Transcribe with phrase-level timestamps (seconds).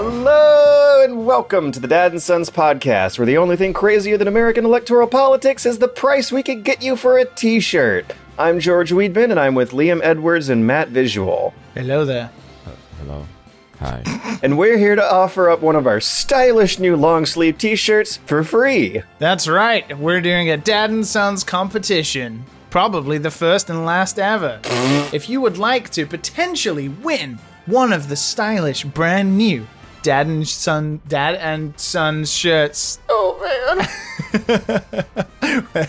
[0.00, 4.28] Hello and welcome to the Dad and Sons podcast, where the only thing crazier than
[4.28, 8.14] American electoral politics is the price we could get you for a t shirt.
[8.38, 11.52] I'm George Weidman, and I'm with Liam Edwards and Matt Visual.
[11.74, 12.30] Hello there.
[13.00, 13.26] Hello.
[13.80, 14.38] Hi.
[14.40, 18.18] And we're here to offer up one of our stylish new long sleeve t shirts
[18.18, 19.02] for free.
[19.18, 19.98] That's right.
[19.98, 22.44] We're doing a Dad and Sons competition.
[22.70, 24.60] Probably the first and last ever.
[25.12, 29.66] if you would like to potentially win one of the stylish brand new
[30.02, 32.98] Dad and Son Dad and Sons shirts.
[33.08, 33.38] Oh
[33.76, 33.86] man.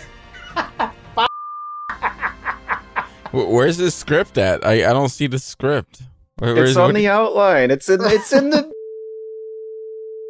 [3.32, 4.66] Where's the script at?
[4.66, 6.02] I, I don't see the script.
[6.38, 7.70] Where, where's it's on what- the outline.
[7.70, 8.70] It's in it's in the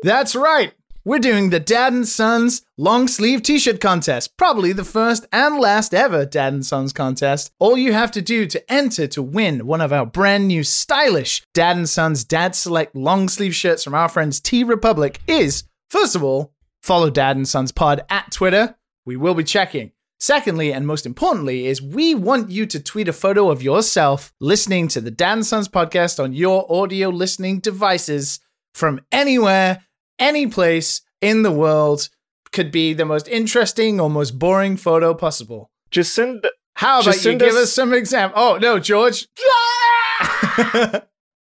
[0.02, 0.72] That's right.
[1.10, 4.36] We're doing the Dad and Sons long sleeve t shirt contest.
[4.36, 7.50] Probably the first and last ever Dad and Sons contest.
[7.58, 11.42] All you have to do to enter to win one of our brand new stylish
[11.52, 16.14] Dad and Sons Dad Select long sleeve shirts from our friends T Republic is, first
[16.14, 18.76] of all, follow Dad and Sons Pod at Twitter.
[19.04, 19.90] We will be checking.
[20.20, 24.86] Secondly, and most importantly, is we want you to tweet a photo of yourself listening
[24.86, 28.38] to the Dan Sons podcast on your audio listening devices
[28.74, 29.82] from anywhere,
[30.20, 32.08] any place in the world.
[32.52, 35.70] Could be the most interesting or most boring photo possible.
[35.90, 38.40] just send How about Just you give us- us some example?
[38.40, 39.26] Oh no, George.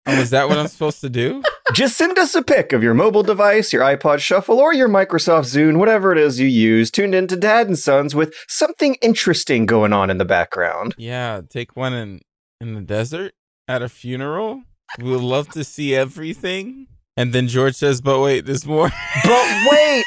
[0.06, 1.44] Oh, is that what I'm supposed to do?
[1.74, 5.46] Just send us a pic of your mobile device, your iPod Shuffle, or your Microsoft
[5.46, 9.94] Zune, whatever it is you use, tuned into Dad and Sons with something interesting going
[9.94, 10.96] on in the background.
[10.98, 12.22] Yeah, take one in
[12.60, 13.34] in the desert
[13.68, 14.64] at a funeral.
[14.98, 16.88] We would love to see everything.
[17.20, 18.90] And then George says, "But wait, there's more."
[19.26, 20.06] But wait!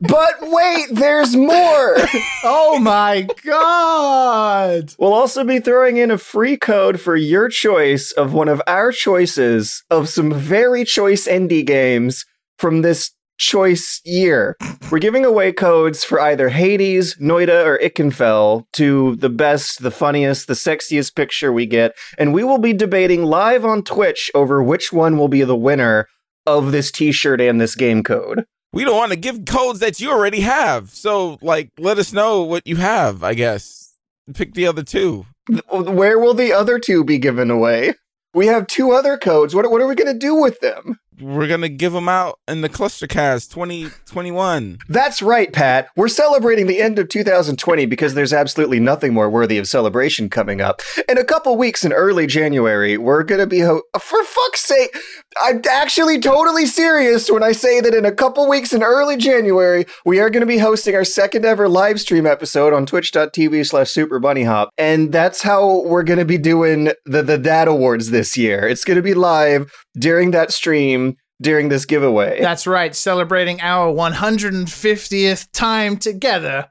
[0.00, 1.96] but wait, there's more!
[2.42, 4.94] oh my god.
[4.98, 8.92] We'll also be throwing in a free code for your choice of one of our
[8.92, 12.24] choices of some very choice indie games
[12.56, 13.10] from this
[13.40, 14.56] choice year.
[14.90, 20.46] We're giving away codes for either Hades, Noita, or Ikenfell to the best, the funniest,
[20.46, 24.92] the sexiest picture we get, and we will be debating live on Twitch over which
[24.92, 26.06] one will be the winner
[26.46, 28.44] of this t-shirt and this game code.
[28.72, 30.90] we don't want to give codes that you already have.
[30.90, 33.24] So, like, let us know what you have.
[33.24, 33.94] I guess
[34.34, 35.26] pick the other two.
[35.70, 37.94] Where will the other two be given away?
[38.32, 39.54] We have two other codes.
[39.54, 41.00] What, what are we going to do with them?
[41.20, 44.78] We're gonna give them out in the Clustercast 2021.
[44.88, 45.88] That's right, Pat.
[45.96, 50.60] We're celebrating the end of 2020 because there's absolutely nothing more worthy of celebration coming
[50.60, 50.80] up.
[51.08, 53.60] In a couple weeks in early January, we're to be.
[53.60, 54.96] Ho- For fuck's sake,
[55.42, 59.86] I'm actually totally serious when I say that in a couple weeks in early January,
[60.04, 64.68] we are to be hosting our second ever live stream episode on twitch.tv slash superbunnyhop.
[64.78, 68.66] And that's how we're to be doing the, the Dad Awards this year.
[68.66, 71.16] It's to be live during that stream.
[71.42, 72.38] During this giveaway.
[72.38, 76.68] That's right, celebrating our 150th time together.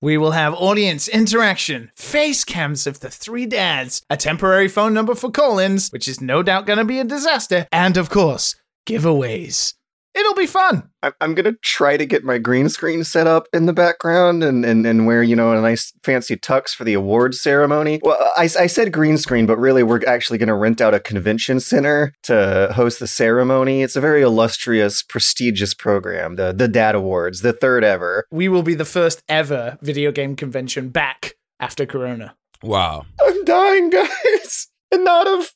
[0.00, 5.16] We will have audience interaction, face cams of the three dads, a temporary phone number
[5.16, 8.54] for Collins, which is no doubt going to be a disaster, and of course,
[8.86, 9.74] giveaways.
[10.14, 10.90] It'll be fun.
[11.02, 14.64] I- I'm gonna try to get my green screen set up in the background and,
[14.64, 18.00] and, and wear you know a nice fancy tux for the awards ceremony.
[18.02, 21.60] Well, I, I said green screen, but really we're actually gonna rent out a convention
[21.60, 23.82] center to host the ceremony.
[23.82, 28.24] It's a very illustrious, prestigious program, the the Dad Awards, the third ever.
[28.30, 32.36] We will be the first ever video game convention back after Corona.
[32.62, 33.06] Wow.
[33.20, 35.50] I'm dying, guys, and not of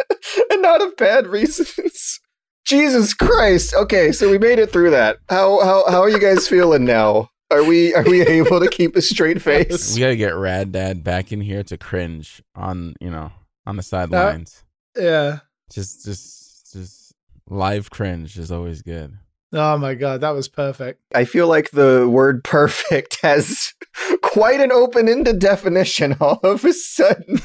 [0.50, 2.20] and not of bad reasons.
[2.72, 3.74] Jesus Christ.
[3.74, 5.18] Okay, so we made it through that.
[5.28, 7.28] How how how are you guys feeling now?
[7.50, 9.94] Are we are we able to keep a straight face?
[9.94, 13.30] We gotta get Rad Dad back in here to cringe on you know
[13.66, 14.64] on the sidelines.
[14.96, 15.40] Yeah.
[15.70, 17.12] just just just
[17.46, 19.18] live cringe is always good.
[19.52, 21.02] Oh my god, that was perfect.
[21.14, 23.74] I feel like the word perfect has
[24.22, 27.38] quite an open ended definition all of a sudden.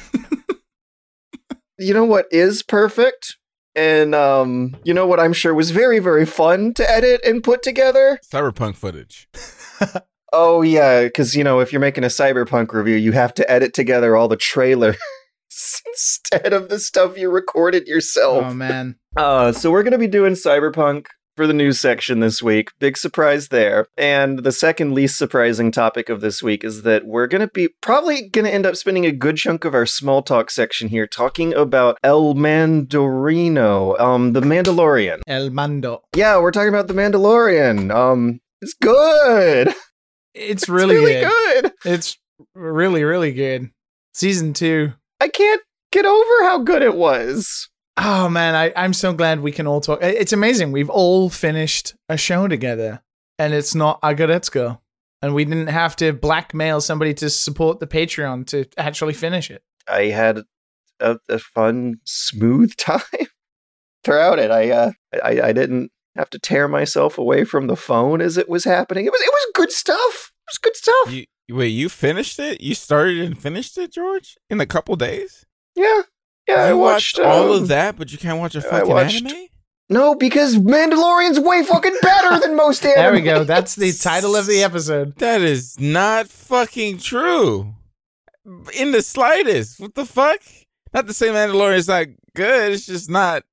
[1.77, 3.35] you know what is perfect?
[3.77, 7.63] And um, you know what I'm sure was very, very fun to edit and put
[7.63, 8.19] together?
[8.29, 9.29] Cyberpunk footage.
[10.33, 13.73] Oh yeah, because you know, if you're making a cyberpunk review, you have to edit
[13.73, 14.97] together all the trailers
[15.87, 18.43] instead of the stuff you recorded yourself.
[18.45, 18.97] Oh man.
[19.15, 22.71] Uh, so we're going to be doing Cyberpunk for the news section this week.
[22.79, 23.87] Big surprise there.
[23.95, 27.69] And the second least surprising topic of this week is that we're going to be
[27.81, 31.07] probably going to end up spending a good chunk of our small talk section here
[31.07, 35.21] talking about El Mandorino, um, the Mandalorian.
[35.27, 36.01] El Mando.
[36.15, 37.93] Yeah, we're talking about the Mandalorian.
[37.93, 39.67] Um, it's good.
[39.69, 39.77] It's
[40.33, 41.63] It's really, really good.
[41.63, 41.73] good.
[41.85, 42.17] It's
[42.53, 43.69] really, really good.
[44.13, 44.93] Season two.
[45.19, 45.61] I can't
[45.91, 47.69] get over how good it was.
[47.97, 49.99] Oh man, I, I'm so glad we can all talk.
[50.03, 50.71] It's amazing.
[50.71, 53.01] We've all finished a show together,
[53.39, 54.79] and it's not Aggretsuko.
[55.23, 59.63] And we didn't have to blackmail somebody to support the Patreon to actually finish it.
[59.87, 60.43] I had
[60.99, 63.01] a, a fun, smooth time
[64.03, 64.51] throughout it.
[64.51, 64.91] I, uh,
[65.23, 69.05] I I didn't have to tear myself away from the phone as it was happening.
[69.05, 70.31] It was it was good stuff.
[70.47, 71.11] It was good stuff.
[71.11, 72.61] You wait, you finished it?
[72.61, 75.45] You started and finished it, George, in a couple days?
[75.75, 76.01] yeah,
[76.47, 76.55] yeah.
[76.55, 79.47] I you watched, all um, of that, but you can't watch a fucking watched- anime.
[79.89, 82.97] No, because Mandalorian's way fucking better than most anime.
[83.03, 83.45] There we go.
[83.45, 85.15] That's the title of the episode.
[85.17, 87.73] That is not fucking true.
[88.77, 89.79] In the slightest.
[89.79, 90.41] What the fuck?
[90.93, 92.73] Not to say Mandalorian is not good.
[92.73, 93.43] It's just not.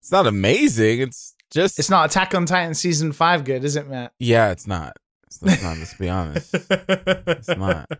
[0.00, 1.00] It's not amazing.
[1.02, 1.78] It's just.
[1.78, 4.12] It's not Attack on Titan season five good, is it, Matt?
[4.18, 4.96] Yeah, it's not.
[5.42, 5.78] It's, it's not.
[5.78, 6.54] Let's be honest.
[6.54, 7.90] It's not.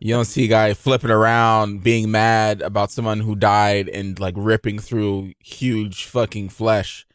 [0.00, 4.34] You don't see a guy flipping around, being mad about someone who died, and like
[4.36, 7.06] ripping through huge fucking flesh.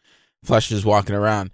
[0.44, 1.52] Flesh is walking around.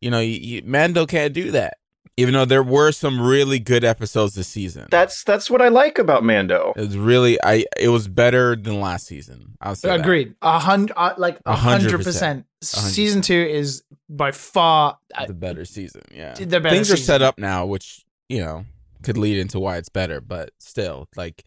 [0.00, 1.78] You know, you, you, Mando can't do that.
[2.16, 4.88] Even though there were some really good episodes this season.
[4.90, 6.72] That's that's what I like about Mando.
[6.74, 7.64] It's really I.
[7.78, 9.56] It was better than last season.
[9.60, 10.00] I'll say that.
[10.00, 10.34] Agreed.
[10.42, 12.46] A hundred, uh, like a A hundred hundred percent.
[12.60, 12.94] Percent.
[12.94, 16.02] Season two is by far uh, The better season.
[16.12, 16.70] Yeah, the better.
[16.70, 18.64] things are set up now, which you know
[19.02, 20.20] could lead into why it's better.
[20.20, 21.44] But still, like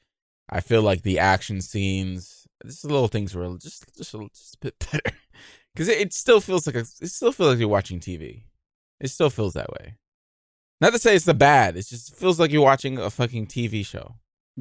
[0.50, 4.56] I feel like the action scenes, just the little things were just just a, just
[4.56, 5.16] a bit better
[5.74, 8.44] because it, it still feels like a, it still feels like you're watching TV.
[9.00, 9.96] It still feels that way.
[10.80, 11.78] Not to say it's the bad.
[11.78, 14.16] It just feels like you're watching a fucking TV show.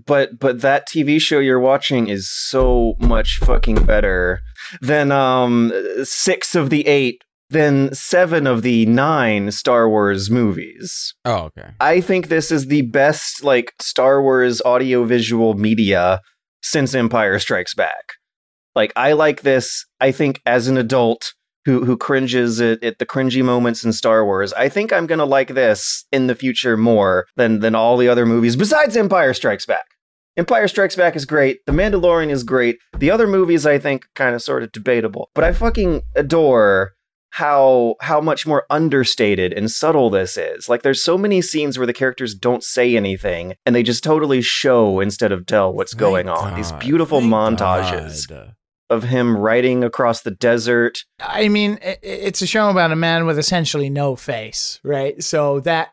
[0.06, 4.40] But but that TV show you're watching is so much fucking better
[4.80, 5.72] than um
[6.04, 11.14] six of the eight, than seven of the nine Star Wars movies.
[11.24, 11.70] Oh, okay.
[11.80, 16.20] I think this is the best like Star Wars audiovisual media
[16.62, 18.12] since Empire Strikes Back.
[18.74, 19.84] Like I like this.
[20.00, 21.34] I think as an adult
[21.70, 25.24] who who cringes at, at the cringy moments in Star Wars, I think I'm gonna
[25.24, 29.66] like this in the future more than than all the other movies besides Empire Strikes
[29.66, 29.84] Back.
[30.36, 31.58] Empire Strikes Back is great.
[31.66, 32.78] The Mandalorian is great.
[32.96, 36.92] The other movies I think kind of sort of debatable, but I fucking adore
[37.32, 40.68] how how much more understated and subtle this is.
[40.68, 44.42] Like there's so many scenes where the characters don't say anything and they just totally
[44.42, 46.54] show instead of tell what's going Thank on.
[46.54, 48.54] These beautiful Thank montages God.
[48.90, 51.04] Of him riding across the desert.
[51.20, 55.22] I mean, i- i- it's a show about a man with essentially no face, right?
[55.22, 55.92] So that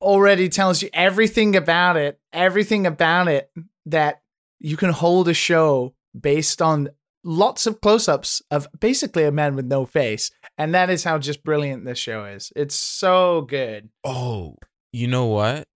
[0.00, 3.50] already tells you everything about it, everything about it
[3.86, 4.20] that
[4.60, 6.90] you can hold a show based on
[7.24, 10.30] lots of close ups of basically a man with no face.
[10.58, 12.52] And that is how just brilliant this show is.
[12.54, 13.88] It's so good.
[14.04, 14.56] Oh,
[14.92, 15.66] you know what?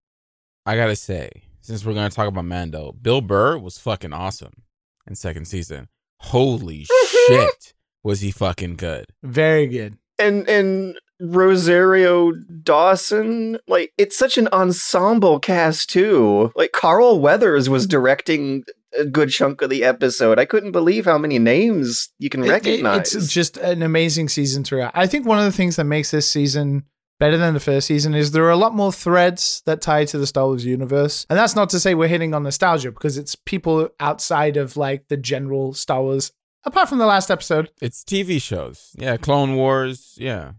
[0.67, 1.31] I gotta say,
[1.63, 4.63] since we're gonna talk about Mando, Bill Burr was fucking awesome
[5.07, 5.89] in second season.
[6.21, 7.35] Holy mm-hmm.
[7.35, 9.07] shit, was he fucking good?
[9.23, 9.99] Very good.
[10.19, 12.33] And and Rosario
[12.63, 16.53] Dawson, like it's such an ensemble cast too.
[16.55, 18.65] Like Carl Weathers was directing
[18.99, 20.39] a good chunk of the episode.
[20.39, 23.15] I couldn't believe how many names you can It- it- recognize.
[23.15, 24.93] it's just an amazing season throughout.
[24.95, 26.85] I think one of the things that makes this season
[27.21, 30.19] better than the first season is there are a lot more threads that tie to
[30.19, 31.27] the Star Wars universe.
[31.31, 35.07] And that's not to say we're hitting on nostalgia because it's people outside of like
[35.09, 36.33] the general Star Wars,
[36.65, 37.71] apart from the last episode.
[37.81, 38.97] It's TV shows.
[38.99, 40.17] Yeah, Clone Wars.
[40.19, 40.53] Yeah.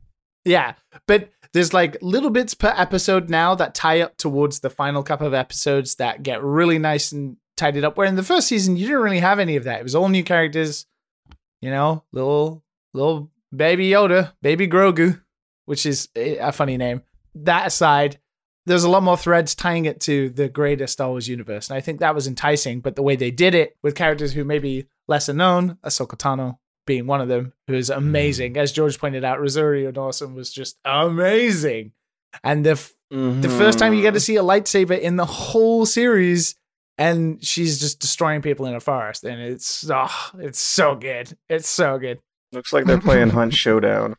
[0.45, 0.75] Yeah.
[1.07, 5.27] But there's like little bits per episode now that tie up towards the final couple
[5.27, 7.97] of episodes that get really nice and tidied up.
[7.97, 9.79] Where in the first season, you didn't really have any of that.
[9.79, 10.85] It was all new characters,
[11.59, 12.63] you know, little,
[12.93, 15.20] little baby Yoda, baby Grogu,
[15.71, 17.01] which is a funny name.
[17.33, 18.19] That aside,
[18.65, 21.69] there's a lot more threads tying it to the greater Star Wars universe.
[21.69, 22.81] And I think that was enticing.
[22.81, 26.57] But the way they did it with characters who may be lesser known, Ahsoka Tano
[26.85, 28.57] being one of them, who is amazing.
[28.57, 31.93] As George pointed out, Rosario Dawson was just amazing.
[32.43, 34.23] And the f- the first time you get to Mhm.
[34.23, 36.55] see a lightsaber in the whole series,
[36.97, 41.37] and she's just destroying people in a forest, and it's oh, it's so good.
[41.49, 42.19] It's so good.
[42.51, 44.15] Looks like they're playing Hunt Showdown.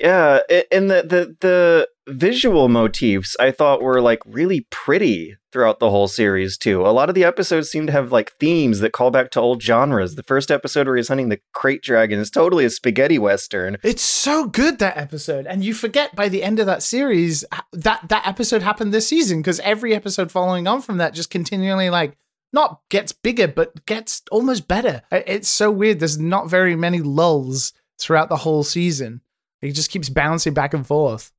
[0.00, 0.40] Yeah,
[0.72, 6.08] and the, the the visual motifs I thought were like really pretty throughout the whole
[6.08, 6.86] series too.
[6.86, 9.62] A lot of the episodes seem to have like themes that call back to old
[9.62, 10.14] genres.
[10.14, 13.76] The first episode where he's hunting the krayt dragon is totally a spaghetti western.
[13.82, 18.08] It's so good that episode, and you forget by the end of that series that
[18.08, 22.16] that episode happened this season because every episode following on from that just continually like
[22.52, 25.02] not gets bigger but gets almost better.
[25.12, 26.00] It's so weird.
[26.00, 29.20] There's not very many lulls throughout the whole season.
[29.62, 31.32] It just keeps bouncing back and forth.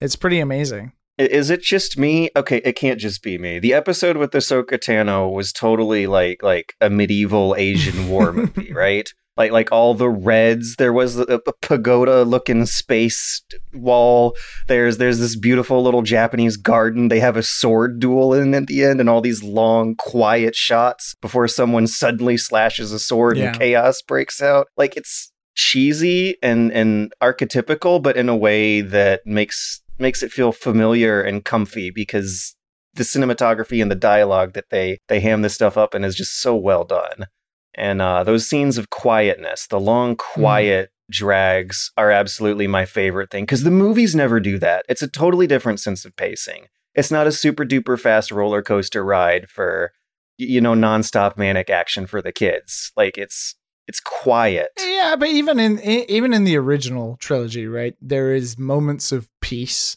[0.00, 0.92] It's pretty amazing.
[1.18, 2.30] Is it just me?
[2.36, 3.58] Okay, it can't just be me.
[3.58, 9.08] The episode with Ahsoka Tano was totally like like a medieval Asian war movie, right?
[9.36, 10.74] like like all the reds.
[10.76, 13.42] There was a, a pagoda looking space
[13.72, 14.36] wall.
[14.68, 17.08] There's there's this beautiful little Japanese garden.
[17.08, 21.14] They have a sword duel in at the end, and all these long, quiet shots
[21.22, 23.48] before someone suddenly slashes a sword Yeah.
[23.50, 24.66] and chaos breaks out.
[24.76, 30.52] Like it's cheesy and and archetypical, but in a way that makes makes it feel
[30.52, 32.54] familiar and comfy because
[32.94, 36.40] the cinematography and the dialogue that they they ham this stuff up in is just
[36.40, 37.26] so well done.
[37.74, 43.44] And uh, those scenes of quietness, the long quiet drags, are absolutely my favorite thing
[43.44, 44.86] because the movies never do that.
[44.88, 46.66] It's a totally different sense of pacing.
[46.94, 49.90] It's not a super duper fast roller coaster ride for
[50.38, 52.92] you know nonstop manic action for the kids.
[52.96, 53.56] Like it's
[53.88, 54.68] it's quiet.
[54.78, 59.96] Yeah, but even in even in the original trilogy, right, there is moments of peace.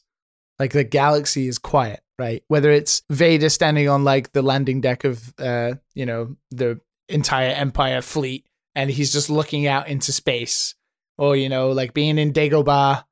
[0.57, 2.43] Like the galaxy is quiet, right?
[2.47, 6.79] Whether it's Vader standing on like the landing deck of uh, you know, the
[7.09, 8.45] entire Empire fleet
[8.75, 10.75] and he's just looking out into space.
[11.17, 13.03] Or, you know, like being in Dagobah.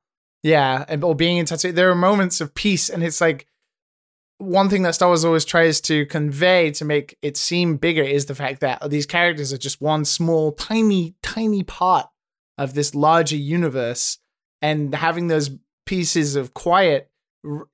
[0.42, 1.74] Yeah, and or being in Tatooine.
[1.74, 3.46] There are moments of peace and it's like
[4.40, 8.26] one thing that Star Wars always tries to convey to make it seem bigger is
[8.26, 12.08] the fact that these characters are just one small, tiny, tiny part
[12.56, 14.18] of this larger universe,
[14.62, 15.50] and having those
[15.86, 17.10] pieces of quiet,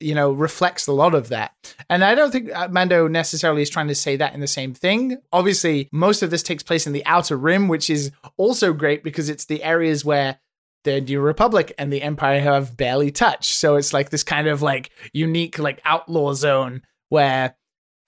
[0.01, 1.53] you know, reflects a lot of that.
[1.89, 4.75] And I don't think uh, Mando necessarily is trying to say that in the same
[4.75, 5.19] thing.
[5.33, 9.29] Obviously, most of this takes place in the Outer Rim, which is also great because
[9.29, 10.39] it's the areas where
[10.87, 13.53] the New Republic and the Empire have barely touched.
[13.53, 17.57] So it's like this kind of like unique like outlaw zone where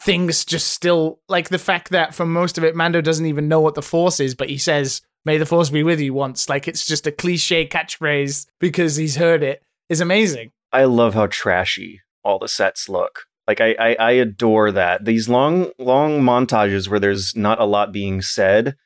[0.00, 3.60] things just still like the fact that for most of it Mando doesn't even know
[3.60, 6.48] what the force is, but he says, May the force be with you once.
[6.48, 10.52] Like it's just a cliche catchphrase because he's heard it is amazing.
[10.72, 13.24] I love how trashy all the sets look.
[13.48, 15.04] Like I, I, I adore that.
[15.04, 18.76] These long, long montages where there's not a lot being said,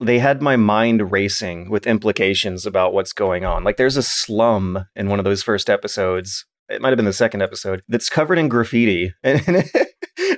[0.00, 3.64] they had my mind racing with implications about what's going on.
[3.64, 6.46] Like there's a slum in one of those first episodes.
[6.68, 9.70] It might have been the second episode that's covered in graffiti, and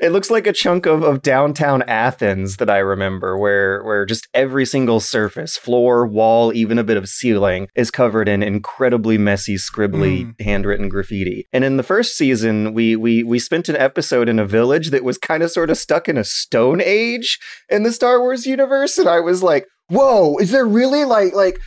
[0.00, 4.28] it looks like a chunk of, of downtown Athens that I remember, where where just
[4.32, 9.56] every single surface, floor, wall, even a bit of ceiling, is covered in incredibly messy,
[9.56, 10.42] scribbly, hmm.
[10.42, 11.46] handwritten graffiti.
[11.52, 15.04] And in the first season, we we we spent an episode in a village that
[15.04, 18.99] was kind of sort of stuck in a stone age in the Star Wars universe,
[18.99, 21.58] and I was like, "Whoa, is there really like like?"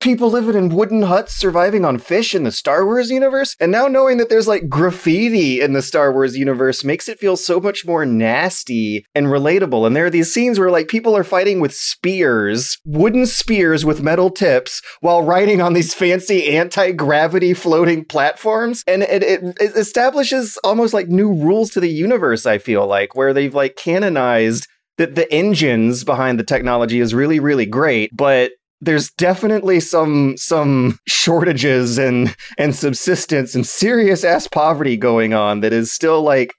[0.00, 3.56] People living in wooden huts surviving on fish in the Star Wars universe.
[3.60, 7.36] And now knowing that there's like graffiti in the Star Wars universe makes it feel
[7.36, 9.86] so much more nasty and relatable.
[9.86, 14.02] And there are these scenes where like people are fighting with spears, wooden spears with
[14.02, 18.82] metal tips, while riding on these fancy anti gravity floating platforms.
[18.86, 23.14] And it, it, it establishes almost like new rules to the universe, I feel like,
[23.14, 24.66] where they've like canonized
[24.98, 30.98] that the engines behind the technology is really, really great, but there's definitely some some
[31.08, 36.54] shortages and and subsistence and serious ass poverty going on that is still like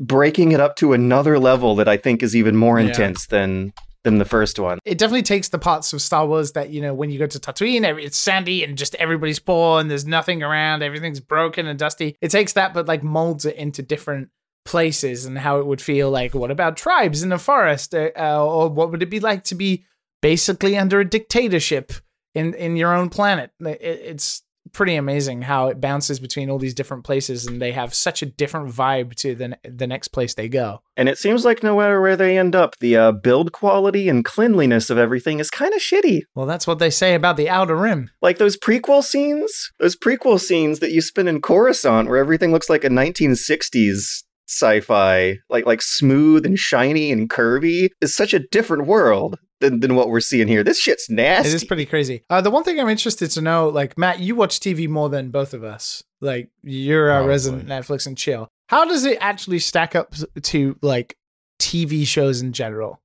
[0.00, 2.86] breaking it up to another level that I think is even more Yeah.
[2.86, 3.72] intense than
[4.04, 4.78] than the first one.
[4.84, 7.38] It definitely takes the parts of Star Wars that, you know, when you go to
[7.38, 12.16] Tatooine, it's sandy and just everybody's poor and there's nothing around, everything's broken and dusty.
[12.22, 14.28] It takes that, but like molds it into different
[14.64, 17.92] places and how it would feel like, what about tribes in the forest?
[17.94, 19.84] Uh, uh, or what would it be like to be
[20.20, 21.92] basically under a dictatorship
[22.34, 23.50] in, in your own planet?
[23.60, 27.94] It, it's pretty amazing how it bounces between all these different places and they have
[27.94, 30.82] such a different vibe to the, the next place they go.
[30.96, 34.24] And it seems like no matter where they end up, the uh, build quality and
[34.24, 36.22] cleanliness of everything is kind of shitty.
[36.34, 38.10] Well, that's what they say about the Outer Rim.
[38.20, 42.70] Like those prequel scenes, those prequel scenes that you spin in Coruscant, where everything looks
[42.70, 48.86] like a 1960s sci-fi, like like smooth and shiny and curvy, is such a different
[48.86, 50.62] world than, than what we're seeing here.
[50.64, 51.50] This shit's nasty.
[51.50, 52.24] It is pretty crazy.
[52.30, 55.30] Uh, the one thing I'm interested to know, like Matt, you watch TV more than
[55.30, 56.02] both of us.
[56.20, 57.28] Like you're a Probably.
[57.28, 58.48] resident Netflix and chill.
[58.68, 61.16] How does it actually stack up to like
[61.58, 63.00] TV shows in general?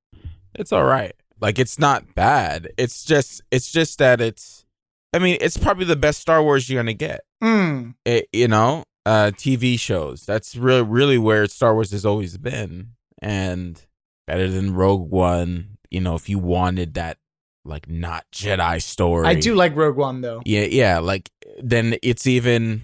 [0.55, 1.13] It's all right.
[1.39, 2.69] Like it's not bad.
[2.77, 4.65] It's just it's just that it's
[5.13, 7.21] I mean, it's probably the best Star Wars you're gonna get.
[7.41, 7.91] Hmm.
[8.05, 10.25] It, you know, uh TV shows.
[10.25, 12.89] That's really really where Star Wars has always been.
[13.21, 13.81] And
[14.27, 17.17] better than Rogue One, you know, if you wanted that
[17.63, 19.27] like not Jedi story.
[19.27, 20.41] I do like Rogue One though.
[20.45, 20.99] Yeah, yeah.
[20.99, 22.81] Like then it's even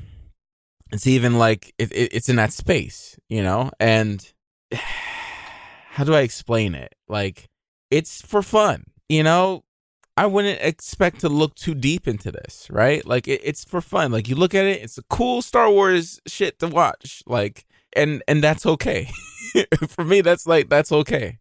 [0.92, 3.72] it's even like it, it, it's in that space, you know.
[3.80, 4.25] And
[5.92, 6.94] how do I explain it?
[7.08, 7.50] Like
[7.92, 9.63] it's for fun, you know.
[10.16, 13.06] I wouldn't expect to look too deep into this, right?
[13.06, 14.12] Like it, it's for fun.
[14.12, 17.24] Like you look at it, it's a cool Star Wars shit to watch.
[17.25, 19.10] Like and and that's okay.
[19.88, 21.39] for me, that's like that's okay.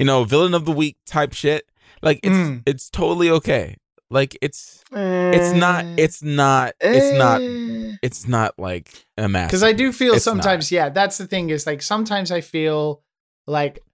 [0.00, 1.68] You know, villain of the week type shit.
[2.02, 2.62] Like it's Mm.
[2.66, 3.76] it's totally okay.
[4.10, 7.96] Like it's it's not it's not it's not Eh.
[8.02, 8.88] it's not like
[9.18, 9.48] a master.
[9.48, 10.32] because I do feel It's not.
[10.42, 13.02] sometimes, yeah, that's the thing is like sometimes I feel
[13.46, 13.84] like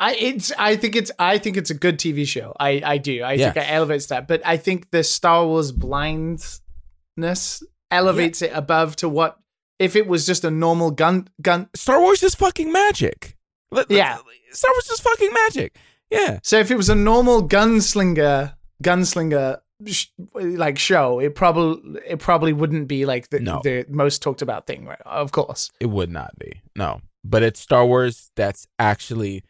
[0.00, 2.52] I it's I think it's I think it's a good TV show.
[2.58, 3.22] I I do.
[3.22, 8.96] I think it elevates that, but I think the Star Wars blindness elevates it above
[8.96, 9.38] to what
[9.78, 11.68] if it was just a normal gun gun.
[11.74, 13.36] Star Wars is fucking magic.
[13.74, 14.18] Let- let- Yeah.
[14.52, 15.76] Star Wars is fucking magic.
[16.10, 16.38] Yeah.
[16.42, 22.52] So if it was a normal gunslinger gunslinger sh- like show, it probably it probably
[22.52, 23.60] wouldn't be like the No.
[23.64, 25.00] the most talked about thing, right?
[25.04, 25.70] Of course.
[25.80, 26.60] It would not be.
[26.76, 27.00] No.
[27.24, 29.42] But it's Star Wars that's actually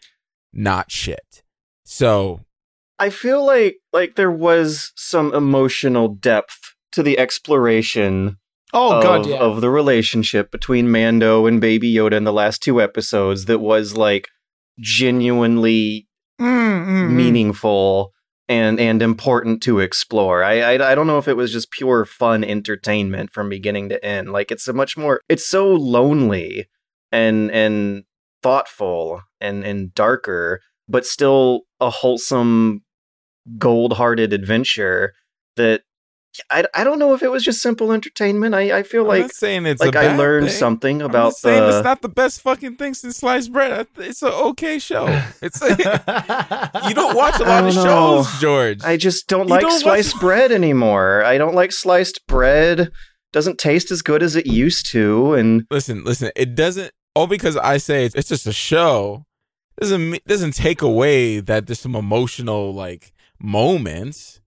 [0.52, 1.42] not shit.
[1.84, 2.40] So
[2.98, 8.38] I feel like like there was some emotional depth to the exploration
[8.74, 9.36] Oh of, god, yeah.
[9.36, 13.96] of the relationship between Mando and Baby Yoda in the last two episodes that was
[13.96, 14.28] like
[14.80, 16.08] genuinely
[16.40, 17.10] Mm, mm, mm.
[17.12, 18.12] meaningful
[18.48, 20.42] and and important to explore.
[20.42, 24.04] I, I I don't know if it was just pure fun entertainment from beginning to
[24.04, 24.32] end.
[24.32, 26.66] Like it's a much more it's so lonely
[27.12, 28.02] and and
[28.42, 32.82] thoughtful and and darker, but still a wholesome
[33.58, 35.12] gold-hearted adventure
[35.56, 35.82] that
[36.50, 38.54] I, I don't know if it was just simple entertainment.
[38.54, 40.56] I, I feel I'm like saying it's like a I learned thing.
[40.56, 43.86] something about saying the it's not the best fucking thing since sliced bread.
[43.98, 45.06] It's an okay show.
[45.42, 45.60] It's
[46.88, 47.84] you don't watch a lot of know.
[48.24, 48.82] shows, George.
[48.84, 51.22] I just don't You like don't watch- sliced bread anymore.
[51.24, 52.90] I don't like sliced bread.
[53.32, 56.30] Doesn't taste as good as it used to, and listen, listen.
[56.36, 56.92] It doesn't.
[57.16, 59.24] All because I say it's, it's just a show
[59.80, 64.40] doesn't doesn't take away that there's some emotional like moments.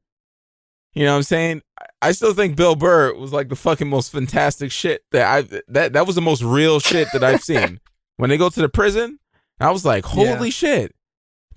[0.97, 1.61] You know what I'm saying?
[2.01, 5.93] I- still think Bill Burr was like the fucking most fantastic shit that I that
[5.93, 7.79] that was the most real shit that I've seen.
[8.17, 9.19] when they go to the prison,
[9.59, 10.93] I was like, holy shit!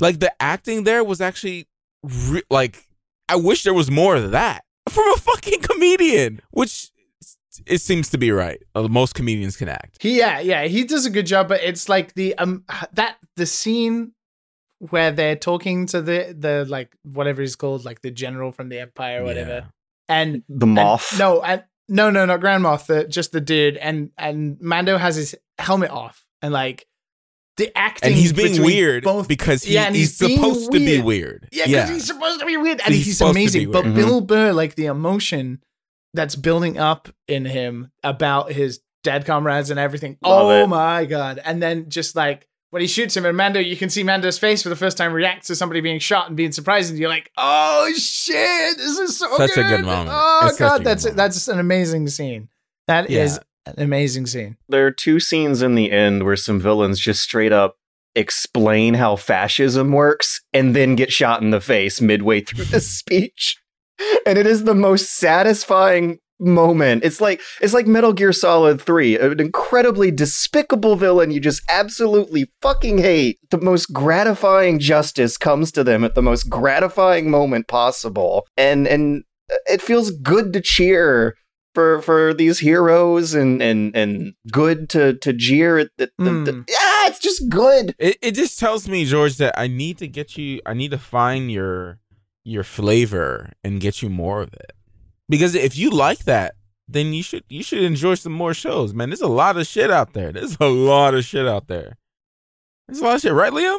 [0.00, 1.68] Like the acting there was actually
[2.02, 2.84] re- like
[3.28, 6.90] I wish there was more of that from a fucking comedian, which
[7.66, 8.60] it seems to be right.
[8.74, 9.98] Uh, Most comedians can act.
[10.00, 13.46] He, yeah, yeah, he does a good job, but it's like the um that the
[13.46, 14.12] scene
[14.80, 18.80] where they're talking to the the like whatever he's called, like the general from the
[18.80, 19.64] Empire or whatever, Yeah.
[20.08, 21.18] and the and- Moff.
[21.18, 25.16] no, and no, no, not Grand Moff, the, just the dude, and and Mando has
[25.16, 26.86] his helmet off, and like
[27.56, 30.72] the acting, And he's being weird both because he, Yeah, and he's, he's being supposed
[30.72, 31.04] to be weird.
[31.04, 31.48] weird.
[31.52, 33.70] Yeah, because he's supposed to be weird, and He's he's, supposed to be amazing.
[33.72, 33.96] But weird.
[33.96, 35.62] Bill Burr, like the emotion
[36.14, 40.16] that's building up in him about his dead comrades and everything.
[40.22, 40.66] Love oh it.
[40.68, 41.40] my god!
[41.44, 44.62] And then just like when he shoots him, and Mando, you can see Mando's face
[44.62, 47.30] for the first time react to somebody being shot and being surprised, and you're like,
[47.36, 50.10] "Oh shit, this is so Such a good good." moment.
[50.12, 51.16] Oh It's god, that's moment.
[51.16, 52.48] that's an amazing scene.
[52.88, 53.72] That is Yeah.
[53.72, 54.56] an amazing scene.
[54.68, 57.76] There are two scenes in the end where some villains just straight up
[58.16, 63.56] explain how fascism works and then get shot in the face midway through the speech.
[64.26, 67.04] And it is the most satisfying moment.
[67.04, 72.50] It's like it's like Metal Gear Solid 3, an incredibly despicable villain you just absolutely
[72.62, 73.38] fucking hate.
[73.50, 78.46] The most gratifying justice comes to them at the most gratifying moment possible.
[78.56, 79.24] And and
[79.66, 81.36] it feels good to cheer
[81.74, 86.52] for for these heroes and and and good to to jeer at the, the, the
[86.52, 86.64] Mm.
[86.68, 90.36] yeah it's just good It it just tells me, George, that I need to get
[90.36, 90.60] you.
[90.66, 91.98] I need to find your
[92.42, 94.72] your flavor and get you more of it.
[95.30, 96.56] Because if you like that,
[96.88, 99.08] then you should you should enjoy some more shows, man.
[99.10, 100.32] There's a lot of shit out there.
[100.32, 101.96] There's a lot of shit out there.
[102.88, 103.78] There's a lot of shit, right, Liam?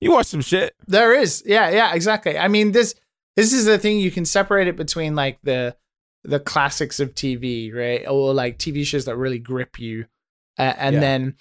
[0.00, 0.74] You watch some shit.
[0.86, 1.42] There is.
[1.44, 2.38] Yeah, yeah, exactly.
[2.38, 2.94] I mean, this
[3.36, 5.76] this is the thing you can separate it between like the
[6.24, 8.06] the classics of TV, right?
[8.08, 10.06] Or like TV shows that really grip you.
[10.58, 11.00] Uh, and Yeah.
[11.00, 11.36] then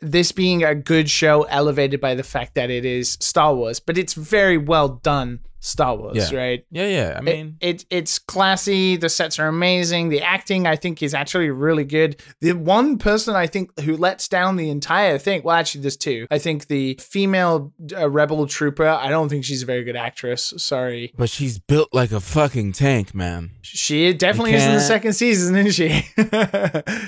[0.00, 3.98] this being a good show elevated by the fact that it is Star Wars, but
[3.98, 6.38] it's very well done Star Wars, Yeah.
[6.38, 6.64] right?
[6.70, 7.14] Yeah, yeah.
[7.18, 8.96] I mean, it, it's classy.
[8.96, 10.08] The sets are amazing.
[10.08, 12.22] The acting, I think, is actually really good.
[12.40, 16.28] The one person I think who lets down the entire thing, well, actually, there's two.
[16.30, 20.54] I think the female uh, rebel trooper, I don't think she's a very good actress.
[20.58, 21.12] Sorry.
[21.18, 23.50] but she's built like a fucking tank, man.
[23.62, 26.06] She definitely is in the second season, isn't she?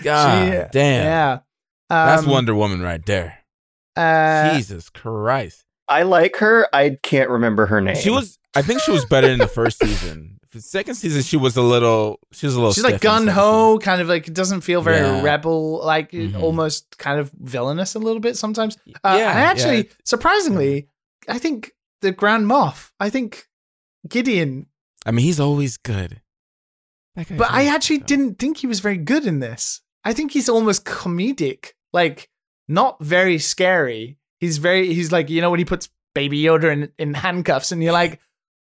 [0.02, 1.04] God damn.
[1.04, 1.38] Yeah.
[1.90, 3.38] That's Um, Wonder Woman right there.
[3.96, 5.64] Uh, Jesus Christ.
[5.88, 8.38] i like her i can't remember her name She was.
[8.54, 10.38] I think she was better in the first season.
[10.52, 12.18] The second season, she was a little.
[12.32, 12.72] She was a little.
[12.72, 15.22] She's like gun ho, kind of like it doesn't feel very Yeah.
[15.22, 16.40] rebel, like Mhm.
[16.42, 18.76] almost kind of villainous a little bit sometimes.
[19.04, 19.92] Uh, yeah, I actually, yeah.
[20.04, 20.88] surprisingly,
[21.28, 23.46] I think the Grand Moff, I think
[24.08, 24.66] Gideon,
[25.06, 26.20] I mean, he's always good.
[27.14, 28.06] But I actually good.
[28.06, 29.82] didn't think he was very good in this.
[30.04, 32.28] I think he's almost comedic, like
[32.68, 34.18] not very scary.
[34.38, 37.82] He's very, he's like, you know, when he puts Baby Yoda in, in handcuffs, and
[37.82, 38.20] you're like,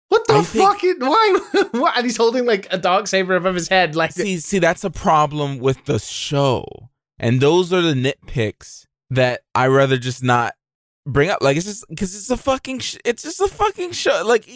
[0.08, 0.82] what the I think- fuck?
[0.84, 1.40] It, why?
[1.72, 1.96] what?
[1.96, 4.90] And he's holding like a dark saber above his head, like see, see, that's a
[4.90, 10.54] problem with the show, and those are the nitpicks that I rather just not
[11.06, 11.38] bring up.
[11.42, 14.22] Like it's just because it's a fucking, sh- it's just a fucking show.
[14.26, 14.48] Like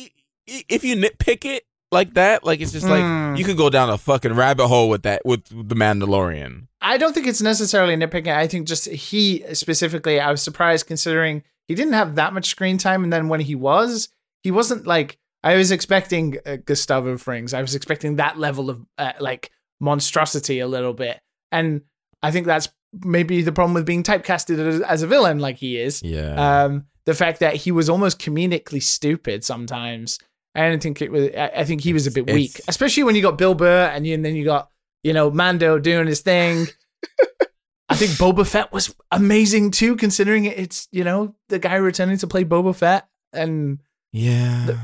[0.46, 3.38] if you nitpick it like that, like it's just like Mm.
[3.38, 6.66] you could go down a fucking rabbit hole with that with the Mandalorian.
[6.82, 8.34] I don't think it's necessarily nitpicking.
[8.36, 12.76] I think just he specifically, I was surprised considering he didn't have that much screen
[12.76, 13.02] time.
[13.04, 14.10] And then when he was,
[14.42, 17.54] he wasn't like, I was expecting uh, Gustavo Frings.
[17.54, 21.20] I was expecting that level of uh, like monstrosity a little bit.
[21.52, 21.82] And
[22.22, 22.68] I think that's
[23.04, 26.02] maybe the problem with being typecasted as, as a villain like he is.
[26.02, 26.64] Yeah.
[26.64, 30.18] Um, the fact that he was almost comedically stupid sometimes.
[30.54, 31.30] I don't think it was.
[31.36, 33.54] I I think he was a bit It's- weak, it's- especially when you got Bill
[33.54, 34.70] Burr and, you, and then you got
[35.02, 36.66] you know Mando doing his thing.
[37.88, 42.26] I think Boba Fett was amazing too, considering it's you know the guy returning to
[42.26, 43.78] play Boba Fett, and
[44.12, 44.78] yeah.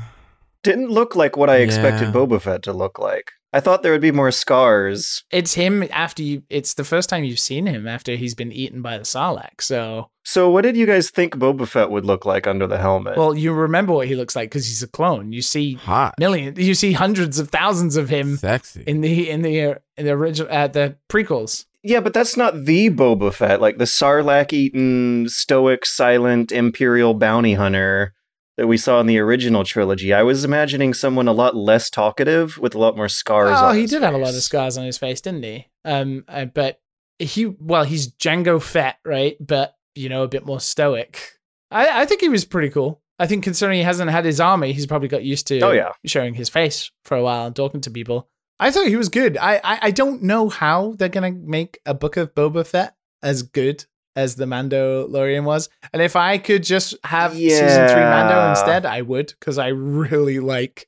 [0.63, 2.11] Didn't look like what I expected Yeah.
[2.13, 3.31] Boba Fett to look like.
[3.51, 5.23] I thought there would be more scars.
[5.31, 6.43] it's him after you.
[6.51, 9.61] It's the first time you've seen him after he's been eaten by the Sarlacc.
[9.61, 13.17] So, So, what did you guys think Boba Fett would look like under the helmet?
[13.17, 15.31] well, you remember what he looks like because he's a clone.
[15.31, 16.13] You see Hot.
[16.19, 18.83] millions, you see hundreds of thousands of him Sexy.
[18.85, 19.59] in the in the
[19.97, 21.65] in the original uh, the prequels.
[21.83, 27.55] yeah, but that's not the Boba Fett, like the Sarlacc eaten, stoic, silent, imperial bounty
[27.55, 28.13] hunter
[28.57, 30.13] that we saw in the original trilogy.
[30.13, 33.57] I was imagining someone a lot less talkative with a lot more scars.
[33.59, 35.67] Oh, on he his did have a lot of scars on his face, didn't he?
[35.83, 36.79] Um, uh, but
[37.17, 39.35] he, well, he's Jango Fett, right?
[39.39, 41.33] But you know, a bit more stoic.
[41.71, 43.01] I, I think he was pretty cool.
[43.19, 45.91] I think considering he hasn't had his army, he's probably got used to Oh, yeah.
[46.05, 48.27] showing his face for a while and talking to people.
[48.59, 49.37] I thought he was good.
[49.37, 53.43] I, I, I don't know how they're gonna make a book of Boba Fett as
[53.43, 55.69] good as the Mandalorian was.
[55.93, 60.39] And if I could just have season three Mando instead, I would because I really
[60.39, 60.87] like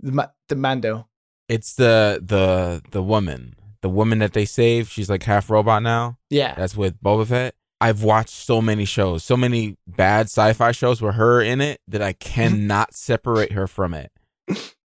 [0.00, 1.08] the, Ma- the Mando.
[1.48, 4.90] It's the the the woman, the woman that they saved.
[4.90, 6.18] She's like half robot now.
[6.30, 6.54] Yeah.
[6.54, 7.54] That's with Boba Fett.
[7.80, 12.00] I've watched so many shows, so many bad sci-fi shows with her in it that
[12.02, 14.10] I cannot separate her from it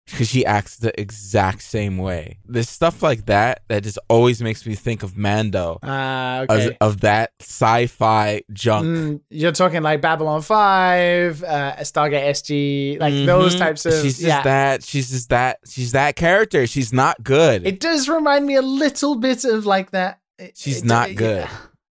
[0.05, 2.37] because she acts the exact same way.
[2.45, 6.77] There's stuff like that that just always makes me think of Mando, of, okay.
[6.79, 8.85] of that sci-fi junk.
[8.87, 13.59] Mm, you're talking like Babylon Five, uh, Stargate SG, like those Mhm.
[13.59, 13.93] types of.
[13.93, 14.83] She's just yeah, that.
[14.83, 15.59] She's just that.
[15.67, 16.67] She's that character.
[16.67, 17.65] She's not good.
[17.65, 20.19] it does remind me a little bit of like that.
[20.53, 21.47] She's it- not it- good.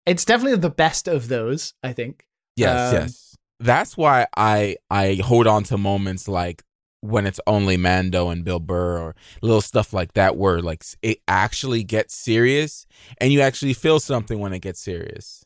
[0.07, 2.27] It's definitely the best of those, I think.
[2.57, 3.37] Yes, Um, yes.
[3.59, 6.63] That's why I I hold on to moments like
[7.01, 11.19] when it's only Mando and Bill Burr or little stuff like that where like it
[11.29, 12.87] actually gets serious
[13.19, 15.45] and you actually feel something when it gets serious.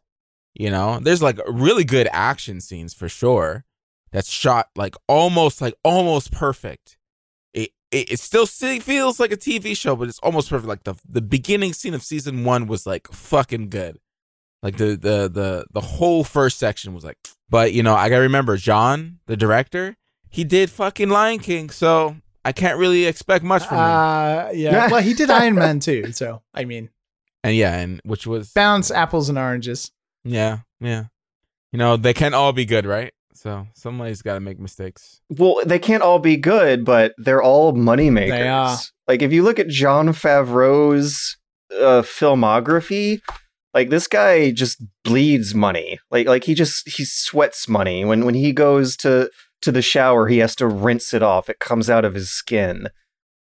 [0.54, 3.64] You know, there's like really good action scenes for sure.
[4.10, 6.96] That's shot like almost like almost perfect.
[7.54, 10.68] It it, it still feels like a TV show, but it's almost perfect.
[10.68, 13.98] Like the the beginning scene of season one was like fucking good.
[14.62, 17.16] Like the the the the whole first section was like,
[17.48, 19.96] but you know, I gotta remember Jon, the director,
[20.28, 23.84] he did fucking Lion King, so I can't really expect much from him.
[23.84, 24.88] Uh, yeah.
[24.90, 26.90] well, he did Iron Man too, so I mean,
[27.42, 29.90] And yeah, and which was balance apples and oranges.
[30.24, 31.04] yeah, yeah.
[31.72, 33.12] You know, they can't all be good, right?
[33.32, 35.20] So somebody's got to make mistakes.
[35.30, 38.28] Well, they can't all be good, but they're all moneymakers.
[38.30, 38.76] They are.
[39.08, 41.38] Like if you look at Jon Favreau's
[41.72, 43.20] uh, filmography,
[43.74, 45.98] like this guy just bleeds money.
[46.10, 48.04] Like like he just he sweats money.
[48.04, 49.30] When when he goes to
[49.62, 51.48] to the shower, he has to rinse it off.
[51.48, 52.88] It comes out of his skin.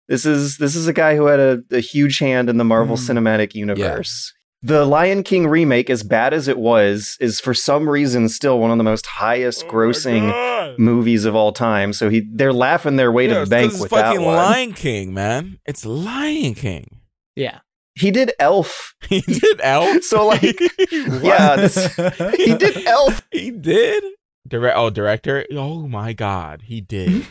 [0.07, 2.97] This is this is a guy who had a, a huge hand in the Marvel
[2.97, 3.09] Mm.
[3.17, 4.33] Cinematic Universe.
[4.65, 8.71] The Lion King remake, as bad as it was, is for some reason still one
[8.71, 11.91] of the most highest grossing movies of all time.
[11.91, 14.35] So he they're laughing their way to the bank with that fucking one.
[14.37, 15.59] Lion King, man.
[15.65, 17.01] It's Lion King.
[17.35, 17.59] Yeah.
[17.95, 18.95] He did Elf.
[19.09, 20.03] He did Elf.
[20.03, 20.41] So, like,
[20.91, 21.95] yeah, this-
[22.35, 23.21] He did Elf.
[23.31, 24.03] He did.
[24.47, 24.77] Direct.
[24.77, 25.45] Oh, director.
[25.51, 27.25] Oh my God, he did.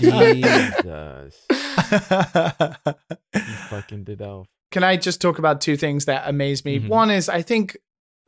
[0.00, 1.46] Jesus,
[3.32, 4.46] he fucking did Elf.
[4.70, 6.78] Can I just talk about two things that amaze me?
[6.80, 6.88] Mhm.
[6.88, 7.76] One is I think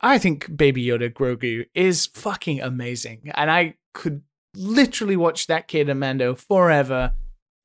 [0.01, 4.21] I think Baby Yoda Grogu is fucking amazing, and I could
[4.55, 7.13] literally watch that kid Amando forever.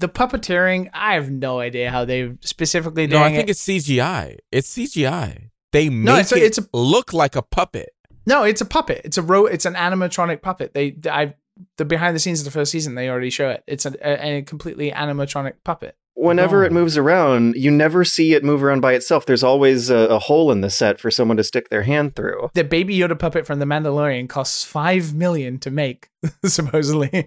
[0.00, 3.52] The puppeteering, I have no idea how they specifically No, doing I think it.
[3.52, 4.38] it's CGI.
[4.50, 5.50] It's CGI.
[5.72, 7.90] They make No, it's a- it it's a- look like a puppet.
[8.26, 9.02] No, it's a puppet.
[9.04, 10.74] It's a ro- It's an animatronic puppet.
[10.74, 11.34] They, I,
[11.78, 13.62] the behind the scenes of the first season, they already show it.
[13.66, 15.96] It's a, a, a completely animatronic puppet.
[16.14, 19.24] whenever it moves around, you never see it move around by itself.
[19.24, 22.50] There's always a, a hole in the set for someone to stick their hand through.
[22.52, 26.09] The Baby Yoda puppet from The Mandalorian costs five million to make,
[26.44, 27.26] supposedly.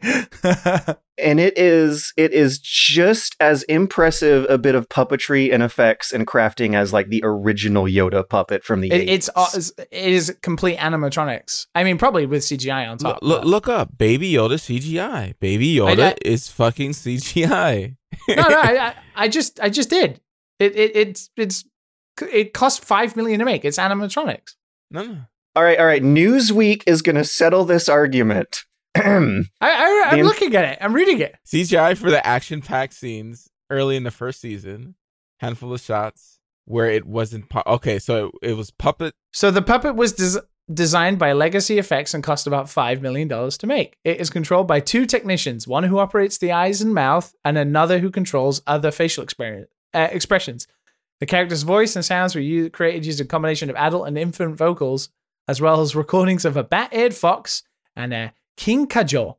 [1.19, 6.25] And it is it is just as impressive a bit of puppetry and effects and
[6.25, 9.12] crafting as like the original Yoda puppet from the It, 80s.
[9.12, 11.67] it's uh, it is complete animatronics.
[11.75, 13.19] I mean, probably with CGI on top.
[13.21, 15.36] look, but- look up Baby Yoda CGI.
[15.39, 17.95] Baby Yoda I- is fucking CGI.
[18.29, 20.19] no, no, I, I, I just, I just did.
[20.60, 21.63] It, it, it's, it's,
[22.32, 23.65] it cost five million to make.
[23.65, 24.53] It's animatronics.
[24.91, 25.17] No, no.
[25.56, 26.01] All right, all right.
[26.01, 28.63] Newsweek is going to settle this argument.
[28.95, 30.77] I, I, I'm The- looking at it.
[30.82, 31.36] I'm reading it.
[31.45, 34.95] CGI for the action-packed scenes early in the first season.
[35.39, 37.49] Handful of shots where it wasn't.
[37.49, 39.13] Pu- okay, so it, it was puppet.
[39.34, 40.41] So the puppet was des-
[40.73, 43.97] designed by Legacy Effects and cost about $5 million to make.
[44.06, 47.99] It is controlled by two technicians, one who operates the eyes and mouth, and another
[47.99, 50.67] who controls other facial experience, uh, expressions.
[51.19, 54.56] The character's voice and sounds were u- created using a combination of adult and infant
[54.56, 55.10] vocals,
[55.47, 57.63] as well as recordings of a bat-eared fox
[57.95, 59.36] and a kinkajou.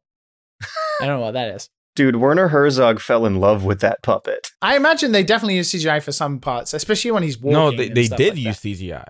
[1.01, 1.69] I don't know what that is.
[1.97, 4.49] Dude, Werner Herzog fell in love with that puppet.
[4.61, 7.53] I imagine they definitely use CGI for some parts, especially when he's walking.
[7.53, 8.69] no, they, they did like use that.
[8.69, 9.05] CGI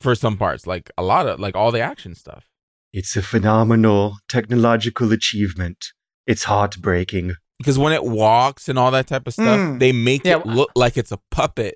[0.00, 2.46] for some parts, like a lot of like all the action stuff.
[2.92, 5.88] It's a phenomenal technological achievement.
[6.26, 7.34] It's heartbreaking.
[7.58, 9.78] Because when it walks and all that type of stuff, Mm.
[9.80, 11.74] they make Yeah, it look like it's a puppet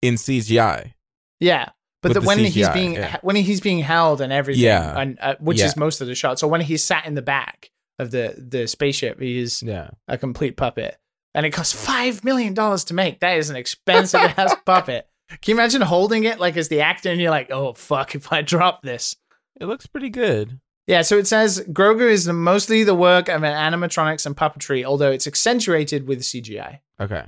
[0.00, 0.92] in CGI.
[1.40, 1.70] Yeah,
[2.02, 3.16] but the, the when he's being yeah.
[3.22, 4.98] when he's being held and everything, Yeah.
[4.98, 5.66] and uh, which Yeah.
[5.66, 6.38] is most of the shot.
[6.38, 9.90] So when he's sat in the back of the the spaceship, he is Yeah.
[10.06, 10.96] a complete puppet,
[11.34, 13.20] and it costs five million dollars to make.
[13.20, 15.08] That is an expensive ass puppet.
[15.30, 18.32] Can you imagine holding it like as the actor, and you're like, oh fuck, if
[18.32, 19.16] I drop this.
[19.60, 20.60] It looks pretty good.
[20.86, 25.10] Yeah, so it says Grogu is mostly the work of an animatronics and puppetry, although
[25.10, 26.78] it's accentuated with CGI.
[26.98, 27.24] Okay.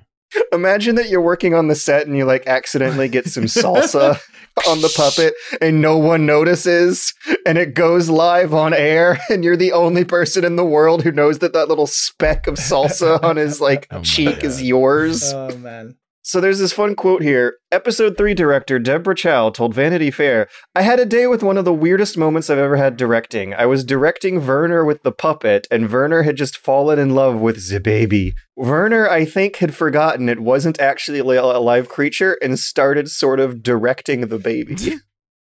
[0.53, 4.19] Imagine that you're working on the set and you like accidentally get some salsa
[4.69, 7.14] on the puppet and no one notices
[7.47, 11.12] and it goes live on air and you're the only person in the world who
[11.12, 15.33] knows that that little speck of salsa on his like Oh my cheek is yours.
[15.33, 15.97] Oh man.
[16.22, 17.56] So there's this fun quote here.
[17.72, 21.64] Episode 3 director Deborah Chow told Vanity Fair, I had a day with one of
[21.64, 23.54] the weirdest moments I've ever had directing.
[23.54, 27.70] I was directing Werner with the puppet, and Werner had just fallen in love with
[27.70, 28.35] the baby.
[28.54, 33.62] Werner, I think, had forgotten it wasn't actually a live creature and started sort of
[33.62, 34.76] directing the baby.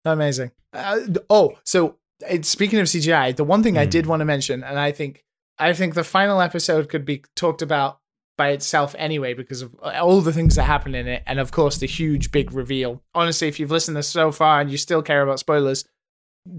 [0.03, 0.51] Amazing.
[0.73, 1.95] Uh, oh, so
[2.41, 3.89] speaking of CGI, the one thing I Hmm.
[3.91, 5.23] did want to mention, and I think
[5.57, 7.99] I think the final episode could be talked about
[8.37, 11.77] by itself anyway because of all the things that happen in it, and of course
[11.77, 13.01] the huge big reveal.
[13.13, 15.85] Honestly, if you've listened this so far and you still care about spoilers,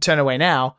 [0.01, 0.77] turn away now.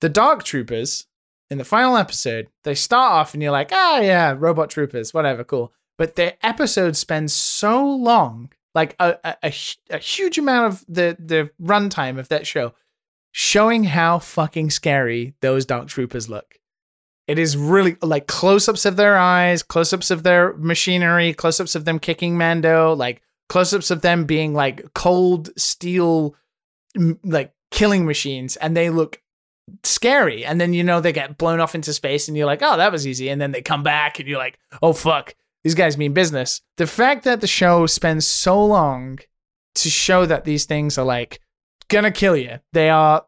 [0.00, 1.06] The Dark Troopers
[1.50, 5.42] in the final episode, they start off and you're like, ah, yeah, robot troopers, whatever,
[5.42, 5.72] cool.
[5.98, 9.52] But their episode spends so long, like a, a,
[9.90, 12.72] a huge amount of the, the runtime of that show,
[13.32, 16.59] showing how fucking scary those Dark Troopers look.
[17.30, 21.60] It is really like close ups of their eyes, close ups of their machinery, close
[21.60, 26.34] ups of them kicking Mando, like close ups of them being like cold steel,
[27.22, 29.22] like killing machines, and they look
[29.84, 30.44] scary.
[30.44, 32.90] And then you know they get blown off into space, and you're like, oh, that
[32.90, 33.28] was easy.
[33.28, 36.62] And then they come back, and you're like, oh fuck, these guys mean business.
[36.78, 39.20] The fact that the show spends so long
[39.76, 41.38] to show that these things are like
[41.86, 43.24] gonna kill you, they are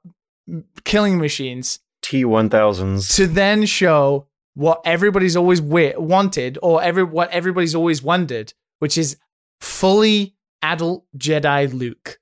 [0.82, 3.14] killing machines T1000s.
[3.16, 8.98] to then show what everybody's always wi- wanted or every what everybody's always wondered, which
[8.98, 9.16] is
[9.60, 12.18] fully adult Jedi Luke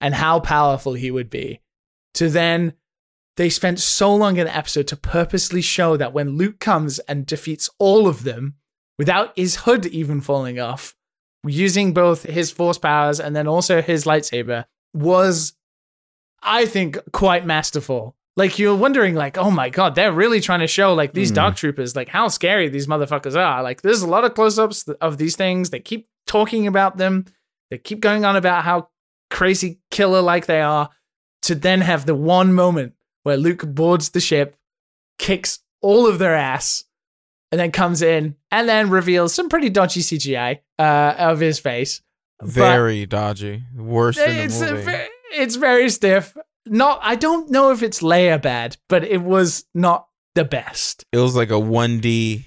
[0.00, 1.60] and how powerful he would be.
[2.14, 2.74] To then
[3.36, 7.24] they spent so long in the episode to purposely show that when Luke comes and
[7.24, 8.56] defeats all of them
[8.98, 10.94] without his hood even falling off,
[11.46, 15.54] using both his force powers and then also his lightsaber was
[16.42, 18.16] I think quite masterful.
[18.36, 21.34] Like you're wondering, like, oh my god, they're really trying to show like these Hmm.
[21.34, 23.62] dark troopers, like how scary these motherfuckers are.
[23.62, 25.70] Like there's a lot of close-ups of these things.
[25.70, 27.26] They keep talking about them.
[27.70, 28.88] They keep going on about how
[29.30, 30.88] crazy killer like they are.
[31.42, 34.56] To then have the one moment where Luke boards the ship,
[35.18, 36.84] kicks all of their ass,
[37.50, 42.00] and then comes in and then reveals some pretty dodgy CGI uh, of his face.
[42.38, 43.64] But- Very dodgy.
[43.76, 46.36] Worse than the it's a it's very stiff.
[46.72, 51.04] Not I don't know if it's layer bad, but it was not the best.
[51.12, 52.44] it was like a 1D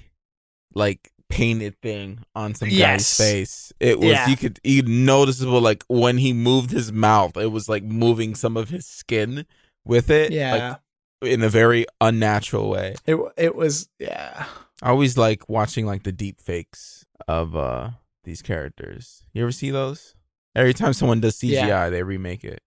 [0.74, 3.16] like painted thing on some Yes.
[3.16, 3.72] guy's face.
[3.80, 4.28] It was Yeah.
[4.28, 8.56] you could you noticeable like when he moved his mouth, it was like moving some
[8.56, 9.46] of his skin
[9.84, 10.32] with it.
[10.32, 10.76] Yeah.
[11.22, 12.96] Like in a very unnatural way.
[13.06, 14.46] It it was yeah.
[14.82, 17.90] I always like watching like the deep fakes of uh
[18.24, 19.22] these characters.
[19.32, 20.14] You ever see those?
[20.54, 21.90] Every time someone does CGI, Yeah.
[21.90, 22.60] they remake it.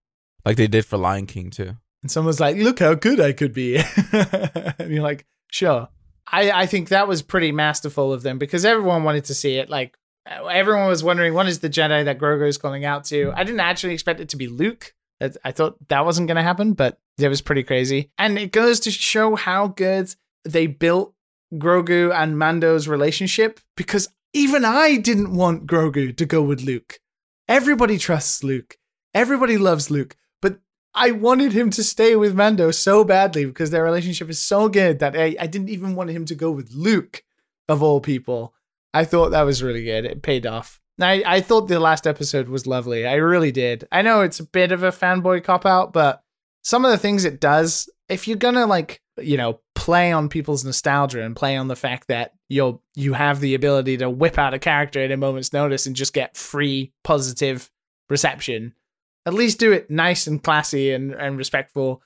[0.46, 1.76] Like they did for Lion King too.
[2.02, 3.78] And someone's like, look how good I could be.
[4.12, 5.90] and you're like, sure.
[6.32, 9.70] I, I think that was pretty masterful of them because everyone wanted to see it.
[9.70, 13.34] Like, everyone was wondering, what is the Jedi that Grogu is calling out to?
[13.36, 14.94] I didn't actually expect it to be Luke.
[15.20, 18.12] That- I thought that wasn't going to happen, but it was pretty crazy.
[18.18, 20.14] And it goes to show how good
[20.46, 21.14] they built
[21.56, 27.00] Grogu and Mando's relationship because even I didn't want Grogu to go with Luke.
[27.48, 28.78] Everybody trusts Luke.
[29.14, 30.16] Everybody loves Luke.
[30.94, 35.00] I wanted him to stay with Mando so badly because their relationship is so good
[35.00, 37.24] that I, I didn't even want him to go with Luke,
[37.70, 38.54] of all people.
[38.94, 40.06] I thought that was really good.
[40.06, 40.82] It paid off.
[41.00, 43.08] I, I thought the last episode was lovely.
[43.08, 43.88] I really did.
[43.92, 46.22] I know it's a bit of a fanboy cop out, but
[46.64, 50.66] some of the things it does, if you're gonna like, you know, play on people's
[50.66, 54.54] nostalgia and play on the fact that you'll you have the ability to whip out
[54.54, 57.72] a character at a moment's notice and just get free positive
[58.10, 58.74] reception,
[59.26, 62.02] at least do it nice and classy and, and respectful.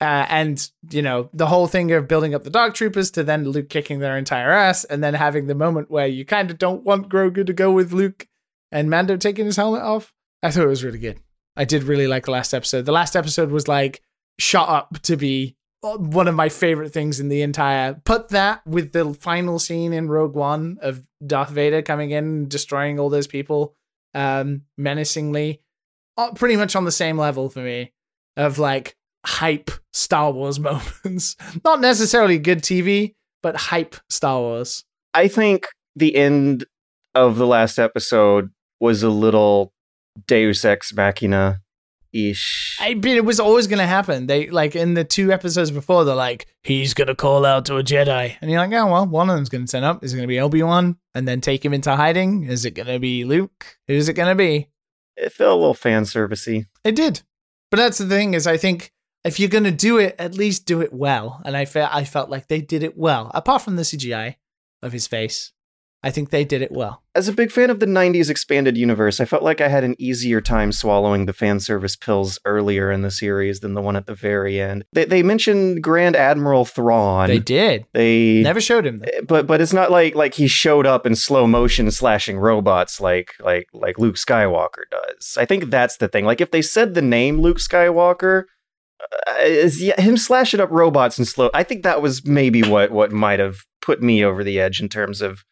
[0.00, 3.48] Uh, and you know the whole thing of building up the dark troopers to then
[3.48, 6.82] Luke kicking their entire ass, and then having the moment where you kind of don't
[6.82, 8.26] want Grogu to go with Luke
[8.72, 10.12] and Mando taking his helmet off.
[10.42, 11.20] I thought it was really good.
[11.56, 12.84] I did really like the last episode.
[12.84, 14.02] The last episode was like
[14.38, 17.94] shot up to be one of my favorite things in the entire.
[17.94, 22.98] Put that with the final scene in Rogue One of Darth Vader coming in destroying
[22.98, 23.74] all those people
[24.14, 25.58] um, menacingly, uh,
[26.16, 27.92] Uh, pretty much on the same level for me
[28.36, 30.58] of like hype Star Wars
[31.04, 31.36] moments.
[31.64, 34.84] Not necessarily good TV, but hype Star Wars.
[35.14, 36.64] I think the end
[37.14, 39.72] of the last episode was a little
[40.26, 41.60] Deus Ex Machina
[42.12, 42.76] ish.
[42.80, 44.26] I mean, it was always going to happen.
[44.26, 47.76] They like in the two episodes before, they're like, he's going to call out to
[47.76, 48.36] a Jedi.
[48.40, 50.04] And you're like, oh, well, one of them's going to turn up.
[50.04, 52.44] Is it going to be Obi Wan and then take him into hiding?
[52.44, 53.78] Is it going to be Luke?
[53.88, 54.68] Who's it going to be?
[55.16, 56.66] It felt a little fan servicey.
[56.84, 57.22] It did.
[57.70, 58.92] But that's the thing is, I think
[59.24, 61.40] if you're going to do it, at least do it well.
[61.44, 63.30] And I felt, I felt like they did it well.
[63.34, 64.36] Apart from the CGI
[64.82, 65.52] of his face,
[66.04, 67.02] I think they did it well.
[67.14, 69.94] As a big fan of the 90s expanded universe, I felt like I had an
[69.98, 74.06] easier time swallowing the fan service pills earlier in the series than the one at
[74.06, 74.84] the very end.
[74.92, 77.28] They, they mentioned Grand Admiral Thrawn.
[77.28, 77.86] They did.
[77.92, 78.98] They Never showed him.
[79.00, 79.22] Though.
[79.28, 83.34] but but it's not like like he showed up in slow motion slashing robots like
[83.38, 85.36] like like Luke Skywalker does.
[85.38, 86.24] I think that's the thing.
[86.24, 88.44] Like if they said the name Luke Skywalker,
[89.28, 91.50] uh, is yeah, him slashing up robots in slow.
[91.54, 94.88] I think that was maybe what what might have put me over the edge in
[94.88, 95.44] terms of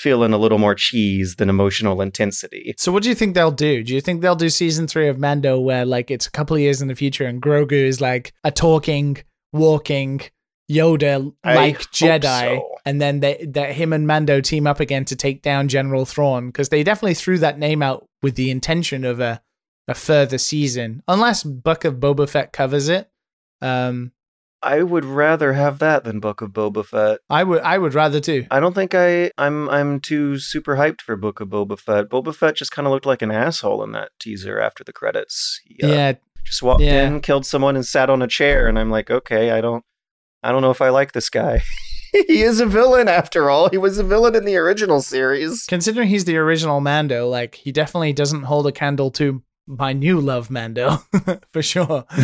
[0.00, 2.74] feeling a little more cheese than emotional intensity.
[2.78, 3.82] So what do you think they'll do?
[3.82, 6.62] Do you think they'll do season three of Mando where like it's a couple of
[6.62, 9.18] years in the future and Grogu is like a talking,
[9.52, 10.22] walking
[10.70, 12.68] Yoda like Jedi, so.
[12.84, 16.46] and then they, that him and Mando team up again to take down General Thrawn
[16.46, 19.42] because they definitely threw that name out with the intention of a
[19.88, 23.10] a further season, unless Book of Boba Fett covers it.
[23.60, 24.12] Um,
[24.62, 27.20] I would rather have that than Book of Boba Fett.
[27.30, 28.46] I would I would rather too.
[28.50, 32.10] I don't think I I'm I'm too super hyped for Book of Boba Fett.
[32.10, 35.60] Boba Fett just kind of looked like an asshole in that teaser after the credits.
[35.64, 36.12] He, uh, yeah,
[36.44, 37.06] just walked Yeah.
[37.06, 38.66] in, killed someone, and sat on a chair.
[38.68, 39.82] And I'm like, okay, I don't,
[40.42, 41.62] I don't know if I like this guy.
[42.12, 43.70] he is a villain after all.
[43.70, 45.64] He was a villain in the original series.
[45.68, 50.20] considering he's the original Mando, like he definitely doesn't hold a candle to my new
[50.20, 50.98] love Mando
[51.52, 52.04] for sure.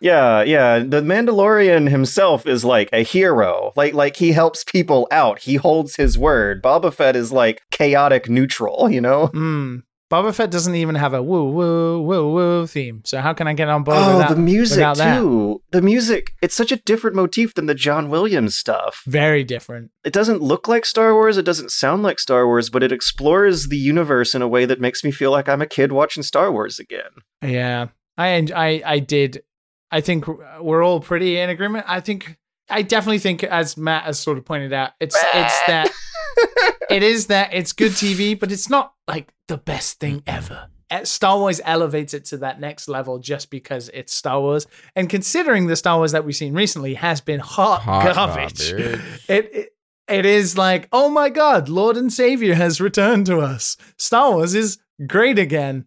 [0.00, 0.80] Yeah, yeah.
[0.80, 3.72] The Mandalorian himself is like a hero.
[3.76, 5.38] Like, like he helps people out.
[5.40, 6.62] He holds his word.
[6.62, 8.90] Boba Fett is like chaotic neutral.
[8.90, 9.28] You know.
[9.28, 9.82] Mm.
[10.08, 13.02] Boba Fett doesn't even have a woo woo woo woo theme.
[13.04, 15.60] So how can I get on board Oh, without, the music too.
[15.72, 16.30] The music.
[16.40, 19.02] It's such a different motif than the John Williams stuff.
[19.08, 19.90] Very different.
[20.04, 23.66] it doesn't look like Star Wars, it doesn't sound like Star Wars, but it explores
[23.66, 26.52] the universe in a way that makes me feel like I'm a kid watching Star
[26.52, 27.10] Wars again.
[27.42, 29.42] Yeah, I I I did.
[29.90, 30.26] I think
[30.60, 31.86] we're all pretty in agreement.
[31.88, 32.36] I think
[32.68, 35.90] I definitely think, as Matt has sort of pointed out, it's it's that
[36.90, 40.68] it is that it's good TV, but it's not like the best thing ever.
[40.90, 45.08] Uh, Star Wars elevates it to that next level just because it's Star Wars, and
[45.08, 48.70] considering the Star Wars that we've seen recently has been hot, Hot garbage.
[48.70, 49.00] garbage.
[49.28, 49.72] It, it
[50.08, 53.76] it is like, oh my god, Lord and Savior has returned to us.
[53.98, 55.86] Star Wars is great again,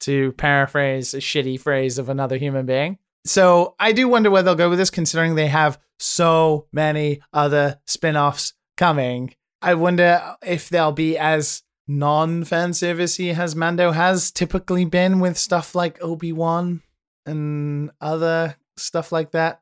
[0.00, 2.98] to paraphrase a shitty phrase of another human being.
[3.24, 7.80] So I do wonder where they'll go with this, considering they have so many other
[7.86, 9.34] spin-offs coming.
[9.60, 15.74] I wonder if they'll be as non-fan servicey as Mando has typically been with stuff
[15.74, 16.82] like Obi-Wan
[17.26, 19.60] and other stuff like that.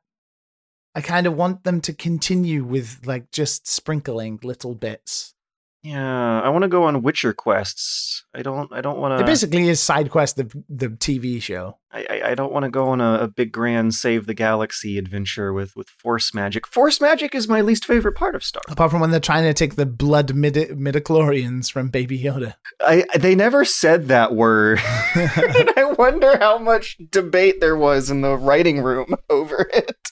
[0.94, 5.34] I kind of want them to continue with like just sprinkling little bits.
[5.82, 8.24] Yeah, I want to go on Witcher quests.
[8.34, 8.72] I don't.
[8.72, 9.22] I don't want to.
[9.22, 11.78] It basically is side quest the the TV show.
[11.92, 14.98] I, I, I don't want to go on a, a big grand save the galaxy
[14.98, 16.66] adventure with with force magic.
[16.66, 18.62] Force magic is my least favorite part of Star.
[18.68, 22.54] Apart from when they're trying to take the blood midi- midichlorians from Baby Yoda.
[22.80, 24.80] I they never said that word,
[25.14, 30.10] and I wonder how much debate there was in the writing room over it.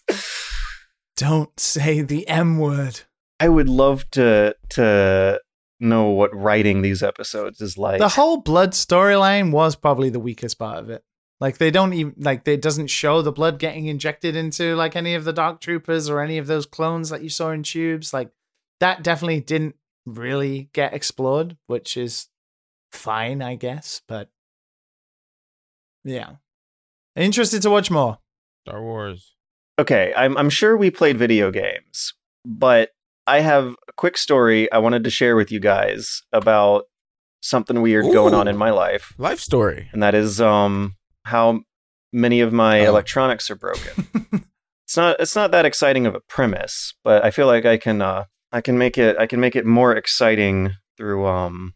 [1.16, 3.00] Don't say the M word.
[3.40, 5.40] I would love to to
[5.80, 7.98] know what writing these episodes is like.
[7.98, 11.04] The whole blood storyline was probably the weakest part of it.
[11.38, 15.14] Like they don't even like it doesn't show the blood getting injected into like any
[15.14, 18.14] of the dark troopers or any of those clones that you saw in tubes.
[18.14, 18.30] Like
[18.80, 22.28] that definitely didn't really get explored, which is
[22.90, 24.00] fine, I guess.
[24.08, 24.30] But
[26.04, 26.36] yeah,
[27.14, 28.18] interested to watch more.
[28.66, 29.34] Star Wars.
[29.78, 32.14] okay, I'm I'm sure we played video games,
[32.46, 32.92] but
[33.26, 36.84] I have a quick story I wanted to share with you guys about
[37.42, 39.88] something weird going on in my life, Life story.
[39.92, 41.60] and that is um how
[42.12, 42.88] many of my Oh.
[42.88, 44.06] electronics are broken.
[44.86, 48.00] it's not it's not that exciting of a premise, but I feel like I can
[48.02, 51.74] uh I can make it I can make it more exciting through um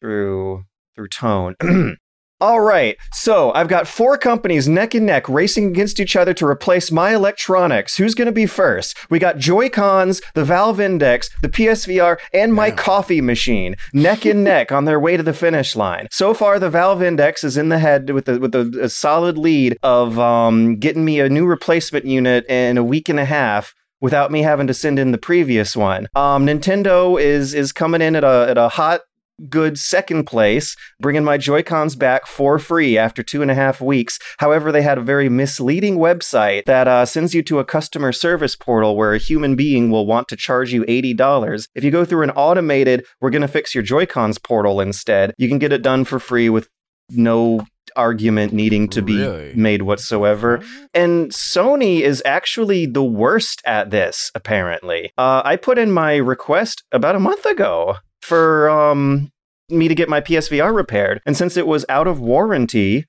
[0.00, 0.64] through
[0.94, 1.54] through tone.
[2.42, 6.46] All right, so I've got four companies neck and neck racing against each other to
[6.46, 7.98] replace my electronics.
[7.98, 8.96] Who's going to be first?
[9.10, 12.78] We got Joy Cons, the Valve Index, the PSVR, and my Damn.
[12.78, 16.08] coffee machine, neck and neck on their way to the finish line.
[16.10, 19.36] So far, the Valve Index is in the head with a, with a, a solid
[19.36, 23.74] lead of um, getting me a new replacement unit in a week and a half
[24.00, 26.08] without me having to send in the previous one.
[26.14, 29.02] Um, Nintendo is is coming in at a at a hot
[29.48, 33.80] good second place, bringing my Joy Cons back for free after two and a half
[33.80, 34.18] weeks.
[34.38, 38.56] However, they had a very misleading website that uh, sends you to a customer service
[38.56, 41.68] portal where a human being will want to charge you $80.
[41.74, 45.34] If you go through an automated, we're going to fix your Joy Cons portal instead,
[45.38, 46.68] you can get it done for free with
[47.10, 47.66] no
[47.96, 49.52] argument needing to be Really?
[49.54, 50.60] made whatsoever.
[50.94, 55.12] And Sony is actually the worst at this, apparently.
[55.18, 59.30] Uh, I put in my request about a month ago for um,
[59.68, 61.20] me to get my PSVR repaired.
[61.26, 63.06] And since it was out of warranty,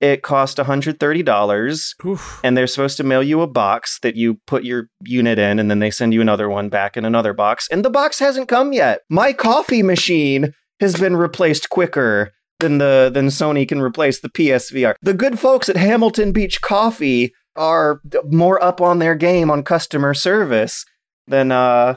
[0.00, 2.04] it cost $130.
[2.04, 2.40] Oof.
[2.44, 5.70] And they're supposed to mail you a box that you put your unit in, and
[5.70, 7.68] then they send you another one back in another box.
[7.70, 9.00] And the box hasn't come yet.
[9.08, 14.94] My coffee machine has been replaced quicker than the than Sony can replace the PSVR.
[15.02, 20.14] The good folks at Hamilton Beach Coffee are more up on their game on customer
[20.14, 20.84] service
[21.26, 21.94] than uh,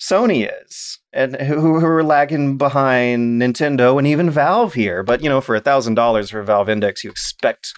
[0.00, 5.02] Sony is, and who, who are lagging behind Nintendo and even Valve here.
[5.02, 7.74] But you know, for a thousand dollars for Valve Index, you expect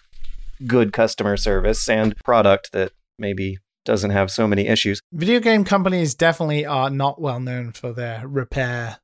[0.66, 5.00] good customer service and product that maybe doesn't have so many issues.
[5.12, 8.98] Video game companies definitely are not well known for their repair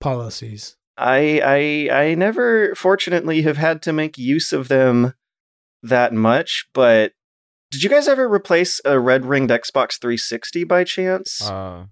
[0.00, 0.76] policies.
[0.96, 1.40] I
[1.90, 5.14] I I never fortunately have had to make use of them
[5.82, 7.12] that much, but
[7.70, 11.48] did you guys ever replace a red ringed Xbox 360 by chance?
[11.48, 11.84] Uh,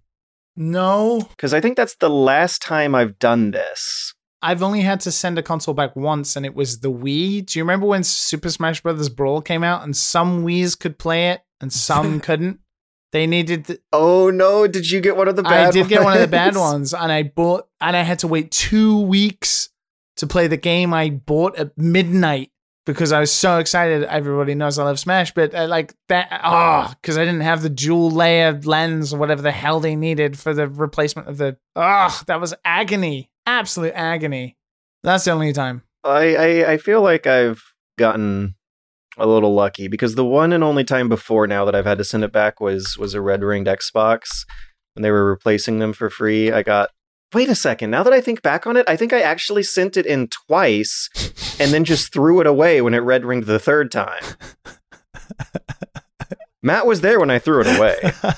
[0.61, 4.13] No, Because I think that's the last time I've done this.
[4.43, 7.47] I've only had to send a console back once, and it was the Wii.
[7.47, 9.09] Do you remember when Super Smash Bros.
[9.09, 12.59] Brawl came out, and some Wii's could play it and some couldn't?
[13.13, 13.65] They needed.
[13.67, 14.67] The, Oh no!
[14.67, 15.67] Did you get one of the bad?
[15.67, 15.77] Ones?
[15.77, 16.59] I did get one of the bad ones?
[16.73, 19.71] ones, and I bought, and I had to wait two weeks
[20.17, 22.51] to play the game I bought at midnight
[22.89, 24.03] because I was so excited.
[24.05, 27.69] Everybody knows I love Smash, but uh, like that, oh, because I didn't have the
[27.69, 31.59] dual layer lens or whatever the hell they needed for the replacement of the.
[31.77, 34.57] Oh, that was agony, absolute agony.
[35.03, 35.83] That's the only time.
[36.03, 37.63] I, I I feel like I've
[37.99, 38.55] gotten
[39.19, 42.05] a little lucky because the one and only time before now that I've had to
[42.05, 44.47] send it back was was a red ringed Xbox
[44.95, 46.51] when they were replacing them for free.
[46.51, 46.89] I got
[47.35, 47.91] wait a second.
[47.91, 51.09] Now that I think back on it, I think I actually sent it in twice
[51.61, 54.23] and then just threw it away when it red ringed the third time.
[56.63, 57.97] Matt was there when I threw it away.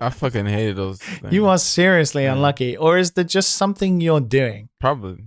[0.00, 0.98] I fucking hated those.
[1.00, 1.28] Things.
[1.32, 2.32] you are seriously Yeah.
[2.34, 4.68] unlucky, or is there just something you're doing?
[4.80, 5.24] probably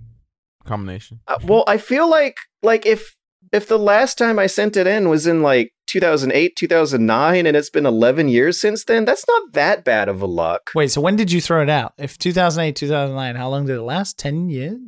[0.64, 1.20] combination.
[1.26, 3.16] Uh, well, I feel like like if
[3.52, 7.70] if the last time I sent it in was in like 2008, 2009 and it's
[7.70, 10.70] been 11 years since then, that's not that bad of a luck.
[10.74, 11.92] Wait, so when did you throw it out?
[11.98, 14.18] If 2008, 2009, how long did it last?
[14.18, 14.78] 10 years?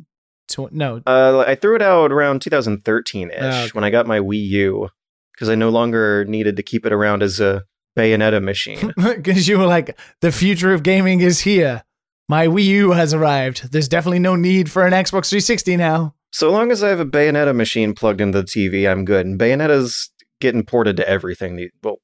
[0.48, 1.00] Tw- no.
[1.06, 3.68] Uh, I threw it out around 2013-ish Oh, okay.
[3.72, 4.88] when I got my Wii U
[5.34, 7.62] because I no longer needed to keep it around as a
[7.98, 8.92] Bayonetta machine.
[9.02, 11.82] Because you were like, the future of gaming is here.
[12.28, 13.72] My Wii U has arrived.
[13.72, 16.14] There's definitely no need for an Xbox 360 now.
[16.32, 19.26] So long as I have a Bayonetta machine plugged into the TV, I'm good.
[19.26, 20.10] And Bayonetta's
[20.40, 21.68] getting ported to everything.
[21.82, 21.98] Well,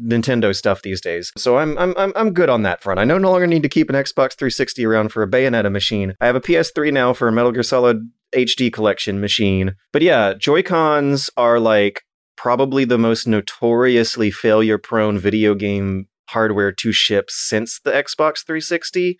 [0.00, 1.30] Nintendo stuff these days.
[1.36, 2.98] So I'm I'm I'm good on that front.
[2.98, 6.14] I no longer need to keep an Xbox 360 around for a Bayonetta machine.
[6.20, 7.98] I have a PS3 now for a Metal Gear Solid
[8.34, 9.76] HD collection machine.
[9.92, 12.02] But yeah, Joy-Cons are like
[12.36, 19.18] probably the most notoriously failure prone video game hardware to ship since the Xbox 360.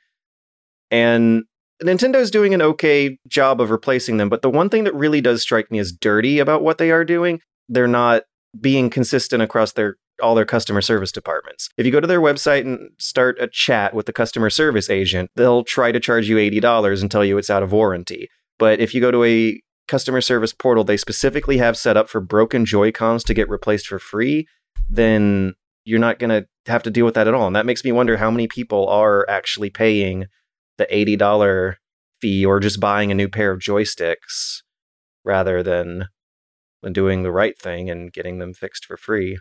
[0.90, 1.44] And
[1.82, 5.42] Nintendo's doing an okay job of replacing them, but the one thing that really does
[5.42, 8.22] strike me as dirty about what they are doing, they're not
[8.60, 11.68] being consistent across their all their customer service departments.
[11.76, 15.28] If you go to their website and start a chat with the customer service agent,
[15.34, 18.28] they'll try to charge you $80 and tell you it's out of warranty.
[18.58, 22.20] But if you go to a customer service portal they specifically have set up for
[22.20, 24.46] broken Joy-Cons to get replaced for free,
[24.88, 25.54] then
[25.84, 27.46] you're not going to have to deal with that at all.
[27.46, 30.26] And that makes me wonder how many people are actually paying
[30.78, 31.76] the $80
[32.20, 34.62] fee or just buying a new pair of joysticks
[35.24, 36.08] rather than
[36.82, 39.38] than doing the right thing and getting them fixed for free.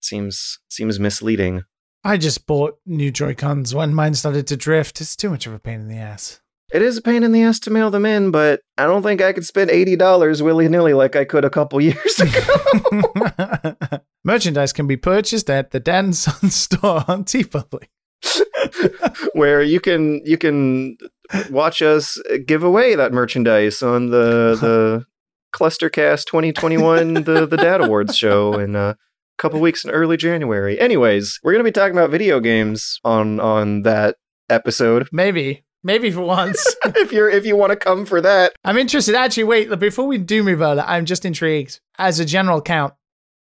[0.00, 1.64] Seems seems misleading.
[2.04, 5.00] I just bought new Joy Cons when mine started to drift.
[5.00, 6.40] It's too much of a pain in the ass.
[6.72, 9.20] It is a pain in the ass to mail them in, but I don't think
[9.22, 13.98] I could spend eighty dollars willy nilly like I could a couple years ago.
[14.24, 17.88] Merchandise can be purchased at the Dan Son store on TeePublic.
[19.32, 20.96] where you can you can
[21.50, 25.04] watch us give away that merchandise on the the
[25.54, 28.96] Clustercast 2021 the the Dad Awards show in a
[29.38, 30.78] couple weeks in early January.
[30.80, 34.16] Anyways, we're gonna be talking about video games on on that
[34.48, 35.08] episode.
[35.12, 35.64] Maybe.
[35.82, 36.74] Maybe for once.
[36.84, 39.14] if you're if you want to come for that, I'm interested.
[39.14, 41.80] Actually, wait, before we do move on, I'm just intrigued.
[41.98, 42.94] As a general count,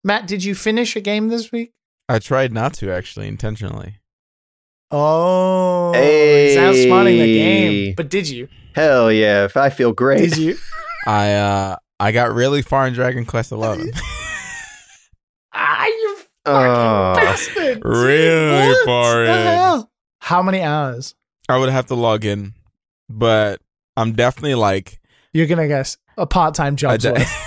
[0.03, 1.73] Matt, did you finish a game this week?
[2.09, 3.99] I tried not to actually intentionally.
[4.91, 6.49] Oh, Hey.
[6.49, 7.93] he's outsmarting the game.
[7.97, 8.47] But did you?
[8.73, 9.43] hell yeah!
[9.45, 10.57] If I feel great, Did you?
[11.07, 13.91] I uh I got really far in Dragon Quest Eleven.
[15.53, 17.13] ah, you Oh.
[17.15, 17.81] bastard!
[17.83, 19.45] Really What far the in.
[19.47, 19.91] hell?
[20.19, 21.15] How many hours?
[21.49, 22.53] I would have to log in,
[23.09, 23.59] but
[23.97, 24.99] I'm definitely like
[25.33, 27.46] You're gonna guess a part-time I job's de- worth.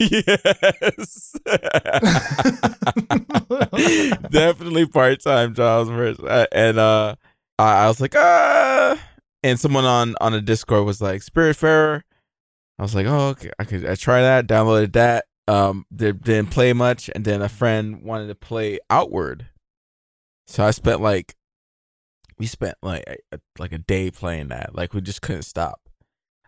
[0.10, 1.36] yes,
[4.30, 7.14] definitely part time jobs Uh, and uh,
[7.58, 8.98] I, I was like ah,
[9.42, 12.00] and someone on on a Discord was like Spiritfarer.
[12.78, 15.26] I was like, oh, okay, I could I try that, downloaded that.
[15.46, 19.48] Um, did, didn't play much, and then a friend wanted to play Outward,
[20.46, 21.34] so I spent like
[22.38, 24.74] we spent like a, like a day playing that.
[24.74, 25.82] Like we just couldn't stop.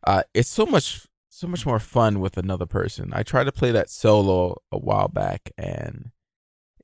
[0.07, 3.11] Uh, it's so much so much more fun with another person.
[3.15, 6.11] I tried to play that solo a while back, and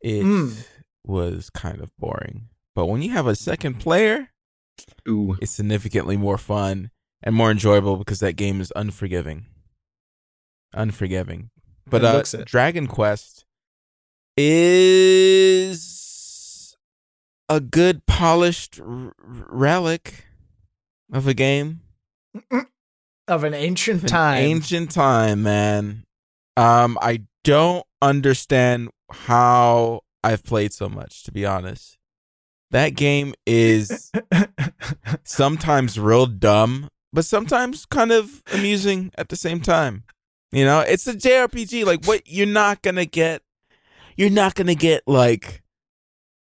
[0.01, 0.64] it Mm.
[1.05, 2.49] was kind of boring.
[2.74, 4.30] But when you have a second player,
[5.07, 5.36] Ooh.
[5.42, 6.90] it's significantly more fun
[7.22, 9.44] and more enjoyable because that game is unforgiving.
[10.72, 11.51] Unforgiving.
[11.86, 12.22] But uh.
[12.44, 13.44] Dragon Quest
[15.59, 16.76] is
[17.49, 20.24] a good polished r- relic
[21.12, 21.80] of a game.
[23.29, 24.43] Of an ancient An time.
[24.43, 26.05] Ancient time, man.
[26.57, 31.99] Um, I don't understand how I've played so much, to be honest.
[32.70, 34.12] That game is
[35.24, 40.05] sometimes real dumb, but sometimes kind of amusing at the same time.
[40.53, 41.85] You know, it's a JRPG.
[41.85, 43.43] Like, what you're not gonna get,
[44.16, 45.62] you're not gonna get like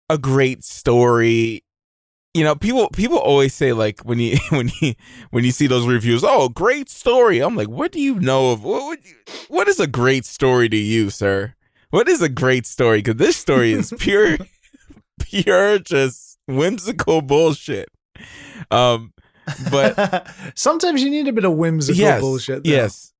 [0.08, 1.64] a great story.
[2.34, 4.94] You know, people people always say like when you when you
[5.30, 7.40] when you see those reviews, oh, great story.
[7.40, 9.14] I'm like, what do you know of what would you,
[9.48, 11.54] what is a great story to you, sir?
[11.90, 12.98] What is a great story?
[12.98, 14.38] Because this story is pure,
[15.20, 17.90] pure, just whimsical bullshit.
[18.70, 19.12] Um,
[19.70, 22.64] but sometimes you need a bit of whimsical yes, bullshit.
[22.64, 22.70] though.
[22.70, 23.12] yes.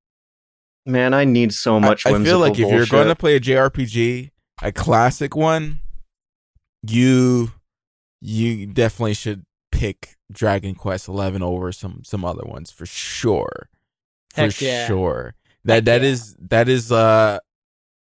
[0.87, 2.07] Man, I need so I, much.
[2.07, 4.31] I feel whimsical like if you're going to play a JRPG,
[4.63, 5.81] a classic one,
[6.83, 7.53] you
[8.23, 13.69] you definitely should pick Dragon Quest Eleven over some some other ones for sure.
[14.33, 14.87] For Heck yeah.
[14.87, 15.35] sure.
[15.65, 16.09] That Heck that yeah.
[16.09, 17.41] is that is uh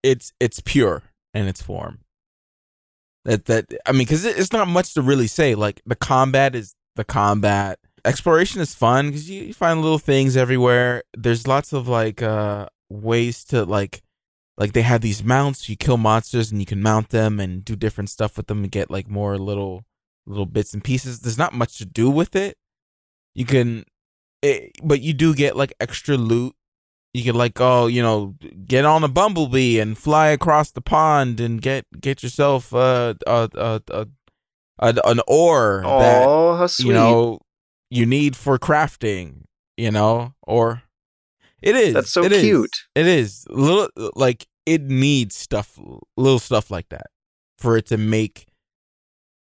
[0.04, 1.02] it's it's pure
[1.34, 1.98] in its form.
[3.24, 5.56] That that I mean, because it's not much to really say.
[5.56, 7.80] Like the combat is the combat.
[8.04, 11.02] Exploration is fun because you, you find little things everywhere.
[11.16, 14.02] There's lots of like uh ways to like
[14.56, 15.68] like they have these mounts.
[15.68, 18.70] You kill monsters and you can mount them and do different stuff with them and
[18.70, 19.84] get like more little
[20.26, 21.20] little bits and pieces.
[21.20, 22.56] There's not much to do with it.
[23.34, 23.84] You can,
[24.42, 26.54] it, but you do get like extra loot.
[27.14, 28.34] You can like oh you know
[28.66, 33.50] get on a bumblebee and fly across the pond and get get yourself uh, a
[33.54, 34.06] a a,
[34.78, 36.86] a an ore that Oh, sweet!
[36.86, 37.40] you know
[37.90, 39.42] you need for crafting
[39.76, 40.84] you know or
[41.60, 42.40] it is That's so it is.
[42.42, 42.76] cute.
[42.94, 45.78] it is little like it needs stuff
[46.16, 47.08] little stuff like that
[47.58, 48.46] for it to make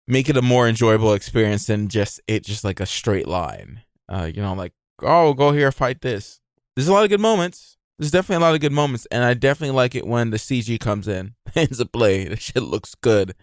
[0.08, 3.82] make it a more enjoyable experience than just it just like a straight line.
[4.08, 6.40] Uh, you know, like oh, go here, fight this.
[6.76, 7.78] There's a lot of good moments.
[7.98, 10.80] There's definitely a lot of good moments, and I definitely like it when the CG
[10.80, 12.26] comes in into play.
[12.28, 13.36] The shit looks good.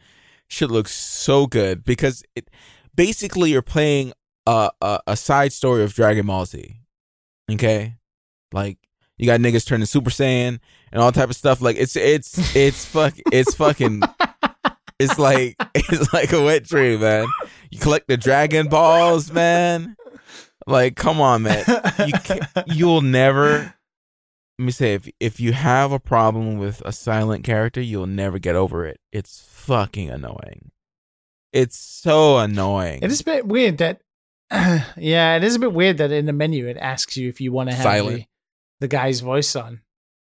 [0.49, 2.51] Shit looks so good because it
[2.95, 4.13] basically you're playing
[4.47, 6.81] a, a a side story of Dragon Ball Z.
[7.51, 7.97] Okay,
[8.53, 8.79] like
[9.17, 10.59] you got niggas turning Super Saiyan
[10.93, 11.63] and all type of stuff.
[11.63, 14.03] Like it's it's it's fuck it's fucking
[14.99, 17.27] it's like it's like a wet dream, man.
[17.71, 19.97] You collect the Dragon Balls, man.
[20.67, 21.65] Like, come on, man.
[22.07, 22.13] You
[22.67, 23.75] you'll never.
[24.59, 28.39] Let me say, if if you have a problem with a silent character, you'll never
[28.39, 29.01] get over it.
[29.13, 30.71] It's fucking annoying.
[31.53, 33.01] It's so annoying.
[33.03, 34.01] It is a bit weird that,
[34.97, 37.53] yeah, it is a bit weird that in the menu it asks you if you
[37.53, 38.17] want to have Silent.
[38.19, 38.27] the,
[38.81, 39.81] the guy's voice on,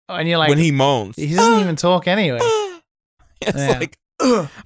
[0.10, 1.16] and you're like, when he moans.
[1.16, 2.40] he doesn't even talk anyway.
[3.42, 3.78] it's Yeah.
[3.80, 3.98] like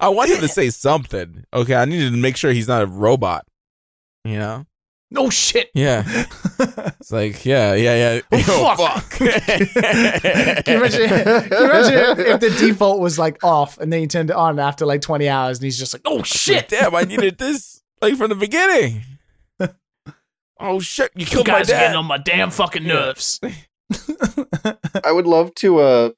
[0.00, 1.44] I want him to say something.
[1.52, 3.46] Okay, I need to make sure he's not a robot.
[4.24, 4.66] You know?
[5.10, 5.70] No shit.
[5.74, 6.04] Yeah.
[7.00, 8.20] It's like, yeah, yeah, yeah.
[8.30, 9.02] Oh, Yo, fuck.
[9.02, 9.10] fuck.
[9.18, 14.02] Can you imagine, can you imagine if, if the default was like off and then
[14.02, 16.68] you turned it on after like 20 hours and he's just like, oh shit.
[16.68, 19.00] Damn, I needed this like from the beginning.
[20.60, 22.92] Oh shit, you You killed my guys are getting on my damn fucking Yeah.
[22.94, 23.40] nerves.
[25.02, 26.10] I would love to uh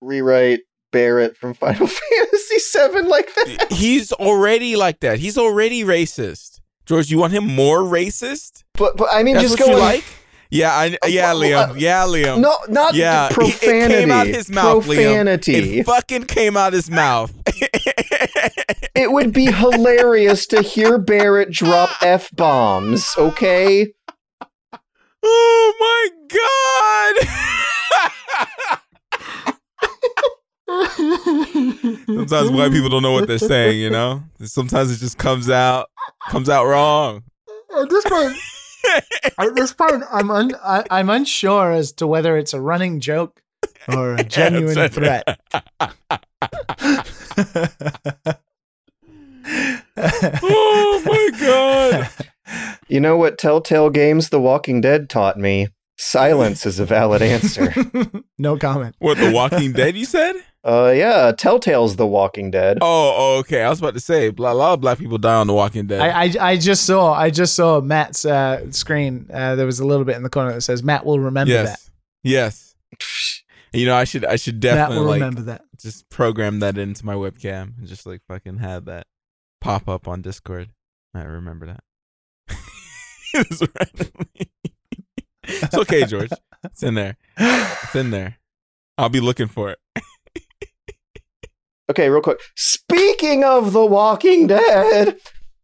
[0.00, 0.60] rewrite
[0.94, 3.66] Barrett from Final Fantasy VII like that.
[3.72, 5.18] He's already like that.
[5.18, 6.60] He's already racist.
[6.86, 8.62] George, you want him more racist?
[8.74, 10.04] But but I mean, That's just what going you like?
[10.50, 11.70] Yeah, I, yeah, well, Liam.
[11.70, 12.40] uh, Yeah, Liam.
[12.40, 13.94] No, not Yeah, profanity.
[13.94, 14.94] it came out his mouth, Liam.
[14.94, 15.78] profanity.
[15.80, 17.32] It fucking came out his mouth.
[18.96, 23.12] It would be hilarious to hear Barrett drop f bombs.
[23.18, 23.88] Okay,
[25.22, 28.43] oh my god.
[30.66, 34.22] Sometimes white people don't know what they're saying, you know?
[34.44, 35.88] Sometimes it just comes out
[36.28, 37.22] comes out wrong.
[37.78, 38.36] At this point,
[39.38, 43.42] at this point, I'm un- I, I'm unsure as to whether it's a running joke
[43.88, 44.94] or a genuine Yes.
[44.94, 45.38] threat.
[50.02, 52.10] Oh my god.
[52.88, 55.68] you know what Telltale Games The Walking Dead taught me?
[55.96, 57.72] Silence is a valid answer.
[58.38, 58.96] no comment.
[58.98, 60.34] What, The Walking Dead you said?
[60.64, 62.78] Uh, yeah, Telltale's The Walking Dead.
[62.80, 63.62] Oh, oh, okay.
[63.62, 65.86] I was about to say, blah, a lot of black people die on The Walking
[65.86, 66.00] Dead.
[66.00, 69.28] I, I I just saw I just saw Matt's uh, screen.
[69.32, 71.80] Uh, there was a little bit in the corner that says Matt will remember that.
[72.22, 72.74] yes.
[72.98, 73.44] Yes.
[73.72, 75.62] You know, I should I should definitely will like remember that.
[75.78, 79.06] just program that into my webcam and just like fucking have that
[79.60, 80.70] pop up on Discord.
[81.14, 81.80] I remember that.
[83.34, 84.50] It's randomly-
[85.42, 86.30] It's okay, George.
[86.62, 87.16] It's in there.
[87.36, 88.38] It's in there.
[88.96, 89.78] I'll be looking for it.
[91.90, 92.40] Okay, real quick.
[92.56, 95.16] Speaking of The Walking Dead,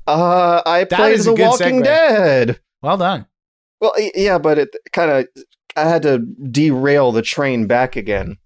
[0.06, 1.84] uh, I That played The Walking segue.
[1.84, 2.60] Dead.
[2.82, 3.26] Well done.
[3.80, 5.26] Well, yeah, but it kind of
[5.76, 8.36] I had to derail the train back again.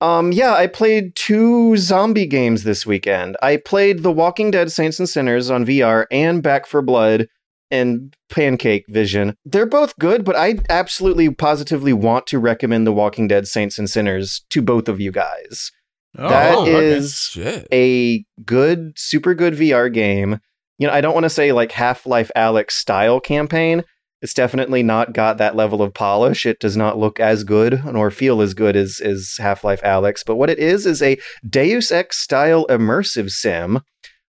[0.00, 3.36] Um, yeah, I played two zombie games this weekend.
[3.42, 7.28] I played The Walking Dead: Saints and Sinners on VR and Back 4 Blood
[7.70, 9.36] and Pancake Vision.
[9.44, 13.88] They're both good, but I absolutely positively want to recommend The Walking Dead: Saints and
[13.88, 15.70] Sinners to both of you guys.
[16.16, 16.72] That Oh, okay.
[16.86, 17.66] is shit.
[17.72, 20.38] a good, super good VR game.
[20.78, 23.84] You know, I don't want to say like Half Life Alyx style campaign.
[24.22, 26.46] It's definitely not got that level of polish.
[26.46, 30.22] It does not look as good nor feel as good as, as Half Life Alyx.
[30.26, 33.80] But what it is is a Deus Ex style immersive sim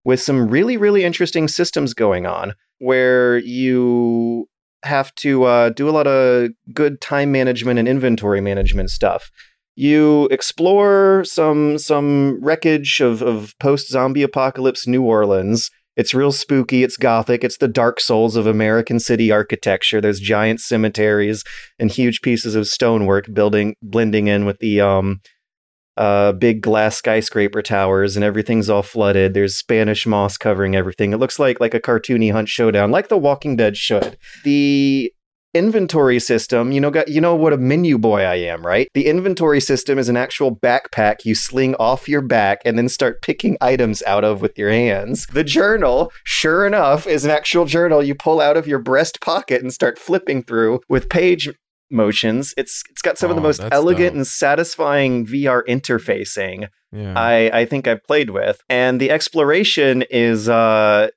[0.05, 4.49] with some really, really interesting systems going on where you
[4.85, 9.31] have to uh, do a lot of good time management and inventory management stuff
[9.77, 15.71] you explore some some wreckage of, of post zombie apocalypse New Orleans.
[15.97, 16.83] It's real spooky.
[16.83, 17.45] It's gothic.
[17.45, 20.01] It's the Dark Souls of American city architecture.
[20.01, 21.43] There's giant cemeteries
[21.79, 25.21] and huge pieces of stonework building blending in with the um
[25.97, 29.35] uh big glass skyscraper towers and everything's all flooded.
[29.35, 31.13] There's Spanish moss covering everything.
[31.13, 34.17] It looks like like a cartoony hunt showdown, like The Walking Dead should.
[34.45, 35.13] The
[35.57, 38.89] inventory system, you know, got, you know what a menu boy I am, right?
[38.95, 43.23] The inventory system is an actual backpack you sling off your back and then start
[43.23, 45.27] picking items out of with your hands.
[45.33, 49.63] The journal, sure enough, is an actual journal you pull out of your breast pocket
[49.63, 51.49] and start flipping through with page
[51.91, 52.53] motions.
[52.57, 54.17] It's it's got some of the Oh, most elegant dope.
[54.17, 57.15] and satisfying VR interfacing Yeah.
[57.17, 58.61] I, I think I've played with.
[58.69, 61.09] And the exploration is uh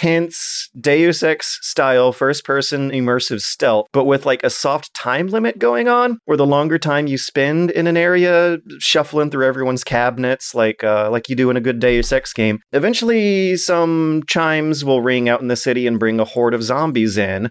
[0.00, 5.58] intense Deus Ex style first person immersive stealth, but with like a soft time limit
[5.58, 10.54] going on, where the longer time you spend in an area shuffling through everyone's cabinets,
[10.54, 15.02] like uh, like you do in a good Deus Ex game, eventually some chimes will
[15.02, 17.50] ring out in the city and bring a horde of zombies in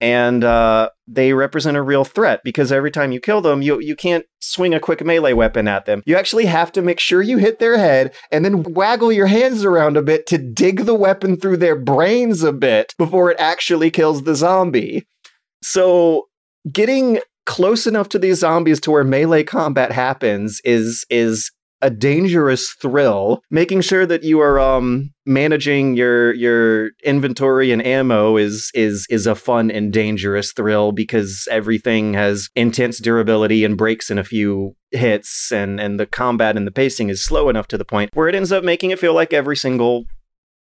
[0.00, 3.96] and uh, they represent a real threat because every time you kill them, you you
[3.96, 6.02] can't swing a quick melee weapon at them.
[6.06, 9.64] You actually have to make sure you hit their head and then waggle your hands
[9.64, 13.90] around a bit to dig the weapon through their brains a bit before it actually
[13.90, 15.06] kills the zombie.
[15.62, 16.28] So
[16.70, 21.50] getting close enough to these zombies to where melee combat happens is is
[21.86, 23.42] a dangerous thrill.
[23.48, 29.26] Making sure that you are um, managing your your inventory and ammo is is is
[29.26, 34.74] a fun and dangerous thrill because everything has intense durability and breaks in a few
[34.90, 38.28] hits, and and the combat and the pacing is slow enough to the point where
[38.28, 40.06] it ends up making it feel like every single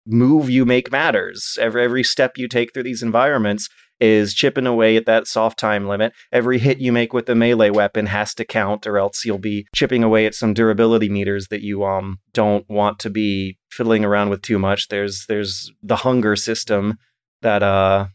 [0.06, 1.56] move you make matters.
[1.60, 3.68] Every every step you take through these environments
[4.04, 6.12] is chipping away at that soft time limit.
[6.30, 9.66] Every hit you make with the melee weapon has to count, or else you'll be
[9.74, 14.28] chipping away at some durability meters that you um don't want to be fiddling around
[14.28, 14.88] with too much.
[14.88, 16.98] There's there's the hunger system
[17.40, 18.06] that uh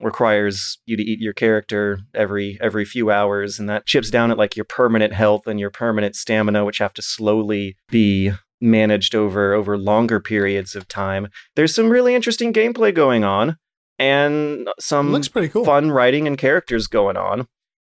[0.00, 4.38] requires you to eat your character every every few hours and that chips down at
[4.38, 8.30] like your permanent health and your permanent stamina which have to slowly be
[8.60, 11.26] managed over over longer periods of time
[11.56, 13.56] there's some really interesting gameplay going on
[13.98, 15.64] and some looks pretty cool.
[15.64, 17.46] fun writing and characters going on.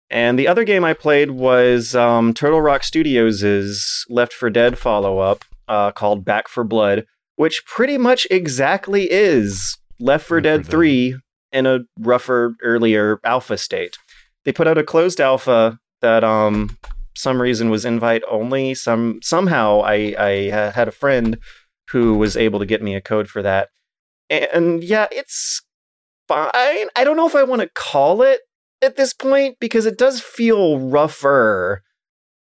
[0.09, 5.18] And the other game I played was um, Turtle Rock Studios' Left 4 Dead follow
[5.18, 10.62] up uh, called Back 4 Blood, which pretty much exactly is Left for Left Dead
[10.62, 10.70] Dead.
[10.70, 11.16] 3
[11.52, 13.96] in a rougher, earlier alpha state.
[14.44, 16.76] They put out a closed alpha that um
[17.16, 18.74] some reason was invite only.
[18.74, 21.38] Some somehow I I uh, had a friend
[21.90, 23.70] who was able to get me a code for that.
[24.28, 25.62] And yeah, it's
[26.28, 26.50] fine.
[26.54, 28.40] I don't know if I want to call it
[28.82, 31.82] at this point because it does feel rougher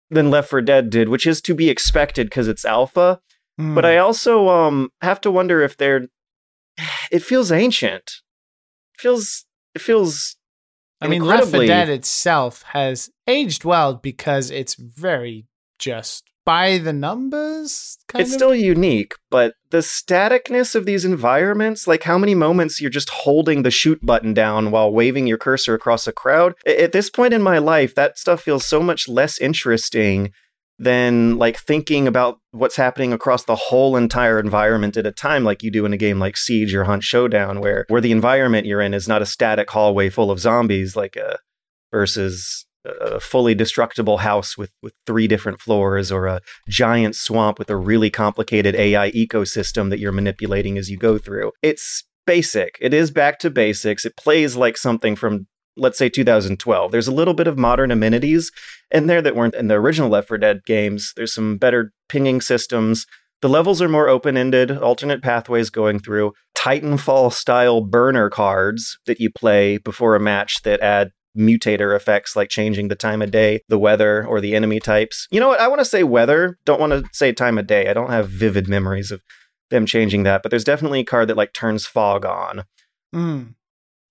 [0.10, 3.20] than Left 4 Dead did, which is to be expected because it's alpha.
[3.58, 3.76] Hmm.
[3.76, 6.08] But I also um have to wonder if they're.
[7.12, 8.22] It feels ancient.
[8.96, 9.46] It feels.
[9.76, 10.36] It feels.
[11.00, 15.46] I mean, Left 4 Dead itself has aged well because it's very
[15.78, 17.98] just by the numbers.
[18.08, 18.36] Kind it's of.
[18.36, 23.64] still unique, but the staticness of these environments, like how many moments you're just holding
[23.64, 27.42] the shoot button down while waving your cursor across a crowd at this point in
[27.42, 30.32] my life, that stuff feels so much less interesting
[30.80, 35.62] than like thinking about what's happening across the whole entire environment at a time like
[35.64, 38.82] you do in a game like Siege or Hunt Showdown where where the environment you're
[38.82, 41.38] in is not a static hallway full of zombies like a
[41.92, 47.70] versus a fully destructible house with with three different floors or a giant swamp with
[47.70, 51.52] a really complicated AI ecosystem that you're manipulating as you go through.
[51.62, 52.78] It's basic.
[52.82, 54.06] It is back to basics.
[54.06, 56.92] It plays like something from let's say 2012.
[56.92, 58.52] There's a little bit of modern amenities
[58.92, 61.14] in there that weren't in the original Left 4 Dead games.
[61.16, 63.06] There's some better pinging systems.
[63.42, 69.30] The levels are more open-ended, alternate pathways going through, Titanfall style burner cards that you
[69.32, 73.80] play before a match that add mutator effects like changing the time of day, the
[73.80, 75.28] weather, or the enemy types.
[75.32, 75.60] You know what?
[75.60, 76.58] I want to say weather.
[76.66, 77.90] Don't want to say time of day.
[77.90, 79.22] I don't have vivid memories of
[79.70, 82.64] them changing that, but there's definitely a card that like turns fog on.
[83.14, 83.56] Mm.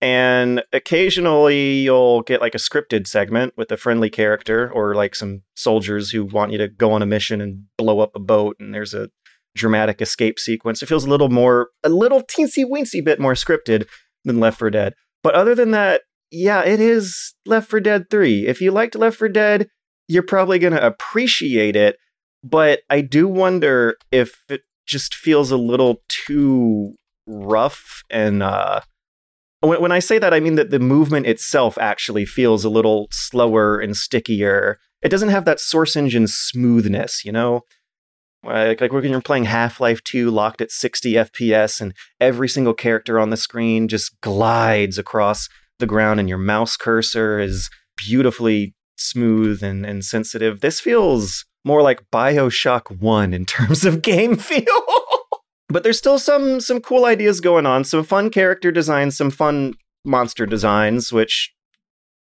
[0.01, 5.43] And occasionally you'll get like a scripted segment with a friendly character or like some
[5.55, 8.73] soldiers who want you to go on a mission and blow up a boat and
[8.73, 9.09] there's a
[9.55, 10.83] dramatic escape sequence.
[10.83, 13.87] It feels a little more, a little teensy weensy bit more scripted
[14.25, 14.93] than Left 4 Dead.
[15.21, 16.01] But other than that,
[16.33, 18.47] yeah, it is Left 4 Dead 3.
[18.47, 19.67] If you liked Left 4 Dead,
[20.07, 21.97] you're probably going to appreciate it.
[22.43, 28.81] But I do wonder if it just feels a little too rough and uh
[29.61, 33.07] when, when I say that, I mean that the movement itself actually feels a little
[33.11, 34.77] slower and stickier.
[35.01, 37.61] It doesn't have that source engine smoothness, you know?
[38.43, 42.73] Like, like when you're playing Half Life 2 locked at 60 FPS and every single
[42.73, 45.47] character on the screen just glides across
[45.79, 50.61] the ground and your mouse cursor is beautifully smooth and, and sensitive.
[50.61, 54.65] This feels more like Bioshock 1 in terms of game feel.
[55.69, 59.73] but there's still some some cool ideas going on, some fun character designs, some fun
[60.05, 61.53] monster designs, which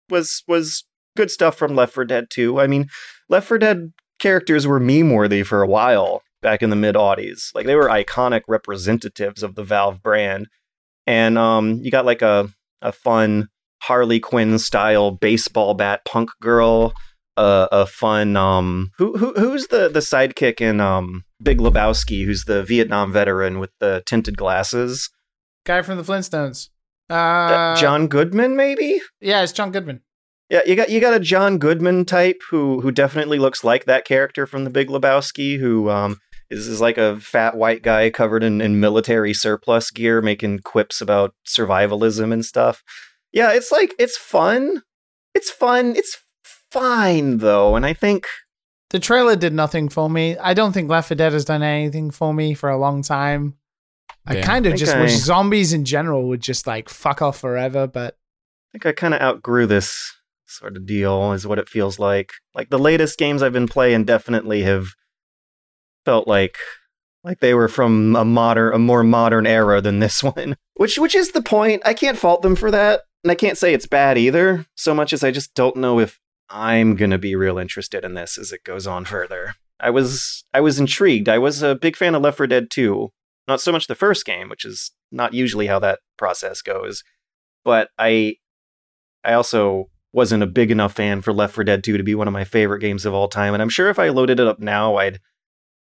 [0.09, 0.83] was was
[1.15, 2.59] good stuff from Left 4 Dead 2.
[2.59, 2.87] I mean,
[3.27, 7.49] Left 4 Dead characters were meme worthy for a while back in the mid aughties.
[7.53, 10.47] Like they were iconic representatives of the Valve brand.
[11.07, 12.49] And um, you got like a
[12.81, 13.47] a fun
[13.83, 16.93] Harley Quinn style baseball bat punk girl.
[17.37, 22.43] Uh, a fun um who, who who's the the sidekick in um Big Lebowski who's
[22.43, 25.09] the Vietnam veteran with the tinted glasses
[25.65, 26.67] guy from the Flintstones.
[27.09, 28.99] Uh, Uh, John Goodman, maybe.
[29.21, 30.01] Yeah, it's John Goodman.
[30.49, 34.03] Yeah, you got you got a John Goodman type who who definitely looks like that
[34.03, 36.17] character from The Big Lebowski, who um
[36.49, 41.01] is, is like a fat white guy covered in, in military surplus gear, making quips
[41.01, 42.83] about survivalism and stuff.
[43.31, 44.81] Yeah, it's like it's fun.
[45.35, 45.95] It's fun.
[45.95, 46.17] It's
[46.71, 48.25] fine though, and I think
[48.89, 50.35] The trailer did nothing for me.
[50.37, 53.53] I don't think Left 4 Dead has done anything for me for a long time.
[54.25, 54.41] I Yeah.
[54.45, 55.01] kind of just Okay.
[55.01, 59.13] wish zombies in general would just like fuck off forever, but I think I kind
[59.13, 60.11] of outgrew this
[60.47, 62.31] sort of deal, is what it feels like.
[62.55, 64.87] Like the latest games I've been playing definitely have
[66.05, 66.57] felt like
[67.23, 70.55] like they were from a modern, a more modern era than this one.
[70.75, 71.81] Which, which is the point.
[71.85, 74.65] I can't fault them for that, and I can't say it's bad either.
[74.75, 76.19] So much as I just don't know if
[76.49, 79.55] I'm gonna be real interested in this as it goes on further.
[79.79, 81.29] I was, I was intrigued.
[81.29, 83.09] I was a big fan of Left 4 Dead 2.
[83.47, 87.03] Not so much the first game, which is not usually how that process goes,
[87.63, 88.35] but I
[89.23, 92.27] I also wasn't a big enough fan for Left 4 Dead 2 to be one
[92.27, 93.53] of my favorite games of all time.
[93.53, 95.19] And I'm sure if I loaded it up now, I'd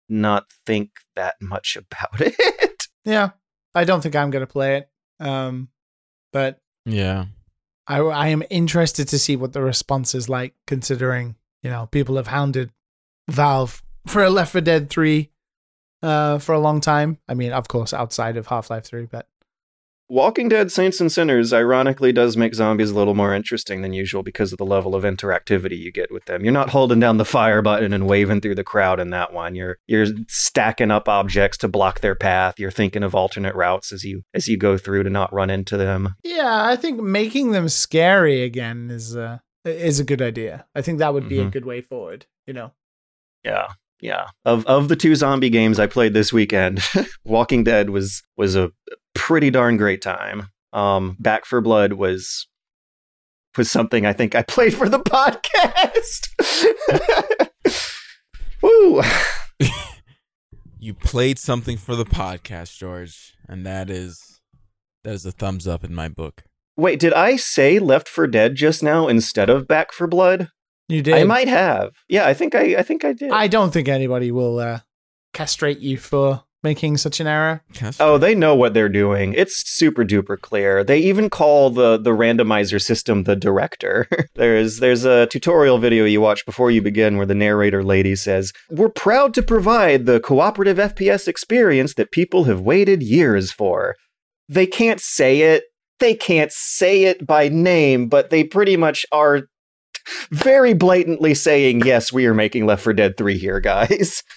[0.09, 2.87] not think that much about it.
[3.05, 3.31] yeah,
[3.75, 4.91] I don't think I'm going to play it.
[5.25, 5.69] Um,
[6.33, 7.27] but Yeah.
[7.87, 12.17] I, I am interested to see what the response is like, considering you know people
[12.17, 12.71] have hounded
[13.31, 15.31] Valve for a Left 4 Dead 3
[16.03, 17.19] uh, for a long time.
[17.29, 19.29] I mean, of course, outside of Half Life 3, but
[20.15, 24.23] Walking Dead Saints and Sinners ironically does make zombies a little more interesting than usual
[24.23, 26.45] because of the level of interactivity you get with them.
[26.45, 29.57] You're not holding down the fire button and waving through the crowd in that one.
[29.57, 32.61] You're you're stacking up objects to block their path.
[32.61, 35.77] You're thinking of alternate routes as you as you go through to not run into
[35.77, 36.15] them.
[36.23, 40.65] yeah, I think making them scary again is uh, is a good idea.
[40.77, 41.51] I think that would be a Mhm.
[41.53, 42.27] good way forward.
[42.47, 42.71] You know,
[43.43, 43.67] Yeah.
[44.01, 44.27] Yeah.
[44.45, 46.83] Of of the two zombie games I played this weekend,
[47.25, 48.71] Walking Dead was was a
[49.25, 50.51] pretty darn great time.
[50.75, 52.47] Um Back 4 Blood was
[53.57, 56.29] was something I think I played for the podcast.
[58.63, 59.03] Woo.
[60.79, 64.41] You played something for the podcast, George, and that is
[65.05, 66.43] that is a thumbs up in my book.
[66.77, 70.49] Wait, did I say Left 4 Dead just now instead of Back 4 Blood?
[70.89, 71.15] you did.
[71.15, 71.93] I might have.
[72.09, 73.31] Yeah, I think I I think I did.
[73.31, 74.81] I don't think anybody will uh,
[75.33, 77.63] castrate you for making such an error.
[78.01, 79.35] Oh, they know what they're doing.
[79.35, 80.83] It's super duper clear.
[80.83, 84.09] They even call the the randomizer system the director.
[84.35, 88.53] there's there's a tutorial video you watch before you begin where the narrator lady says,
[88.71, 93.95] "We're proud to provide the cooperative FPS experience that people have waited years for."
[94.49, 95.65] They can't say it.
[96.01, 99.43] They can't say it by name, but they pretty much are
[100.31, 104.23] very blatantly saying, "Yes, we are making Left 4 Dead 3 here, guys."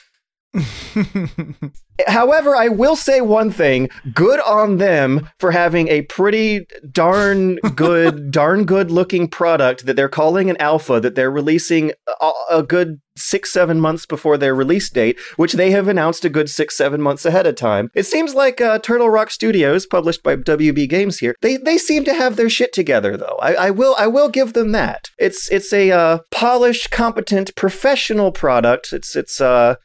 [2.08, 8.32] However, I will say one thing: good on them for having a pretty darn good,
[8.32, 11.92] darn good-looking product that they're calling an alpha that they're releasing
[12.22, 16.30] a, a good six, seven months before their release date, which they have announced a
[16.30, 17.90] good six, seven months ahead of time.
[17.96, 22.04] It seems like uh, Turtle Rock Studios, published by WB Games here, they they seem
[22.06, 23.38] to have their shit together, though.
[23.42, 25.10] I, I will I will give them that.
[25.18, 28.94] It's it's a uh, polished, competent, professional product.
[28.94, 29.76] It's it's uh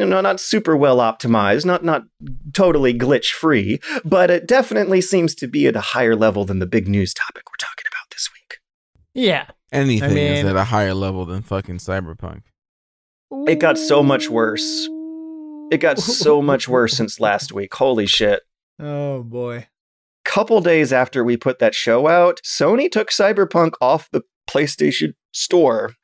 [0.00, 2.04] you know, not super well optimized, not not
[2.52, 6.66] totally glitch free, but it definitely seems to be at a higher level than the
[6.66, 8.58] big news topic we're talking about this week.
[9.14, 9.46] yeah.
[9.72, 12.42] Anything I mean- is at a higher level than fucking cyberpunk.
[13.48, 14.88] It got so much worse.
[15.72, 17.74] It got so much worse since last week.
[17.74, 18.42] Holy shit.
[18.78, 19.66] Oh boy.
[20.24, 25.94] Couple days after we put that show out, Sony took Cyberpunk off the PlayStation Store.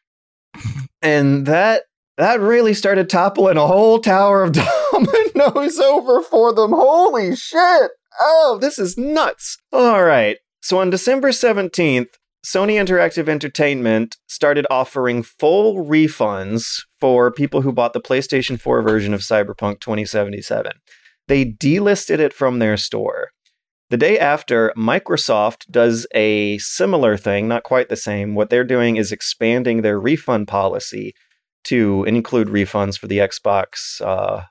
[1.04, 1.82] And that
[2.18, 4.52] that really started toppling a whole tower of
[4.92, 6.72] dominoes over for them.
[6.72, 7.90] Holy shit.
[8.20, 9.58] Oh, this is nuts.
[9.72, 10.36] All right.
[10.60, 12.08] So on December 17th,
[12.44, 19.14] Sony Interactive Entertainment started offering full refunds for people who bought the PlayStation 4 version
[19.14, 20.72] of Cyberpunk 2077.
[21.28, 23.30] They delisted it from their store.
[23.90, 28.34] The day after, Microsoft does a similar thing, not quite the same.
[28.34, 31.14] What they're doing is expanding their refund policy
[31.64, 34.42] to include refunds for the Xbox uh,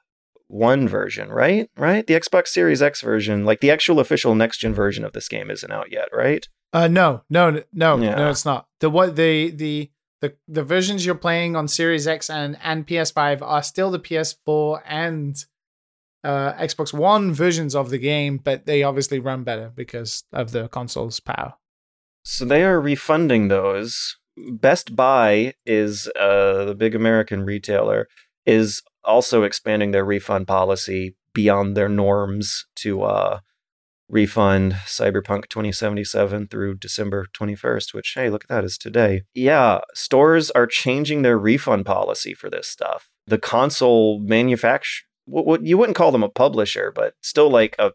[0.47, 1.69] One version, right?
[1.77, 2.05] Right?
[2.05, 5.49] The Xbox Series X version, like the actual official next gen version of this game,
[5.51, 6.47] isn't out yet, right?
[6.73, 8.15] Uh, no, no, no, Yeah.
[8.15, 8.67] no, it's not.
[8.79, 9.91] The what the the
[10.21, 14.81] the the versions you're playing on Series X and and PS5 are still the PS4
[14.85, 15.35] and
[16.23, 20.67] uh, Xbox One versions of the game, but they obviously run better because of the
[20.69, 21.55] console's power.
[22.23, 24.17] So they are refunding those.
[24.37, 28.07] Best Buy is uh, the big American retailer
[28.45, 33.39] is also expanding their refund policy beyond their norms to uh,
[34.09, 39.23] refund Cyberpunk 2077 through December 21st, which, hey, look at that, is today.
[39.33, 43.09] Yeah, stores are changing their refund policy for this stuff.
[43.27, 47.93] The console manufacturer, what you wouldn't call them a publisher, but still like a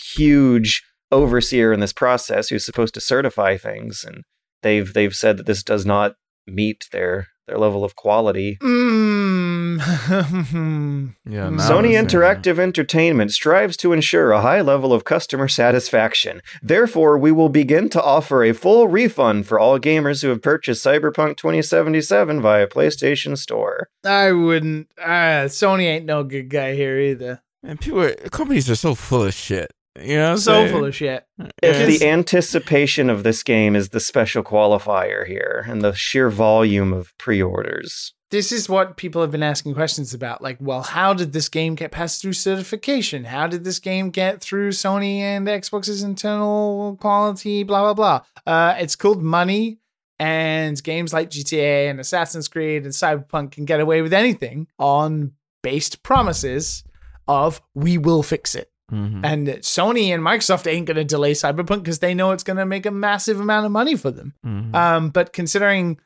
[0.00, 4.24] huge overseer in this process who's supposed to certify things and
[4.62, 8.58] they've they've said that this does not meet their their level of quality.
[8.62, 9.56] Mm.
[11.28, 11.60] Yeah, Mm.
[11.60, 16.40] Sony I'm Interactive Entertainment strives to ensure a high level of customer satisfaction.
[16.62, 20.84] Therefore, we will begin to offer a full refund for all gamers who have purchased
[20.84, 23.88] Cyberpunk 2077 via PlayStation Store.
[24.04, 24.88] I wouldn't.
[25.00, 27.42] Uh, Sony ain't no good guy here either.
[27.62, 29.72] And people, are, companies are so full of shit.
[30.00, 30.72] You know, So saying?
[30.72, 31.24] full of shit.
[31.62, 36.92] If the anticipation of this game is the special qualifier here and the sheer volume
[36.92, 38.12] of pre-orders.
[38.32, 40.42] This is what people have been asking questions about.
[40.42, 43.22] Like, well, how did this game get passed through certification?
[43.24, 47.62] How did this game get through Sony and Xbox's internal quality?
[47.62, 48.52] Blah blah blah.
[48.52, 49.78] Uh, it's called money,
[50.18, 55.32] and games like GTA and Assassin's Creed and Cyberpunk can get away with anything on
[55.62, 56.82] based promises
[57.28, 58.70] of we will fix it.
[58.92, 59.20] Mhm.
[59.24, 62.66] And Sony and Microsoft ain't going to delay Cyberpunk because they know it's going to
[62.66, 64.34] make a massive amount of money for them.
[64.46, 64.74] Mhm.
[64.74, 65.98] Um, but considering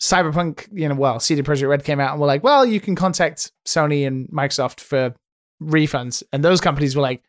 [0.00, 2.94] Cyberpunk, you know, well, CD Projekt Red came out and were like, well, you can
[2.94, 5.14] contact Sony and Microsoft for
[5.62, 7.22] refunds, and those companies were like,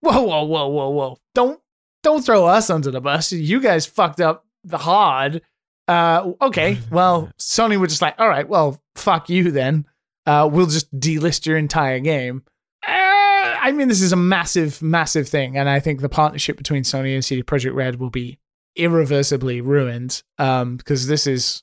[0.00, 1.60] whoa, whoa, whoa, whoa, whoa, don't
[2.02, 3.32] don't throw us under the bus.
[3.32, 5.40] You guys fucked up the hard.
[5.88, 9.86] Uh, okay, well, Sony were just like, all right, well, fuck you then.
[10.26, 12.42] Uh, we'll just delist your entire game.
[13.64, 17.14] I mean, this is a massive, massive thing, and I think the partnership between Sony
[17.14, 18.38] and CD Projekt Red will be
[18.76, 20.22] irreversibly ruined.
[20.38, 21.62] Um, because this is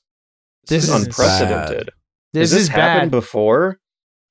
[0.66, 1.90] This, This is is unprecedented.
[2.32, 3.16] this, Has this is happened bad.
[3.18, 3.78] before?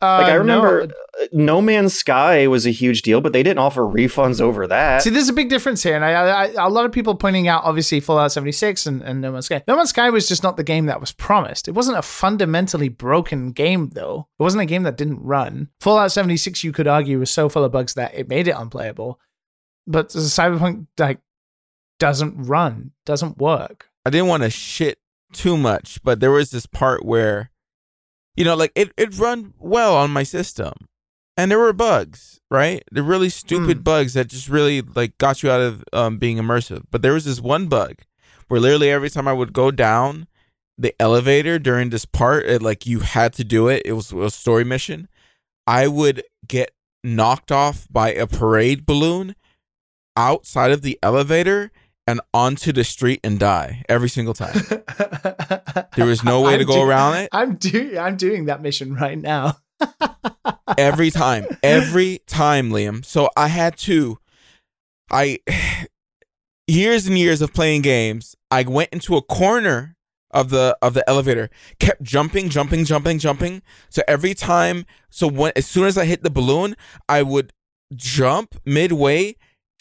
[0.01, 0.93] Uh, Like I remember no.
[1.21, 5.03] uh, no Man's Sky was a huge deal, but they didn't offer refunds over that.
[5.03, 7.47] See, there's a big difference here, and I, I, I, a lot of people pointing
[7.47, 9.63] out, obviously, Fallout 76 and, and No Man's Sky.
[9.67, 11.67] No Man's Sky was just not the game that was promised.
[11.67, 14.27] It wasn't a fundamentally broken game, though.
[14.39, 15.69] It wasn't a game that didn't run.
[15.79, 19.19] Fallout 76, you could argue, was so full of bugs that it made it unplayable.
[19.85, 21.19] But Cyberpunk, like,
[21.99, 23.87] doesn't run, doesn't work.
[24.05, 24.97] I didn't want to shit
[25.33, 27.51] too much, but there was this part where,
[28.35, 30.73] you know, like it, it run well on my system.
[31.37, 32.83] And there were bugs, right?
[32.91, 33.83] The really stupid Mm.
[33.83, 36.83] bugs that just really like got you out of um, being immersive.
[36.91, 37.95] But there was this one bug
[38.47, 40.27] where literally every time I would go down
[40.77, 43.81] the elevator during this part, it, like you had to do it.
[43.85, 45.07] It was, it was a story mission.
[45.65, 46.71] I would get
[47.03, 49.35] knocked off by a parade balloon
[50.17, 51.71] outside of the elevator
[52.07, 54.53] and onto the street and die every single time.
[55.95, 57.29] There was no way to I'm go do- around it.
[57.31, 59.57] I'm doing I'm doing that mission right now.
[60.77, 63.03] Every time, every time, Liam.
[63.03, 64.19] So I had to,
[65.11, 65.39] I,
[66.67, 68.35] years and years of playing games.
[68.49, 69.97] I went into a corner
[70.31, 71.49] of the of the elevator,
[71.79, 73.61] kept jumping, jumping, jumping, jumping.
[73.89, 76.75] So every time, so when as soon as I hit the balloon,
[77.09, 77.51] I would
[77.95, 79.35] jump midway,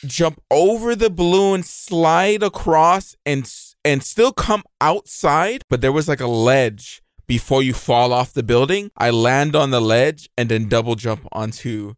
[0.04, 3.50] jump over the balloon, slide across, and
[3.84, 5.62] and still come outside.
[5.68, 8.90] But there was like a ledge before you fall off the building.
[8.96, 11.94] I land on the ledge and then double jump onto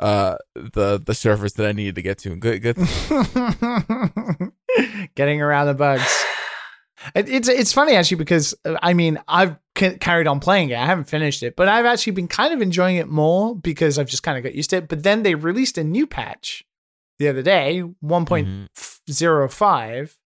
[0.00, 2.36] uh the the surface that I needed to get to.
[2.36, 2.76] Good, good.
[5.14, 6.24] Getting around the bugs.
[7.14, 10.76] It, it's it's funny actually because uh, I mean I've c- carried on playing it.
[10.76, 14.08] I haven't finished it, but I've actually been kind of enjoying it more because I've
[14.08, 14.88] just kind of got used to it.
[14.88, 16.64] But then they released a new patch
[17.18, 19.12] the other day, one point mm-hmm.
[19.12, 20.18] zero five,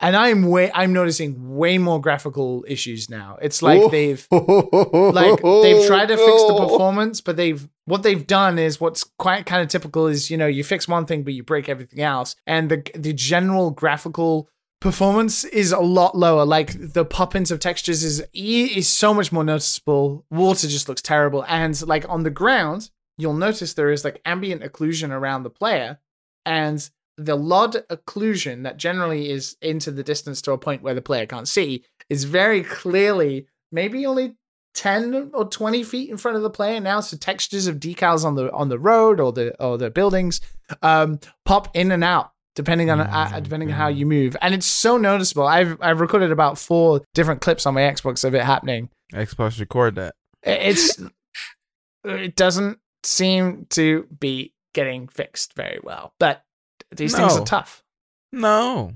[0.00, 3.38] and I'm way I'm noticing way more graphical issues now.
[3.40, 8.58] It's like they've like they've tried to fix the performance, but they've what they've done
[8.58, 11.42] is what's quite kind of typical is you know you fix one thing but you
[11.42, 14.48] break everything else, and the the general graphical
[14.82, 16.44] performance is a lot lower.
[16.44, 20.26] Like the pop-ins of textures is is so much more noticeable.
[20.30, 24.62] Water just looks terrible, and like on the ground, you'll notice there is like ambient
[24.62, 26.00] occlusion around the player,
[26.44, 26.88] and
[27.18, 31.26] the LOD occlusion that generally is into the distance to a point where the player
[31.26, 34.34] can't see is very clearly maybe only
[34.74, 37.00] 10 or 20 feet in front of the player now.
[37.00, 40.40] So textures of decals on the on the road or the or the buildings
[40.80, 44.36] um pop in and out depending on uh, depending on how you move.
[44.40, 45.46] And it's so noticeable.
[45.46, 48.88] I've i've recorded about four different clips on my xbox of it happening.
[49.12, 50.14] Xbox record that.
[50.42, 50.98] it's
[52.04, 56.44] it doesn't seem to be getting fixed very well but
[56.90, 57.82] these things are tough
[58.32, 58.92] No,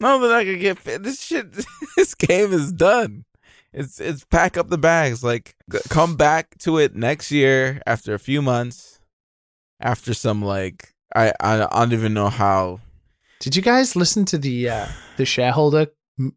[0.00, 1.02] no, that I could get fit.
[1.02, 1.46] This shit.
[1.96, 3.24] This game is done.
[3.72, 5.24] It's it's pack up the bags.
[5.24, 5.56] Like
[5.88, 9.00] come back to it next year after a few months.
[9.80, 12.80] After some like I, I I don't even know how.
[13.40, 15.86] Did you guys listen to the uh, the shareholder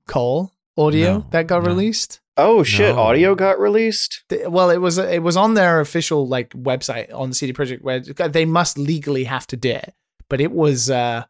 [0.07, 1.69] call audio No, that got no.
[1.69, 2.21] released?
[2.41, 2.95] Oh shit!
[2.95, 3.01] No.
[3.01, 4.23] Audio got released.
[4.29, 7.81] Th- Well, it was it was on their official like website on the CD Projekt
[7.81, 9.93] where they must legally have to do it.
[10.29, 11.23] But it was uh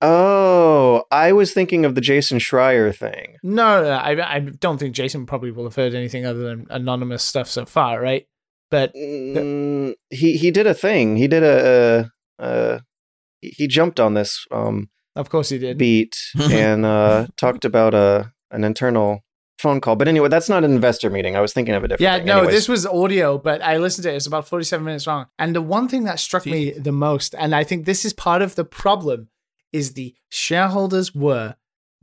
[0.00, 3.36] Oh, I was thinking of the Jason Schreier thing.
[3.42, 7.22] no, no, I I don't think Jason probably will have heard anything other than anonymous
[7.22, 8.26] stuff so far, right?
[8.70, 11.16] But Mm, he he did a thing.
[11.16, 12.80] He did a, a, a
[13.40, 15.78] he he jumped on this um of course he did.
[15.78, 16.16] beat
[16.50, 19.20] and uh talked about a an internal
[19.64, 19.96] phone call.
[19.96, 21.36] But anyway, that's not an investor meeting.
[21.36, 22.02] I was thinking of a different.
[22.02, 22.26] Yeah, thing.
[22.26, 22.54] no, Anyways.
[22.54, 24.16] this was audio, but I listened to it.
[24.16, 25.26] It's about 47 minutes long.
[25.38, 28.42] And the one thing that struck me the most, and I think this is part
[28.42, 29.28] of the problem,
[29.72, 31.56] is the shareholders were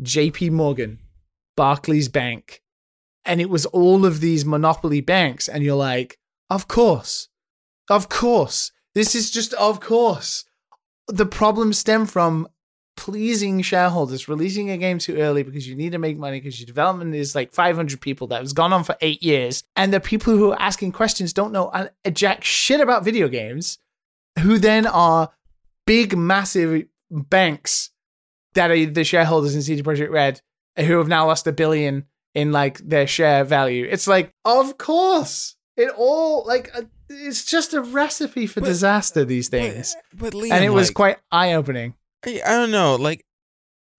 [0.03, 0.99] JP Morgan,
[1.55, 2.61] Barclays Bank,
[3.23, 5.47] and it was all of these monopoly banks.
[5.47, 6.17] And you're like,
[6.49, 7.29] of course,
[7.89, 8.71] of course.
[8.93, 10.43] This is just, of course.
[11.07, 12.47] The problem stem from
[12.97, 16.67] pleasing shareholders, releasing a game too early because you need to make money because your
[16.67, 19.63] development is like 500 people that has gone on for eight years.
[19.75, 21.71] And the people who are asking questions don't know
[22.03, 23.79] a, jack shit about video games,
[24.39, 25.31] who then are
[25.87, 27.89] big, massive banks
[28.53, 30.41] that are the shareholders in CD Projekt Red
[30.77, 33.87] who have now lost a billion in like their share value.
[33.89, 35.55] It's like, of course.
[35.77, 39.95] It all like uh, it's just a recipe for But- disaster these things.
[40.13, 41.95] But, but Liam, and it was like, quite eye opening.
[42.25, 42.95] I, I don't know.
[42.95, 43.25] Like,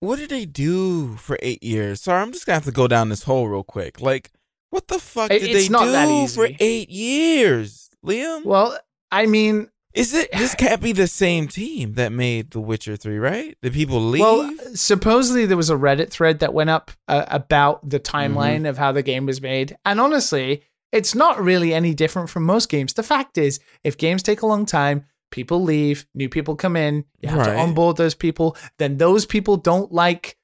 [0.00, 2.02] what did they do for eight years?
[2.02, 4.00] Sorry, I'm just gonna have to go down this hole real quick.
[4.00, 4.30] Like,
[4.70, 8.44] what the fuck did it's they not that do for eight years, Liam?
[8.44, 8.78] Well,
[9.10, 10.30] I mean, Is it?
[10.36, 13.56] This can't be the same team that made The Witcher Three, right?
[13.62, 14.20] The people leave?
[14.20, 18.66] well, supposedly there was a Reddit thread that went up uh, about the timeline Mm-hmm.
[18.66, 19.76] of how the game was made.
[19.84, 22.94] And honestly, it's not really any different from most games.
[22.94, 27.04] The fact is, if games take a long time, people leave, new people come in,
[27.20, 30.36] you have to onboard those people, then those people don't like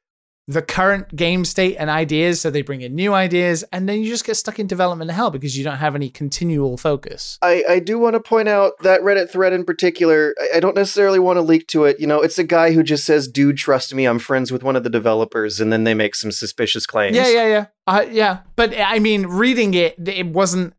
[0.51, 4.09] the current game state and ideas, so they bring in new ideas, and then you
[4.09, 7.39] just get stuck in development hell because you don't have any continual focus.
[7.43, 10.35] I, I do want to point out that Reddit thread in particular.
[10.41, 12.01] I, I don't necessarily want to leak to it.
[12.01, 14.75] You know, it's a guy who just says, "Dude, trust me, I'm friends with one
[14.75, 17.15] of the developers," and then they make some suspicious claims.
[17.15, 17.67] Yeah, yeah, yeah.
[17.87, 18.39] Uh, yeah.
[18.57, 20.73] But I mean, reading it, it wasn't,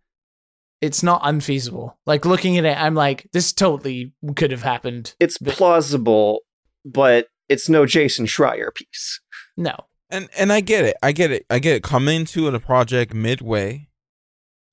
[0.82, 1.98] it's not unfeasible.
[2.06, 5.14] Like looking at it, I'm like, this totally could have happened.
[5.20, 6.42] It's plausible,
[6.86, 9.20] but it's no Jason Schreier piece.
[9.58, 9.76] No.
[10.10, 10.96] and and I get it.
[11.04, 11.46] I get it.
[11.50, 11.84] I get it.
[11.84, 13.90] Coming into a project midway,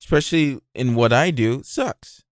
[0.02, 2.22] especially in what I do, sucks.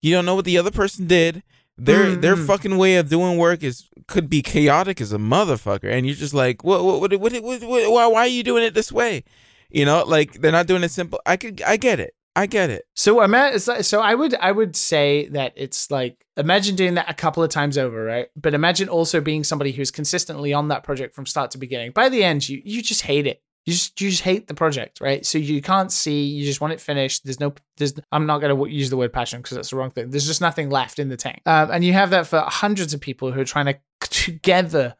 [0.00, 1.42] You don't know what the other person did.
[1.78, 2.46] Their their Mhm.
[2.46, 6.34] fucking way of doing work is could be chaotic as a motherfucker, and you're just
[6.34, 9.24] like, what what what what, what, what why why are you doing it this way?
[9.70, 11.20] You know, like they're not doing it simple.
[11.24, 12.14] I could I get it.
[12.34, 12.84] I get it.
[12.94, 17.14] So ima- so I would I would say that it's like imagine doing that a
[17.14, 18.28] couple of times over, right?
[18.36, 21.92] But imagine also being somebody who's consistently on that project from start to beginning.
[21.92, 23.42] By the end, you you just hate it.
[23.66, 25.24] You just you just hate the project, right?
[25.24, 26.24] So you can't see.
[26.24, 27.24] You just want it finished.
[27.24, 27.54] There's no.
[27.76, 27.94] There's.
[28.10, 30.10] I'm not gonna use the word passion because that's the wrong thing.
[30.10, 31.42] There's just nothing left in the tank.
[31.46, 34.96] Um, and you have that for hundreds of people who are trying to together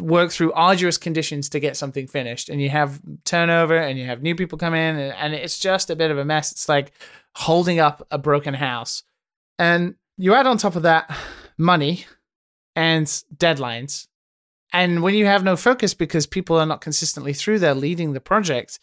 [0.00, 2.48] work through arduous conditions to get something finished.
[2.48, 5.90] And you have turnover, and you have new people come in, and, and it's just
[5.90, 6.52] a bit of a mess.
[6.52, 6.92] It's like
[7.34, 9.02] holding up a broken house.
[9.58, 11.14] And you add on top of that
[11.58, 12.06] money
[12.76, 14.06] and deadlines.
[14.72, 18.20] And when you have no focus because people are not consistently through there leading the
[18.20, 18.80] project,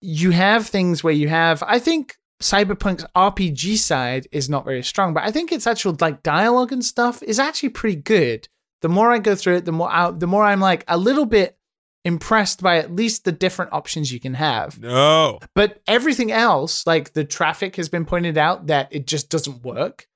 [0.00, 5.12] you have things where you have, I think Cyberpunk's RPG side is not very strong,
[5.12, 8.48] but I think its actual like dialogue and stuff is actually pretty good.
[8.82, 11.26] The more I go through it, the more I, the more I'm like a little
[11.26, 11.56] bit
[12.04, 14.80] impressed by at least the different options you can have.
[14.80, 15.38] No.
[15.54, 20.06] But everything else, like the traffic has been pointed out that it just doesn't work.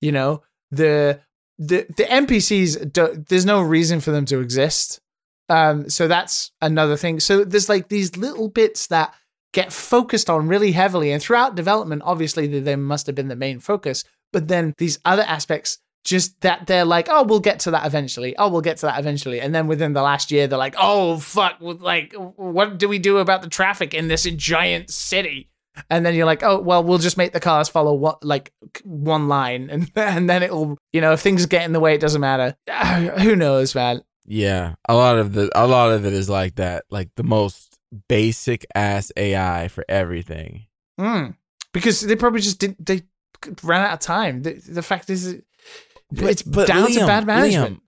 [0.00, 1.20] You know, the
[1.58, 5.00] the the NPCs do, there's no reason for them to exist.
[5.48, 7.20] Um so that's another thing.
[7.20, 9.14] So there's like these little bits that
[9.52, 13.36] get focused on really heavily and throughout development obviously they, they must have been the
[13.36, 17.70] main focus, but then these other aspects just that they're like, oh, we'll get to
[17.72, 18.36] that eventually.
[18.36, 19.40] Oh, we'll get to that eventually.
[19.40, 23.18] And then within the last year, they're like, oh, fuck, like, what do we do
[23.18, 25.50] about the traffic in this giant city?
[25.88, 28.52] And then you're like, oh, well, we'll just make the cars follow what, like
[28.84, 32.00] one line, and and then it'll, you know, if things get in the way, it
[32.00, 32.56] doesn't matter.
[33.20, 34.02] Who knows, man?
[34.26, 37.78] Yeah, a lot of the a lot of it is like that, like the most
[38.08, 40.66] basic ass AI for everything.
[40.98, 41.36] Mm.
[41.72, 42.84] Because they probably just didn't.
[42.84, 43.02] They
[43.62, 44.42] ran out of time.
[44.42, 45.40] The, the fact is,
[46.12, 47.76] it's down to Liam, bad management.
[47.76, 47.80] Liam,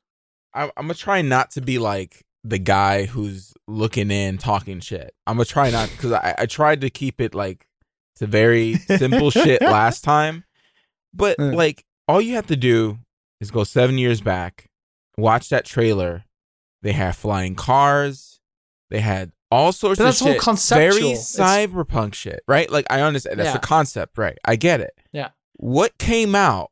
[0.55, 5.15] I, I'm gonna try not to be like the guy who's looking in talking shit.
[5.27, 7.67] I'm gonna try not because I, I tried to keep it like
[8.17, 10.45] to very simple shit last time,
[11.15, 11.55] but Mm.
[11.55, 12.99] like all you have to do
[13.41, 14.67] is go seven years back,
[15.17, 16.25] watch that trailer.
[16.83, 18.41] They have flying cars.
[18.91, 20.41] They had all sorts But of that's shit.
[20.41, 21.01] conceptual.
[21.01, 22.69] Very It's- cyberpunk shit, right?
[22.71, 23.53] Like I understand that's Yeah.
[23.55, 24.37] the concept, right?
[24.45, 24.93] I get it.
[25.13, 25.29] Yeah.
[25.55, 26.71] What came out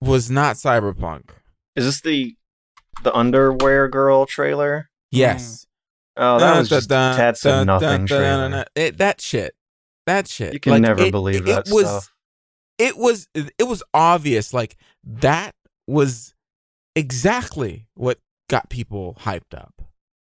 [0.00, 1.30] was not cyberpunk.
[1.74, 2.36] Is this the
[3.02, 4.88] the underwear girl trailer?
[5.10, 5.66] Yes.
[6.16, 8.42] Oh, that was just Dun, dun, that's dun, nothing dun, dun, trailer.
[8.42, 8.64] dun, dun.
[8.74, 9.54] It- that shit.
[10.06, 10.54] That shit.
[10.54, 12.14] You can never believe that it was, stuff.
[12.78, 14.54] It was it was obvious.
[14.54, 15.54] Like that
[15.86, 16.34] was
[16.94, 18.18] exactly what
[18.48, 19.82] got people hyped up.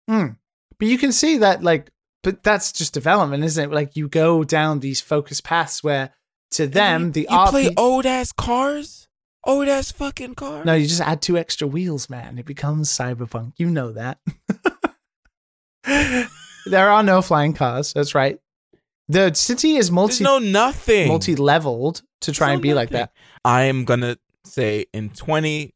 [0.08, 0.32] Hmm.
[0.78, 1.90] But you can see that, like,
[2.22, 3.74] but that's just development, isn't it?
[3.74, 6.10] Like, you go down these focus paths where,
[6.52, 9.07] to them, you, the you play old ass cars,
[9.48, 10.62] Oh, old that's fucking car.
[10.62, 12.38] No, you just add two extra wheels, man.
[12.38, 13.54] It becomes cyberpunk.
[13.56, 14.18] You know that.
[16.66, 17.94] there are no flying cars.
[17.94, 18.38] That's right.
[19.08, 21.08] The city is there's multi no nothing.
[21.08, 23.12] multi leveled to try There's and no be like that.
[23.42, 25.72] I am gonna say in 20,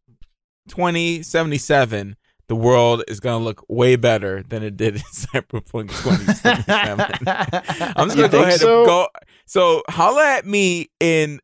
[0.69, 2.17] 2077,
[2.49, 7.07] the world is gonna look way better than it did in Cyberpunk 2077.
[7.97, 8.81] I'm just gonna go ahead so?
[8.81, 9.09] and go.
[9.47, 11.41] So holla at me in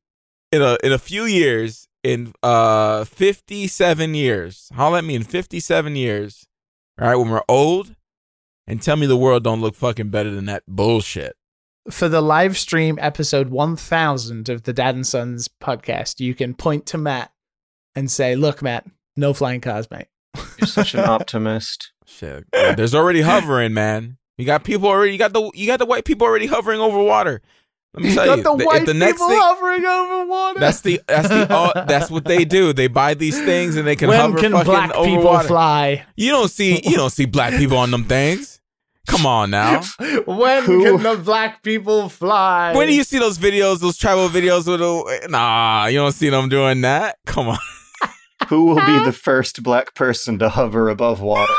[0.52, 4.70] in a in a few years, in uh 57 years.
[4.74, 6.46] Holla at me in 57 years.
[7.00, 7.94] All right, when we're old,
[8.66, 11.36] and tell me the world don't look fucking better than that bullshit.
[11.90, 16.84] For the live stream episode 1000 of the Dad and Sons podcast, you can point
[16.86, 17.30] to Matt
[17.94, 20.08] and say, Look, Matt, no flying cars, mate.
[20.58, 21.92] You're such an optimist.
[22.04, 24.18] Shit, there's already hovering, man.
[24.36, 25.12] You got people already.
[25.12, 27.42] You got the you got the white people already hovering over water.
[27.94, 29.38] Let me tell Got you, the the, white the next people thing.
[29.40, 30.60] hovering over water.
[30.60, 32.72] That's the that's the all, that's what they do.
[32.72, 35.48] They buy these things and they can when hover can fucking black over people water.
[35.48, 36.04] fly?
[36.16, 38.60] You don't see you don't see black people on them things.
[39.06, 39.80] Come on now.
[40.26, 42.74] when Who- can the black people fly?
[42.74, 45.86] When do you see those videos, those travel videos with the nah?
[45.86, 47.16] You don't see them doing that.
[47.24, 47.58] Come on.
[48.48, 51.52] Who will be the first black person to hover above water?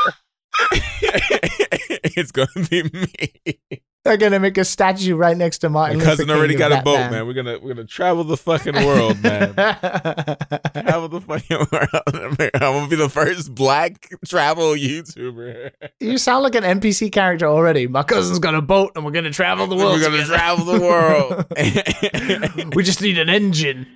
[1.02, 3.82] it's gonna be me.
[4.02, 5.98] They're gonna make a statue right next to Martin.
[5.98, 7.10] My cousin King already of got a boat, man.
[7.10, 7.26] man.
[7.26, 9.52] We're gonna we're gonna travel the fucking world, man.
[9.54, 12.50] travel the fucking world.
[12.54, 15.72] I'm gonna be the first black travel YouTuber.
[16.00, 17.86] you sound like an NPC character already.
[17.88, 19.92] My cousin's got a boat, and we're gonna travel the world.
[19.92, 20.34] We're gonna together.
[20.34, 22.74] travel the world.
[22.74, 23.86] we just need an engine.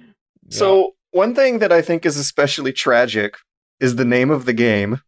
[0.51, 3.37] So, one thing that I think is especially tragic
[3.81, 5.01] is the name of the game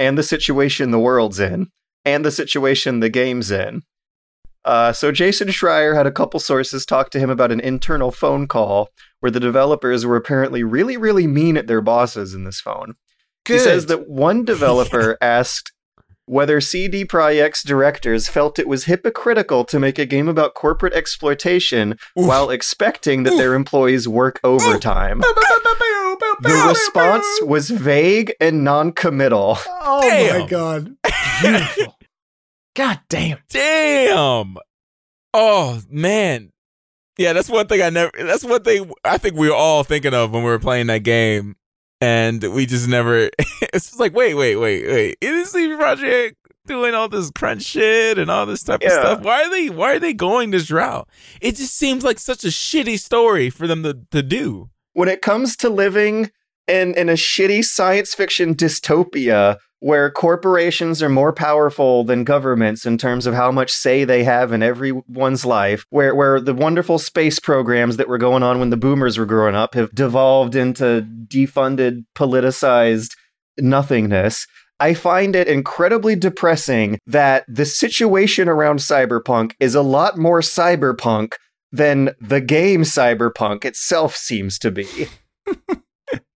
[0.00, 1.68] and the situation the world's in
[2.04, 3.82] and the situation the game's in.
[4.64, 8.46] Uh, so, Jason Schreier had a couple sources talk to him about an internal phone
[8.46, 8.90] call
[9.20, 12.94] where the developers were apparently really, really mean at their bosses in this phone.
[13.46, 15.72] He says that one developer asked
[16.26, 21.92] whether CD Projekt's directors felt it was hypocritical to make a game about corporate exploitation
[21.92, 22.26] Oof.
[22.26, 25.20] while expecting that their employees work overtime.
[26.40, 29.58] The response was vague and non-committal.
[29.66, 30.96] Oh my god!
[31.40, 31.98] Beautiful.
[32.74, 33.38] God damn.
[33.48, 34.56] Damn.
[35.34, 36.50] Oh man.
[37.18, 38.10] Yeah, that's one thing I never.
[38.16, 41.02] That's one thing I think we were all thinking of when we were playing that
[41.02, 41.56] game,
[42.00, 43.30] and we just never.
[43.38, 45.18] it's just like, wait, wait, wait, wait.
[45.20, 46.36] Is this project
[46.66, 49.20] doing all this crunch shit and all this type of stuff?
[49.22, 49.68] Why are they?
[49.68, 51.08] Why are they going this route?
[51.40, 54.70] It just seems like such a shitty story for them to to do.
[54.94, 56.30] When it comes to living
[56.66, 62.96] in, in a shitty science fiction dystopia where corporations are more powerful than governments in
[62.96, 67.40] terms of how much say they have in everyone's life, where, where the wonderful space
[67.40, 72.04] programs that were going on when the boomers were growing up have devolved into defunded,
[72.14, 73.16] politicized
[73.58, 74.46] nothingness.
[74.78, 81.32] I find it incredibly depressing that the situation around cyberpunk is a lot more cyberpunk
[81.72, 85.08] than the game cyberpunk itself seems to be.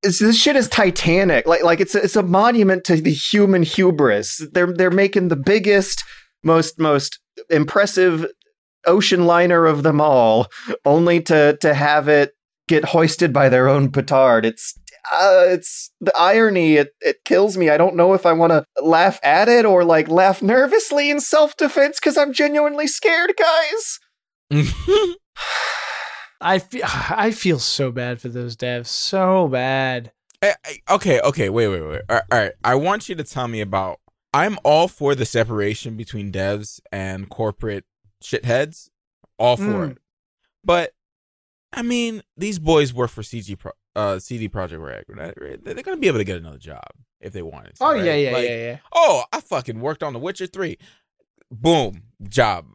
[0.03, 1.47] It's, this shit is titanic.
[1.47, 4.47] Like like it's a, it's a monument to the human hubris.
[4.53, 6.05] They're they're making the biggest,
[6.43, 7.19] most most
[7.51, 8.27] impressive
[8.86, 10.48] ocean liner of them all,
[10.85, 12.32] only to to have it
[12.69, 14.44] get hoisted by their own petard.
[14.44, 14.78] It's
[15.12, 16.77] uh, it's the irony.
[16.77, 17.70] It it kills me.
[17.70, 21.20] I don't know if I want to laugh at it or like laugh nervously in
[21.20, 23.98] self defense because I'm genuinely scared, guys.
[26.47, 28.86] I feel I feel so bad for those devs.
[28.86, 30.12] So bad.
[30.43, 32.02] I- I- okay, okay, wait, wait, wait.
[32.09, 34.01] All right, all right, I want you to tell me about.
[34.35, 37.85] I'm all for the separation between devs and corporate
[38.23, 38.90] shitheads.
[39.39, 39.90] All for Mm.
[39.93, 39.98] it.
[40.64, 40.93] But
[41.73, 45.05] I mean, these boys work for CG Pro, uh, CD Projekt Red.
[45.09, 45.64] right?
[45.64, 46.85] They're gonna be able to get another job
[47.20, 47.77] if they wanted.
[47.77, 48.05] To, Oh right?
[48.05, 48.78] yeah, yeah, Like, yeah, yeah.
[48.94, 50.77] Oh, I fucking worked on The Witcher 3.
[51.51, 52.66] Boom, job.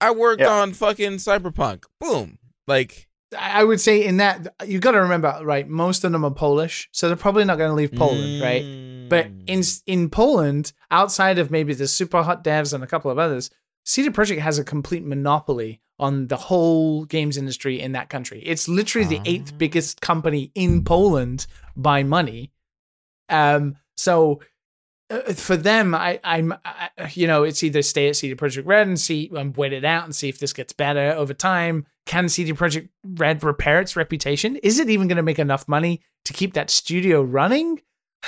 [0.00, 0.48] I worked Yeah.
[0.52, 1.84] on fucking Cyberpunk.
[2.00, 2.38] Boom.
[2.66, 3.08] Like
[3.38, 5.68] I would say in that you've got to remember, right?
[5.68, 8.64] Most of them are Polish, so they're probably not going to leave Poland, right?
[9.08, 9.82] But in Mm.
[9.86, 13.50] in Poland, outside of maybe the super hot devs and a couple of others,
[13.84, 18.42] CD Projekt has a complete monopoly on the whole games industry in that country.
[18.44, 19.58] It's literally the eighth Ah.
[19.58, 21.46] biggest company in Poland
[21.76, 22.52] by money.
[23.28, 24.40] Um, so
[25.34, 28.98] for them, I, I'm, I, you know, it's either stay at CD Projekt Red and
[28.98, 31.86] see, um, wait it out and see if this gets better over time.
[32.06, 34.56] Can CD Projekt Red repair its reputation?
[34.56, 37.80] Is it even going to make enough money to keep that studio running?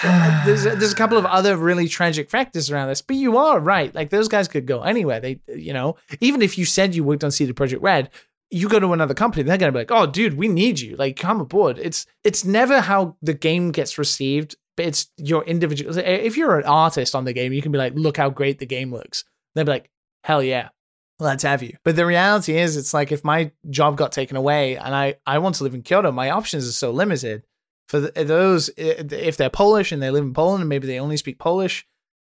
[0.03, 3.37] Uh, there's a, there's a couple of other really tragic factors around this, but you
[3.37, 3.95] are right.
[3.95, 5.21] Like those guys could go anywhere.
[5.21, 8.11] They, you know, even if you said you worked on CD Projekt Red,
[8.51, 10.97] you go to another company, they're gonna be like, "Oh, dude, we need you.
[10.97, 15.97] Like, come aboard." It's it's never how the game gets received, but it's your individual.
[15.99, 18.67] If you're an artist on the game, you can be like, "Look how great the
[18.67, 19.25] game looks."
[19.55, 19.91] They'll be like,
[20.25, 20.71] "Hell yeah."
[21.19, 21.77] Let's have you.
[21.85, 25.39] But the reality is, it's like if my job got taken away and I, I
[25.39, 27.45] want to live in Kyoto, my options are so limited
[27.89, 30.99] for the, eh, those if they're Polish and they live in Poland and maybe they
[30.99, 31.87] only speak Polish,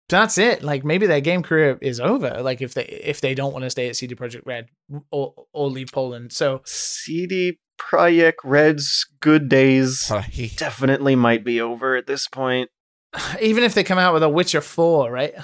[0.08, 0.62] that's it.
[0.62, 2.42] Like maybe their game career is over.
[2.42, 4.68] Like if they if they don't want to stay at CD Projekt Red
[5.10, 6.32] or or leave Poland.
[6.32, 7.58] So CD
[7.90, 12.70] Projekt Red's good days Like, definitely might be over at this point.
[13.40, 15.34] even if they come out with a Witcher four, right?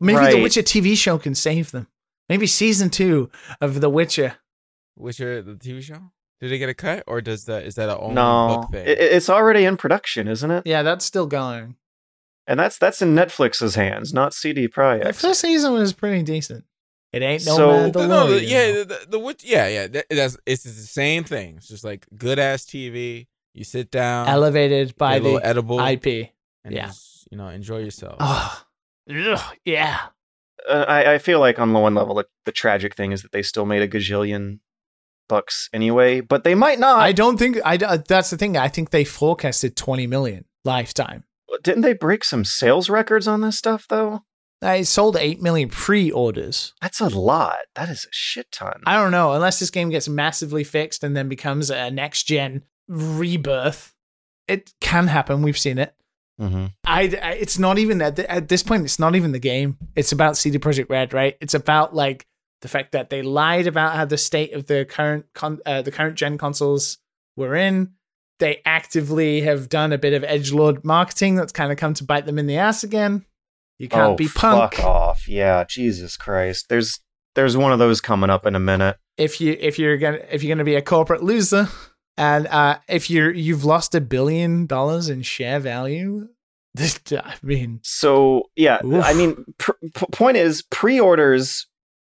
[0.00, 1.88] Maybe the Witcher TV show can save them.
[2.28, 3.30] Maybe season two
[3.60, 4.36] of The Witcher.
[4.96, 6.12] Witcher, the TV show?
[6.40, 8.86] Did they get a cut, or does that is that a own no, book thing?
[8.86, 10.66] it, it's already in production, isn't it?
[10.66, 11.76] Yeah, that's still going.
[12.46, 15.04] And that's that's in Netflix's hands, not CD Projekt.
[15.04, 16.64] The first season was pretty decent.
[17.12, 18.08] It ain't no So- Mandalorian.
[18.08, 19.86] no, no, yeah, the, the, the Witch- yeah, yeah.
[19.86, 21.56] That, that's it's the same thing.
[21.56, 23.26] It's just like good ass TV.
[23.54, 26.30] You sit down, elevated by get a little the edible, IP.
[26.64, 26.86] and yeah.
[26.88, 28.16] just, you know, enjoy yourself.
[28.20, 28.62] Oh,
[29.10, 29.98] ugh, yeah.
[30.68, 33.32] Uh, I, I feel like on the one level, the, the tragic thing is that
[33.32, 34.58] they still made a gazillion
[35.28, 37.00] bucks anyway, but they might not.
[37.00, 37.76] I don't think I.
[37.76, 38.56] uh, That's the thing.
[38.56, 41.24] I think they forecasted twenty million lifetime.
[41.62, 44.24] Didn't they break some sales records on this stuff though?
[44.60, 46.72] I sold eight million pre-orders.
[46.82, 47.58] That's a lot.
[47.74, 48.82] That is a shit ton.
[48.86, 52.62] I don't know unless this game gets massively fixed and then becomes a next gen
[52.88, 53.94] rebirth.
[54.46, 55.42] It can happen.
[55.42, 55.94] We've seen it.
[56.40, 56.66] mm-hmm.
[56.86, 58.84] I, I- it's not even at, the, at this point.
[58.84, 59.76] It's not even the game.
[59.94, 61.36] It's about CD Projekt Red, right?
[61.40, 62.26] It's about like
[62.62, 65.92] the fact that they lied about how the state of the current con, uh, the
[65.92, 66.98] current gen consoles
[67.36, 67.92] were in.
[68.40, 72.04] They actively have done a bit of edge lord marketing that's kind of come to
[72.04, 73.24] bite them in the ass again.
[73.78, 75.28] You can't oh, be punk Fuck off.
[75.28, 76.66] Yeah, Jesus Christ.
[76.68, 77.00] There's
[77.34, 78.96] there's one of those coming up in a minute.
[79.16, 81.68] if you if you're gonna if you're gonna be a corporate loser,
[82.16, 86.28] and uh, if you're you've lost a billion dollars in share value.
[86.74, 89.02] This, I mean, So yeah, Oof.
[89.04, 91.66] I mean, pr- p- point is, pre-orders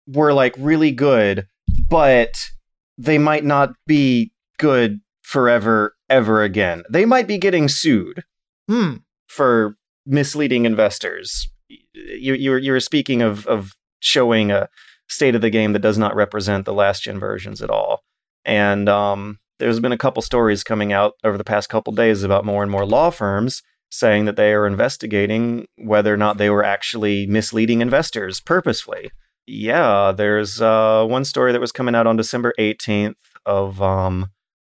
[0.06, 1.48] were like really good,
[1.90, 2.50] but
[2.96, 6.82] they might not be good forever ever again.
[6.88, 8.22] They might be getting sued
[8.66, 8.94] hmm.
[9.26, 9.76] for
[10.06, 11.50] misleading investors.
[11.68, 14.68] You you were you were speaking of of showing a
[15.08, 18.02] state of the game that does not represent the last gen versions at all,
[18.44, 22.44] and um, there's been a couple stories coming out over the past couple days about
[22.44, 26.64] more and more law firms saying that they are investigating whether or not they were
[26.64, 29.10] actually misleading investors purposefully.
[29.46, 33.14] Yeah, there's uh, one story that was coming out on December 18th
[33.46, 34.30] of um,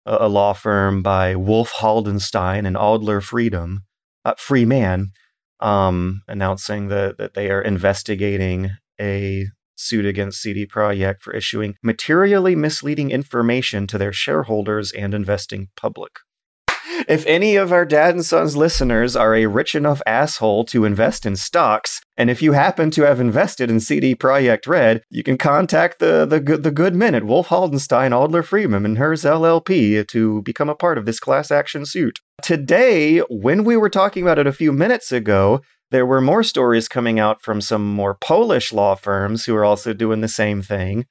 [0.05, 3.85] a, law firm by Wolf Haldenstein and Adler Freedom,
[4.25, 5.13] uh, Free Man,
[5.61, 8.71] um, announcing that, that they are investigating
[9.01, 9.47] a
[9.77, 16.13] suit against CD Projekt for issuing materially misleading information to their shareholders and investing public.
[17.09, 21.27] If any of our dad and sons listeners are a rich enough asshole to invest
[21.27, 25.39] in stocks, and if you happen to have invested in CD Projekt Red, you can
[25.39, 30.07] contact the the good the good men at Wolf Haldenstein, Adler Freeman, and Herz LLP
[30.09, 32.21] to become a part of this class action suit.
[32.43, 36.89] Today, when we were talking about it a few minutes ago, there were more stories
[36.89, 41.07] coming out from some more Polish law firms who are also doing the same thing.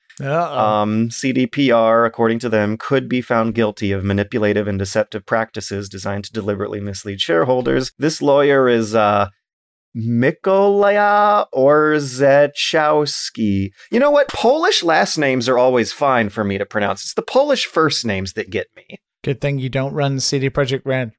[0.81, 6.25] Um, CDPR, according to them, could be found guilty of manipulative and deceptive practices designed
[6.25, 7.91] to deliberately mislead shareholders.
[7.97, 9.29] This lawyer is uh,
[9.95, 12.49] Mikołaja Orzechowski.
[13.91, 14.27] You know what?
[14.29, 17.03] Polish last names are always fine for me to pronounce.
[17.03, 18.99] It's the Polish first names that get me.
[19.23, 21.13] Good thing you don't run CD Projekt Red.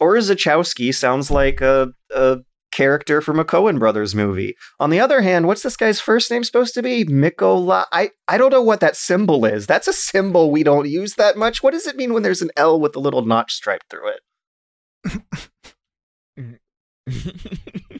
[0.00, 2.38] Orzechowski sounds like a, a
[2.72, 4.56] character from a Coen Brothers movie.
[4.80, 7.04] On the other hand, what's this guy's first name supposed to be?
[7.04, 7.84] Mikola.
[7.92, 9.66] I, I don't know what that symbol is.
[9.66, 11.62] That's a symbol we don't use that much.
[11.62, 14.12] What does it mean when there's an L with a little notch stripe through
[15.06, 16.58] it?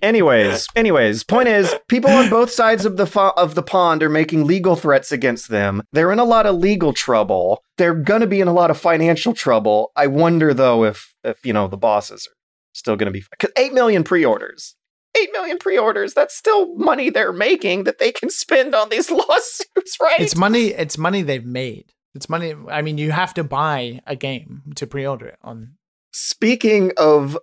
[0.03, 4.09] Anyways, anyways, point is, people on both sides of the fo- of the pond are
[4.09, 5.83] making legal threats against them.
[5.93, 7.63] They're in a lot of legal trouble.
[7.79, 9.93] They're gonna be in a lot of financial trouble.
[9.95, 12.35] I wonder though if if you know the bosses are
[12.73, 14.75] still gonna be because eight million pre-orders.
[15.15, 19.99] 8 million pre-orders that's still money they're making that they can spend on these lawsuits
[20.01, 20.69] right It's money.
[20.69, 21.93] It's money they've made.
[22.15, 22.55] It's money.
[22.71, 25.75] I mean, you have to buy a game to pre-order it on.
[26.15, 27.37] speaking of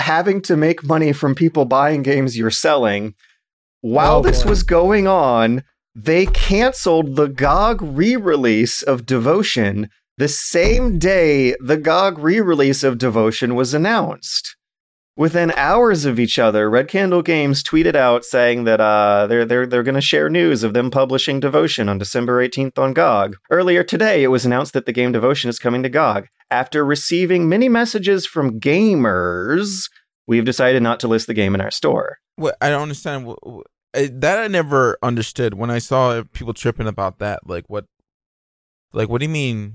[0.00, 3.14] having to make money from people buying games you're selling,
[3.80, 4.48] while Oh, this boy.
[4.50, 5.62] was going on,
[5.94, 9.88] they canceled the GOG re release of Devotion
[10.18, 14.56] the same day the GOG re release of Devotion was announced.
[15.16, 19.64] Within hours of each other, Red Candle Games tweeted out saying that uh, they're they're
[19.64, 23.36] they're going to share news of them publishing Devotion on December 18th on GOG.
[23.48, 26.26] Earlier today, it was announced that the game Devotion is coming to GOG.
[26.50, 29.88] After receiving many messages from gamers,
[30.26, 32.18] we've decided not to list the game in our store.
[32.34, 33.32] What I don't understand
[33.92, 37.48] that I never understood when I saw people tripping about that.
[37.48, 37.84] Like what?
[38.92, 39.74] Like what do you mean?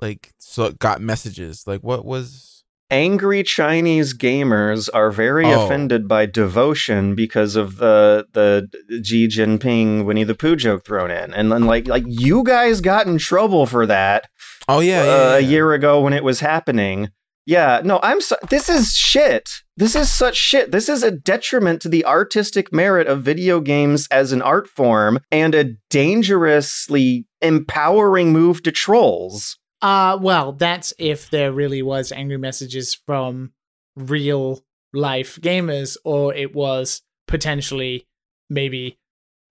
[0.00, 1.66] Like so got messages.
[1.66, 2.51] Like what was?
[2.92, 5.64] Angry Chinese gamers are very Oh.
[5.64, 8.68] offended by devotion because of the the
[9.02, 13.06] Xi Jinping Winnie the Pooh joke thrown in, and then like like you guys got
[13.08, 14.26] in trouble for that
[14.68, 15.36] Oh yeah, yeah, uh, yeah.
[15.36, 17.08] a year ago when it was happening.
[17.44, 19.50] Yeah, no, I'm so, this is shit.
[19.76, 20.70] This is such shit.
[20.70, 25.18] This is a detriment to the artistic merit of video games as an art form
[25.32, 29.58] and a dangerously empowering move to trolls.
[29.82, 33.52] Uh well, that's if there really was angry messages from
[33.96, 38.06] real life gamers, or it was potentially
[38.48, 38.98] maybe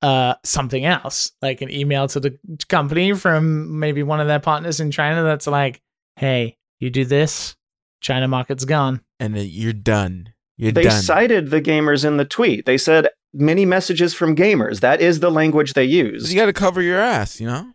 [0.01, 2.37] uh something else, like an email to the
[2.69, 5.81] company from maybe one of their partners in China that's like,
[6.15, 7.55] "Hey, you do this,
[8.01, 10.33] China market's gone." and then you're done.
[10.57, 11.01] You're They done.
[11.03, 12.65] cited the gamers in the tweet.
[12.65, 14.79] They said many messages from gamers.
[14.79, 16.31] That is the language they use.
[16.33, 17.73] you got to cover your ass, you know.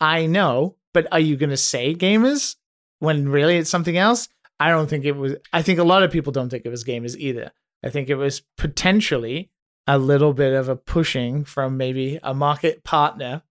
[0.00, 2.56] I know, but are you going to say gamers
[2.98, 4.28] when really it's something else?
[4.58, 5.36] I don't think it was.
[5.52, 7.50] I think a lot of people don't think it was gamers either.
[7.84, 9.50] I think it was potentially
[9.86, 13.42] a little bit of a pushing from maybe a market partner,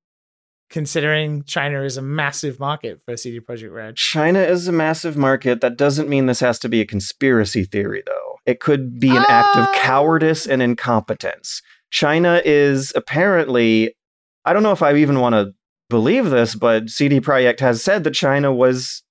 [0.70, 3.96] considering China is a massive market for CD Projekt Red.
[3.96, 5.62] China is a massive market.
[5.62, 8.36] That doesn't mean this has to be a conspiracy theory, though.
[8.46, 9.74] It could be an act of Ah.
[9.82, 11.62] cowardice and incompetence.
[11.92, 13.96] China is apparently,
[14.46, 15.54] I don't know if I even want to
[15.90, 19.04] believe this, but CD Projekt has said that China was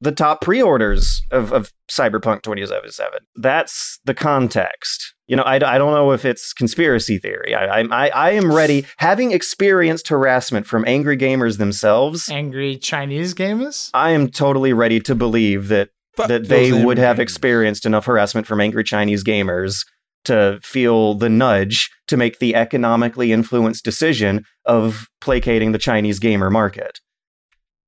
[0.00, 3.18] the top pre-orders of, of Cyberpunk 2077.
[3.36, 5.14] That's the context.
[5.26, 7.54] You know, I, I don't know if it's conspiracy theory.
[7.54, 12.28] I, I, I- I am ready, having experienced harassment from angry gamers themselves.
[12.30, 13.90] Angry Chinese gamers?
[13.92, 17.20] I am totally ready to believe that Fuck that they would have gamers.
[17.20, 19.84] experienced enough harassment from angry Chinese gamers
[20.24, 26.50] to feel the nudge to make the economically influenced decision of placating the Chinese gamer
[26.50, 27.00] market.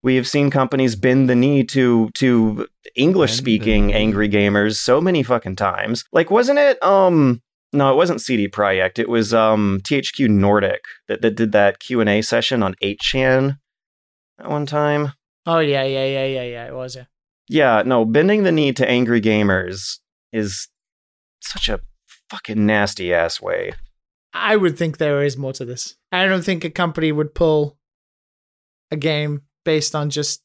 [0.02, 2.66] We have seen companies bend the knee to to
[2.97, 4.01] English speaking Bend the knee.
[4.01, 6.05] angry gamers so many fucking times.
[6.12, 7.43] Like wasn't it um
[7.73, 8.98] no, it wasn't CD Projekt.
[8.98, 13.59] It was um THQ Nordic that, that did that Q&A session on 8chan
[14.39, 15.12] at one time.
[15.47, 16.66] Oh yeah, yeah, yeah, yeah, yeah.
[16.66, 16.97] It was.
[16.97, 17.05] Yeah.
[17.48, 19.98] Yeah, no, bending the knee to angry gamers
[20.32, 20.69] is
[21.43, 21.81] such a
[22.31, 23.73] fucking nasty ass way.
[24.32, 25.97] I would think there is more to this.
[26.12, 27.77] I don't think a company would pull
[28.90, 30.43] a game based on just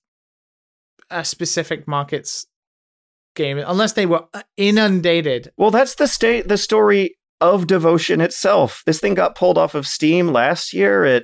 [1.09, 2.47] a specific market's
[3.35, 4.25] game unless they were
[4.57, 5.51] inundated.
[5.57, 8.81] Well, that's the state the story of Devotion itself.
[8.85, 11.05] This thing got pulled off of Steam last year.
[11.05, 11.23] It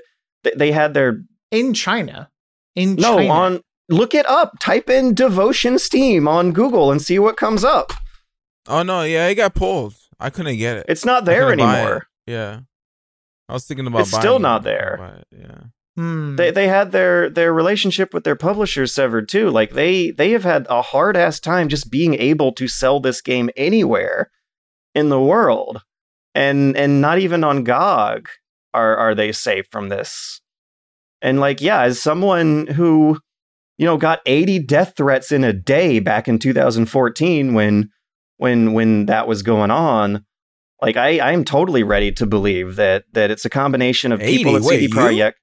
[0.55, 2.29] they had their in China.
[2.75, 3.33] In no China.
[3.33, 4.53] on look it up.
[4.59, 7.91] Type in Devotion Steam on Google and see what comes up.
[8.67, 9.95] Oh no, yeah, it got pulled.
[10.21, 10.85] I couldn't get it.
[10.87, 12.07] It's not there anymore.
[12.27, 12.59] Yeah,
[13.49, 14.01] I was thinking about.
[14.01, 14.97] It's buying still not but I there.
[14.97, 15.63] couldn't buy it, Yeah.
[15.97, 16.35] Hmm.
[16.37, 19.49] They they had their their relationship with their publishers severed too.
[19.49, 23.21] Like they they have had a hard ass time just being able to sell this
[23.21, 24.31] game anywhere
[24.95, 25.81] in the world,
[26.33, 28.29] and and not even on GOG
[28.73, 30.39] are are they safe from this.
[31.21, 33.19] And like yeah, as someone who
[33.77, 37.89] you know got 80 death threats in a day back in 2014 when
[38.41, 40.25] when when that was going on.
[40.81, 44.37] Like I, I am totally ready to believe that that it's a combination of 80?
[44.37, 44.87] people at CD?
[44.87, 45.33] Projekt.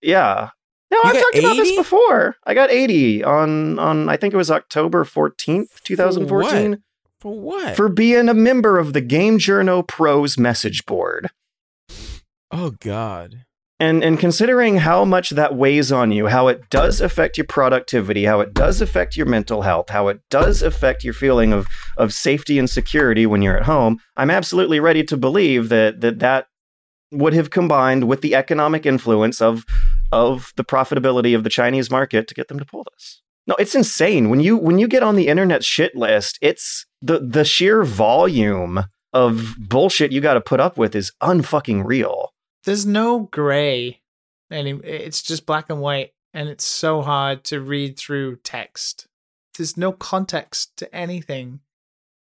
[0.00, 0.48] Yeah.
[0.90, 2.36] No, You I've talked about this before.
[2.46, 6.82] I got 80 on on I think it was October 14th, 2014
[7.20, 7.76] For what?
[7.76, 11.28] for being a member of the Game Journo Pros message board.
[12.50, 13.44] oh God.
[13.82, 18.24] And and considering how much that weighs on you, how it does affect your productivity,
[18.24, 22.12] how it does affect your mental health, how it does affect your feeling of of
[22.12, 26.46] safety and security when you're at home, I'm absolutely ready to believe that that that
[27.10, 29.64] would have combined with the economic influence of
[30.12, 33.20] of the profitability of the Chinese market to get them to pull this.
[33.48, 34.30] No, it's insane.
[34.30, 38.84] When you when you get on the internet shit list, it's the the sheer volume
[39.12, 42.32] of bullshit you got to put up with is unfucking real.
[42.64, 44.00] There's no gray.
[44.50, 49.06] Any, it's just black and white, and it's so hard to read through text.
[49.56, 51.60] There's no context to anything.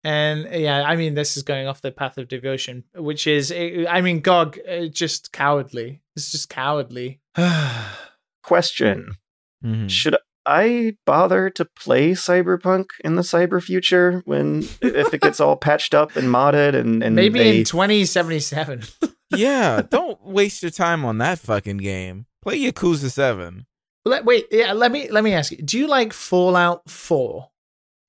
[0.04, 4.00] And yeah, I mean, this is going off the path of devotion, which is, I
[4.02, 6.02] mean, GOG, uh, just cowardly.
[6.14, 7.20] It's just cowardly.
[8.42, 9.16] Question
[9.64, 9.88] Mhm.
[9.88, 15.56] Should I bother to play Cyberpunk in the cyber future when if it gets all
[15.56, 18.82] patched up and modded and, and Maybe they, in 2077.
[19.36, 22.26] yeah, don't waste your time on that fucking game.
[22.42, 23.66] Play Yakuza 7.
[24.04, 25.58] let, wait, yeah, let me let me ask you.
[25.58, 27.48] Do you like Fallout 4?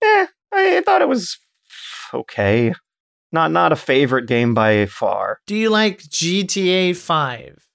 [0.03, 1.37] Yeah, I thought it was
[2.13, 2.73] okay.
[3.31, 5.39] Not not a favorite game by far.
[5.47, 7.67] Do you like GTA 5?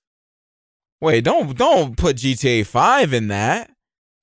[1.00, 3.70] Wait, don't don't put GTA 5 in that.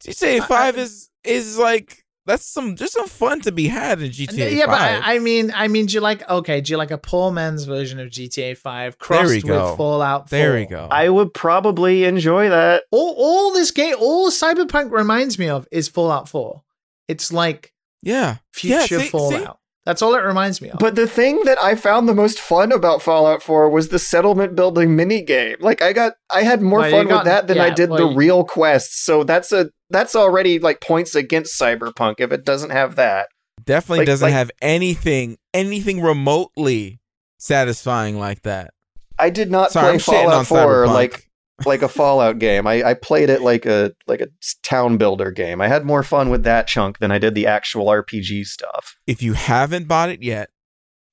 [0.04, 4.12] GTA I- 5 is is like that's some there's some fun to be had in
[4.12, 4.68] GTA yeah, 5.
[4.68, 6.62] but I, I mean, I mean, do you like okay?
[6.62, 9.70] Do you like a poor man's version of GTA Five There crossed we go.
[9.72, 10.30] with Fallout?
[10.30, 10.38] 4?
[10.38, 10.88] there we go.
[10.92, 12.84] I would probably enjoy that.
[12.92, 16.64] All, all this game, all Cyberpunk reminds me of is Fallout Four.
[17.08, 17.74] It's like
[18.04, 18.38] yeah.
[18.52, 19.48] future Yeah, see- see?
[19.88, 19.94] Fallout.
[19.96, 20.80] That's all it reminds me of.
[20.80, 24.56] But the thing that I found the most fun about Fallout 4 was the settlement
[24.56, 25.56] building mini game.
[25.60, 28.00] Like I got I had more Well, fun got- with that than I did well,
[28.00, 29.04] the you- real quests.
[29.04, 33.28] So that's a that's already like points against Cyberpunk if it doesn't have that.
[33.64, 37.00] Definitely Like- doesn't like- have anything anything remotely
[37.40, 38.72] satisfying like that.
[39.20, 40.94] I did not Sorry, I'm play shitting Fallout 4 Cyberpunk.
[40.94, 41.27] like
[41.66, 42.68] like a Fallout game.
[42.68, 44.30] I, I played it like a like a
[44.64, 45.62] town builder game.
[45.62, 48.98] I had more fun with that chunk than I did the actual RPG stuff.
[49.08, 50.50] if you haven't bought it yet,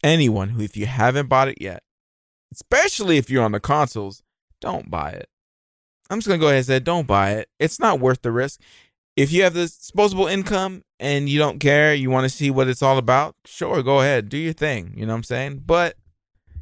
[0.03, 1.83] anyone who if you haven't bought it yet,
[2.53, 4.23] especially if you're on the consoles,
[4.61, 5.29] don't buy it.
[6.11, 7.49] I'm just gonna go ahead and say don't buy it.
[7.59, 8.61] It's not worth the risk.
[9.17, 12.67] If you have the disposable income and you don't care, you want to see what
[12.67, 14.93] it's all about, sure, go ahead, do your thing.
[14.97, 15.63] You know what I'm saying?
[15.65, 15.95] But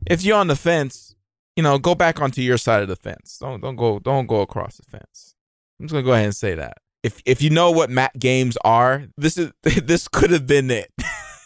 [0.07, 1.12] if you're on the fence,
[1.57, 3.39] you know, go back onto your side of the fence.
[3.41, 5.35] Don't don't go don't go across the fence.
[5.79, 6.79] I'm just gonna go ahead and say that.
[7.03, 10.91] If if you know what Matt games are, this is this could have been it.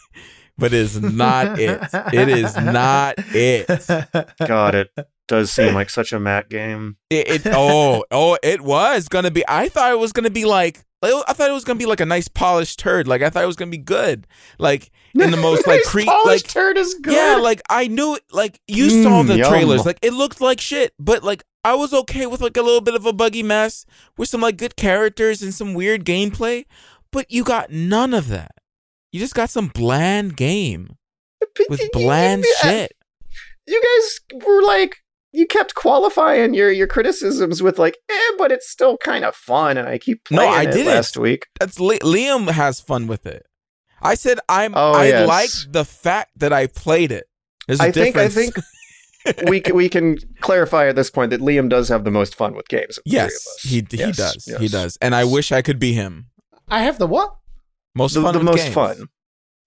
[0.57, 1.81] but it is not it.
[2.13, 3.67] It is not it.
[4.47, 4.91] Got it
[5.27, 6.97] does seem like such a Matt game.
[7.09, 9.43] It, it oh oh it was gonna be.
[9.47, 10.83] I thought it was gonna be like.
[11.03, 13.07] I thought it was gonna be like a nice polished turd.
[13.07, 14.25] Like I thought it was gonna be good.
[14.57, 17.13] Like in the most like Nice cre- polished like turd is good.
[17.13, 17.35] yeah.
[17.35, 18.17] Like I knew.
[18.31, 19.49] Like you saw Mm, the yum.
[19.49, 19.85] trailers.
[19.85, 20.93] Like it looked like shit.
[20.97, 23.85] But like I was okay with like a little bit of a buggy mess
[24.17, 26.65] with some like good characters and some weird gameplay.
[27.11, 28.51] But you got none of that.
[29.11, 30.97] You just got some bland game
[31.69, 32.93] with bland shit.
[33.67, 34.97] You guys were like,
[35.31, 39.77] you kept qualifying your your criticisms with like, eh, but it's still kind of fun,
[39.77, 40.87] and I keep No, playing I it didn't.
[40.93, 41.47] last week.
[41.59, 43.45] That's Li- Liam has fun with it.
[44.01, 44.73] I said I'm.
[44.75, 45.27] Oh, I yes.
[45.27, 47.25] like the fact that I played it.
[47.67, 48.55] There's a I think I think
[49.49, 52.53] we can, we can clarify at this point that Liam does have the most fun
[52.55, 52.97] with games.
[52.97, 54.45] Of the three yes, he he Yes, does.
[54.59, 56.27] He does, and I wish I could be him.
[56.69, 57.35] I have the what?
[57.95, 58.33] Most The, fun.
[58.33, 58.73] the with most games.
[58.75, 59.07] fun.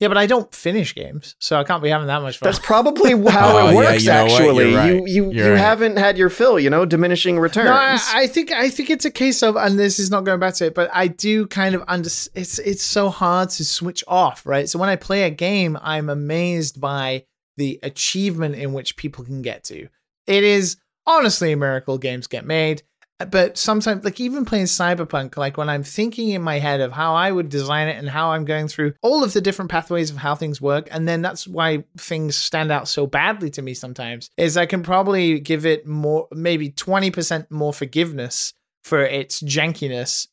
[0.00, 2.46] Yeah, but I don't finish games, so I can't be having that much fun.
[2.46, 4.02] That's probably how Oh, it yeah, works.
[4.04, 4.94] you know actually, You're right.
[4.94, 5.58] you you You're you right.
[5.58, 6.58] haven't had your fill.
[6.58, 7.66] You know, diminishing returns.
[7.66, 10.40] No, I, I think I think it's a case of, and this is not going
[10.40, 12.08] back to it, but I do kind of under.
[12.08, 14.68] It's it's so hard to switch off, right?
[14.68, 17.24] So when I play a game, I'm amazed by
[17.58, 19.86] the achievement in which people can get to.
[20.26, 22.82] It is honestly a miracle games get made,
[23.28, 27.14] but sometimes, like even playing Cyberpunk, like when I'm thinking in my head of how
[27.14, 30.16] I would design it and how I'm going through all of the different pathways of
[30.16, 34.30] how things work, and then that's why things stand out so badly to me sometimes.
[34.36, 38.52] Is I can probably give it more, maybe twenty percent more forgiveness
[38.84, 40.28] for its jankiness.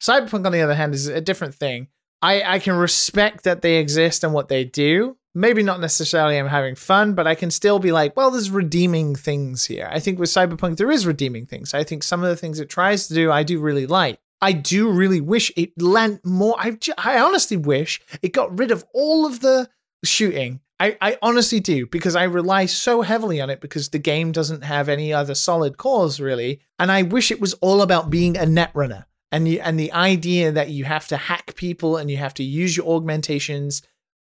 [0.00, 1.88] Cyberpunk, on the other hand, is a different thing.
[2.20, 5.16] I, I can respect that they exist and what they do.
[5.34, 9.14] Maybe not necessarily I'm having fun, but I can still be like, well, there's redeeming
[9.14, 9.88] things here.
[9.90, 11.72] I think with Cyberpunk, there is redeeming things.
[11.72, 14.18] I think some of the things it tries to do, I do really like.
[14.42, 16.56] I do really wish it lent more.
[16.58, 19.70] I, I honestly wish it got rid of all of the
[20.04, 20.60] shooting.
[20.80, 24.64] I, I honestly do because I rely so heavily on it because the game doesn't
[24.64, 26.60] have any other solid cores really.
[26.80, 29.92] And I wish it was all about being a net runner and you, and the
[29.92, 33.82] idea that you have to hack people and you have to use your augmentations,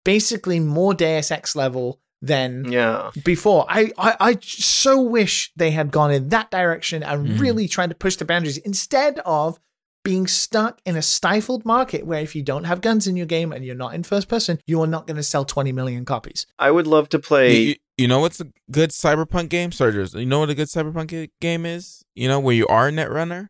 [0.04, 3.10] basically more Deus Ex level than Yeah.
[3.24, 3.66] before.
[3.68, 7.40] I, I I so wish they had gone in that direction and Mhm.
[7.40, 9.58] really tried to push the boundaries instead of
[10.04, 13.52] being stuck in a stifled market where if you don't have guns in your game
[13.52, 16.46] and you're not in first person, you are not going to sell 20 million copies.
[16.58, 17.56] I would love to play.
[17.56, 20.14] you- you know what's a good cyberpunk game, Surgers?
[20.18, 22.04] You know what a good cyberpunk game is?
[22.14, 23.48] You know where you are a netrunner?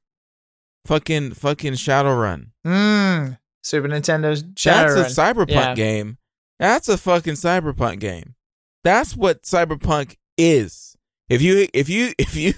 [0.87, 2.49] Fucking fucking Shadowrun.
[2.67, 3.39] Mm.
[3.63, 4.95] Super Nintendo's Shadowrun.
[4.97, 5.33] That's Shadowrun.
[5.33, 5.75] a cyberpunk Yeah.
[5.75, 6.19] game.
[6.59, 8.35] That's a fucking cyberpunk game.
[8.83, 10.97] That's what cyberpunk is.
[11.29, 12.53] If you if you if you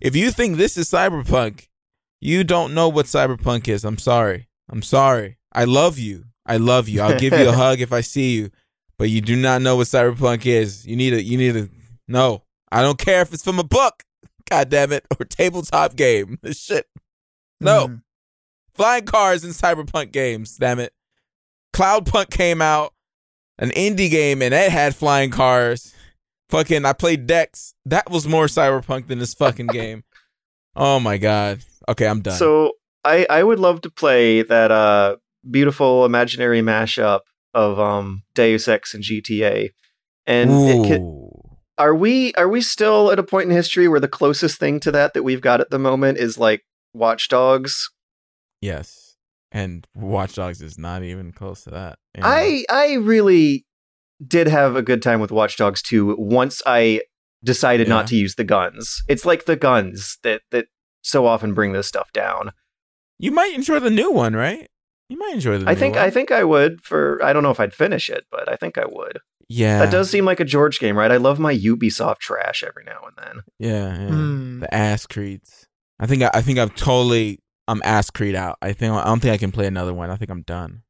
[0.00, 1.68] if you think this is cyberpunk,
[2.20, 3.84] you don't know what cyberpunk is.
[3.84, 4.48] I'm sorry.
[4.68, 5.38] I'm sorry.
[5.52, 6.24] I love you.
[6.46, 7.02] I love you.
[7.02, 8.50] I'll give you a hug if I see you.
[8.98, 10.86] But you do not know what cyberpunk is.
[10.86, 11.68] You need to you need to
[12.08, 12.42] no.
[12.70, 14.02] I don't care if it's from a book.
[14.48, 15.04] God damn it.
[15.18, 16.38] Or tabletop game.
[16.42, 16.86] This shit.
[17.60, 17.88] No.
[17.88, 18.02] Mm.
[18.74, 20.92] Flying cars in cyberpunk games, damn it.
[21.74, 22.94] Cloudpunk came out,
[23.62, 25.94] an indie game, and it had flying cars.
[26.50, 27.74] Fucking, I played Dex.
[27.86, 30.02] That was more cyberpunk than this fucking game.
[30.74, 31.60] Oh my god.
[31.88, 32.36] Okay, I'm done.
[32.36, 32.72] So
[33.04, 35.16] I I would love to play that uh
[35.48, 37.20] beautiful imaginary mashup
[37.54, 39.70] of um Deus Ex and GTA.
[40.26, 44.08] And it ca- are we are we still at a point in history where the
[44.08, 46.62] closest thing to that that we've got at the moment is like
[46.92, 47.90] Watch Dogs?
[48.60, 49.01] yes.
[49.54, 51.98] And Watch Dogs is not even close to that.
[52.16, 52.22] Yeah.
[52.24, 53.66] I I really
[54.26, 57.02] did have a good time with Watch Dogs 2 once I
[57.44, 57.94] decided Yeah.
[57.94, 59.02] not to use the guns.
[59.08, 60.66] It's like the guns that that
[61.02, 62.52] so often bring this stuff down.
[63.18, 64.68] You might enjoy the new one, right?
[65.08, 66.04] You might enjoy the I new think one.
[66.04, 68.78] I think I would for I don't know if I'd finish it, but I think
[68.78, 69.18] I would.
[69.48, 69.80] Yeah.
[69.80, 71.10] That does seem like a George game, right?
[71.10, 73.42] I love my Ubisoft trash every now and then.
[73.58, 74.08] Yeah, yeah.
[74.08, 74.60] Mm.
[74.60, 75.66] The ass creeds.
[76.00, 78.58] I think I, I think I've totally I'm ass creed out.
[78.62, 80.10] I think I don't think I can play another one.
[80.10, 80.82] I think I'm done.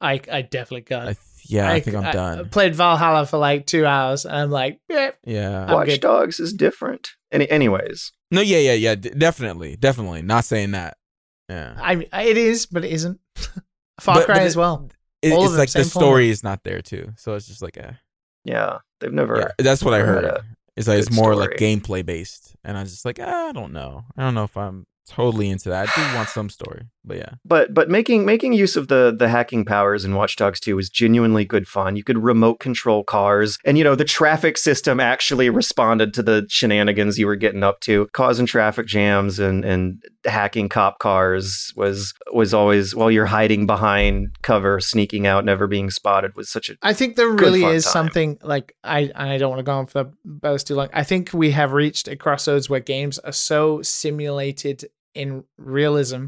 [0.00, 2.48] I, I definitely got I th- yeah, I, think I'm I done.
[2.48, 5.72] played Valhalla for like two hours and I'm like, yeah, yeah.
[5.72, 6.00] Watch good.
[6.00, 7.10] Dogs is different.
[7.32, 8.94] Any, anyways, No, yeah, yeah, yeah.
[8.94, 10.22] D- definitely, definitely.
[10.22, 10.96] Not saying that.
[11.50, 11.74] Yeah.
[11.78, 13.20] I mean, it is, but it isn't.
[14.00, 14.88] Far But- Cry but as well.
[15.22, 16.06] It- it's like the same format.
[16.06, 17.92] story is not there too, so it's just like eh.
[18.44, 19.36] yeah, they've never.
[19.38, 20.34] Yeah, that's what I never had heard.
[20.36, 20.44] a-
[20.76, 23.52] It's like it's good more like gameplay based, and I was just like, ah, I
[23.52, 24.04] don't know.
[24.16, 25.88] I don't know if I'm totally into that.
[25.88, 27.34] I do want some story, but yeah.
[27.44, 30.88] But but making making use of the the hacking powers in Watch Dogs 2 was
[30.88, 31.96] genuinely good fun.
[31.96, 36.46] You could remote control cars, and you know the traffic system actually responded to the
[36.48, 42.14] shenanigans you were getting up to, causing traffic jams and and hacking cop cars was
[42.32, 46.76] was always while you're hiding behind cover, sneaking out, never being spotted was such a
[46.82, 47.92] I think there really fun is time.
[47.92, 50.88] something like I and I don't want to go on for both too long.
[50.92, 56.26] I think we have reached a crossroads where games are so simulated in realism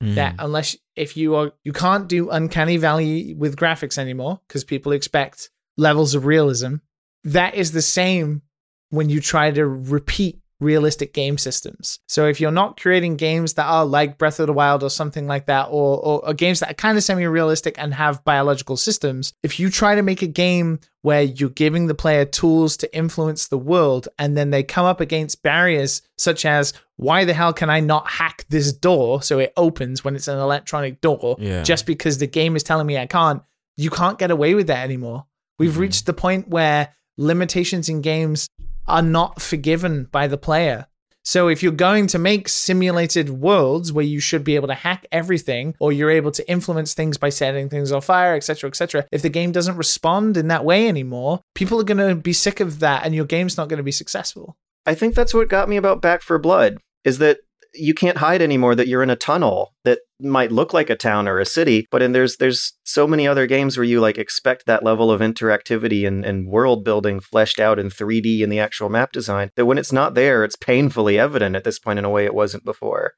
[0.00, 0.44] that Mhm.
[0.44, 5.50] unless if you are you can't do uncanny valley with graphics anymore because people expect
[5.78, 6.76] levels of realism.
[7.24, 8.42] That is the same
[8.90, 11.98] when you try to repeat realistic game systems.
[12.08, 15.26] So if you're not creating games that are like Breath of the Wild or something
[15.26, 19.32] like that, or or, or games that are kind of semi-realistic and have biological systems,
[19.42, 23.48] if you try to make a game where you're giving the player tools to influence
[23.48, 27.70] the world and then they come up against barriers such as why the hell can
[27.70, 31.62] I not hack this door so it opens when it's an electronic door Yeah.
[31.62, 33.42] just because the game is telling me I can't,
[33.76, 35.26] you can't get away with that anymore.
[35.58, 35.78] We've Mhm.
[35.78, 36.88] reached the point where
[37.18, 38.48] limitations in games
[38.88, 40.86] are not forgiven by the player.
[41.26, 45.06] So if you're going to make simulated worlds where you should be able to hack
[45.10, 49.22] everything or you're able to influence things by setting things on fire, etc., etc., if
[49.22, 52.78] the game doesn't respond in that way anymore, people are going to be sick of
[52.78, 54.56] that and your game's not going to be successful.
[54.86, 57.38] I think that's what got me about Back 4 Blood is that
[57.74, 61.28] you can't hide anymore that you're in a tunnel that might look like a town
[61.28, 64.64] or a city, but and there's there's so many other games where you like expect
[64.66, 68.88] that level of interactivity and, and world building fleshed out in 3D in the actual
[68.88, 72.10] map design that when it's not there, it's painfully evident at this point in a
[72.10, 73.12] way it wasn't before.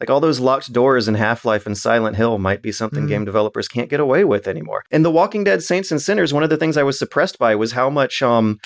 [0.00, 3.08] Like all those locked doors in Half Life and Silent Hill might be something Mhm.
[3.08, 4.82] game developers can't get away with anymore.
[4.90, 7.54] In The Walking Dead Saints and Sinners, one of the things I was suppressed by
[7.54, 8.58] was how much um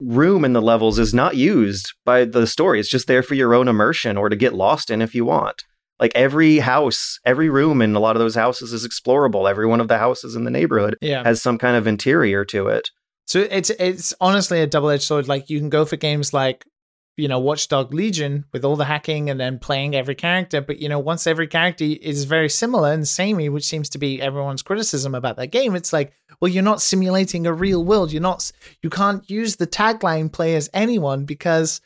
[0.00, 2.80] room in the levels is not used by the story.
[2.80, 5.62] It's just there for your own immersion or to get lost in if you want.
[6.02, 9.48] Like every house, every room in a lot of those houses is explorable.
[9.48, 11.22] Every one of the houses in the neighborhood Yeah.
[11.22, 12.90] has some kind of interior to it.
[13.26, 15.28] So it's it's honestly a double edged sword.
[15.28, 16.64] Like you can go for games like
[17.16, 20.88] you know Watchdog Legion with all the hacking and then playing every character, but you
[20.88, 25.14] know once every character is very similar and samey, which seems to be everyone's criticism
[25.14, 28.10] about that game, it's like well you're not simulating a real world.
[28.12, 28.50] You're not
[28.82, 31.80] you can't use the tagline play as anyone because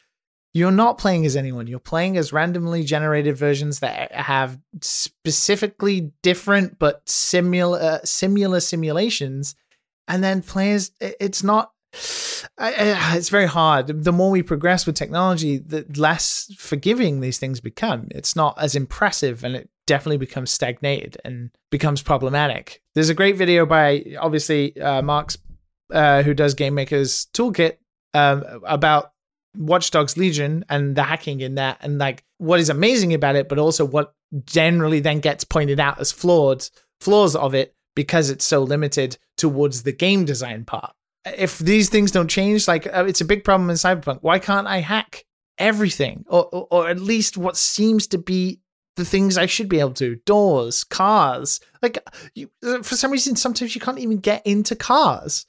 [0.57, 1.67] you're not playing as anyone.
[1.67, 9.55] You're playing as randomly generated versions that have specifically different but similar similar simulations
[10.09, 11.73] and then players it's not
[12.59, 14.05] it's very hard.
[14.05, 18.09] The more we progress with technology, the less forgiving these things become.
[18.11, 22.83] It's not as impressive, and it definitely becomes stagnated and becomes problematic.
[22.95, 25.39] There's a great video by obviously uh, Marks,
[25.91, 27.79] uh, who does Game Maker's Toolkit,
[28.13, 29.13] um, about
[29.57, 33.49] Watch Dogs Legion and the hacking in that, and like what is amazing about it,
[33.49, 34.15] but also what
[34.45, 36.69] generally then gets pointed out as flawed
[37.01, 40.93] flaws of it because it's so limited towards the game design part.
[41.25, 44.19] If these things don't change, like uh, it's a big problem in Cyberpunk.
[44.21, 45.25] Why can't I hack
[45.59, 48.61] everything, or, or, or at least what seems to be
[48.97, 50.17] the things I should be able to?
[50.27, 51.61] Doors, cars.
[51.83, 51.99] Like
[52.35, 55.47] you, for some reason, sometimes you can't even get into cars.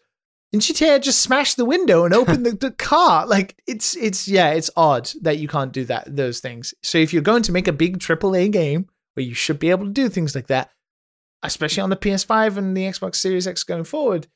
[0.53, 3.27] In GTA, just smashed the window and opened the, the car.
[3.27, 6.73] Like it's it's yeah, it's odd that you can't do that those things.
[6.83, 9.85] So if you're going to make a big AAA game where you should be able
[9.85, 10.71] to do things like that,
[11.43, 14.27] especially on the PS5 and the Xbox Series X going forward,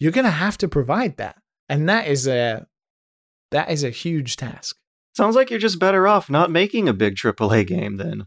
[0.00, 1.36] you're going to have to provide that.
[1.68, 2.66] And that is a
[3.52, 4.76] that is a huge task.
[5.16, 8.26] Sounds like you're just better off not making a big AAA game then.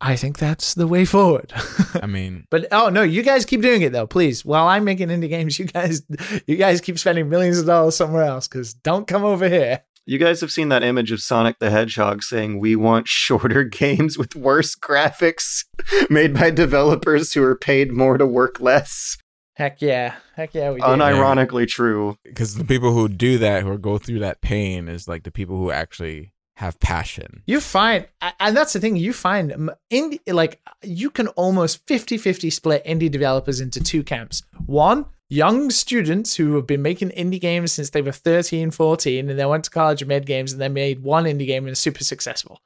[0.00, 1.52] I think that's the way forward.
[1.94, 4.44] I mean, but oh no, you guys keep doing it though, please.
[4.44, 6.02] While I'm making indie games, you guys
[6.46, 9.82] you guys keep spending millions of dollars somewhere else cuz don't come over here.
[10.08, 14.16] You guys have seen that image of Sonic the Hedgehog saying, We want shorter games
[14.16, 15.64] with worse graphics
[16.10, 19.18] made by developers who are paid more to work less.
[19.54, 20.14] Heck yeah.
[20.36, 20.86] Heck yeah, we do.
[20.86, 22.18] Unironically true.
[22.22, 25.56] Because the people who do that, who go through that pain, is like the people
[25.56, 27.42] who actually have passion.
[27.46, 28.06] You find,
[28.40, 33.10] and that's the thing, you find indie, like, you can almost 50 50 split indie
[33.10, 34.42] developers into two camps.
[34.64, 39.38] One, young students who have been making indie games since they were 13, 14, and
[39.38, 42.04] they went to college and made games and then made one indie game and super
[42.04, 42.60] successful.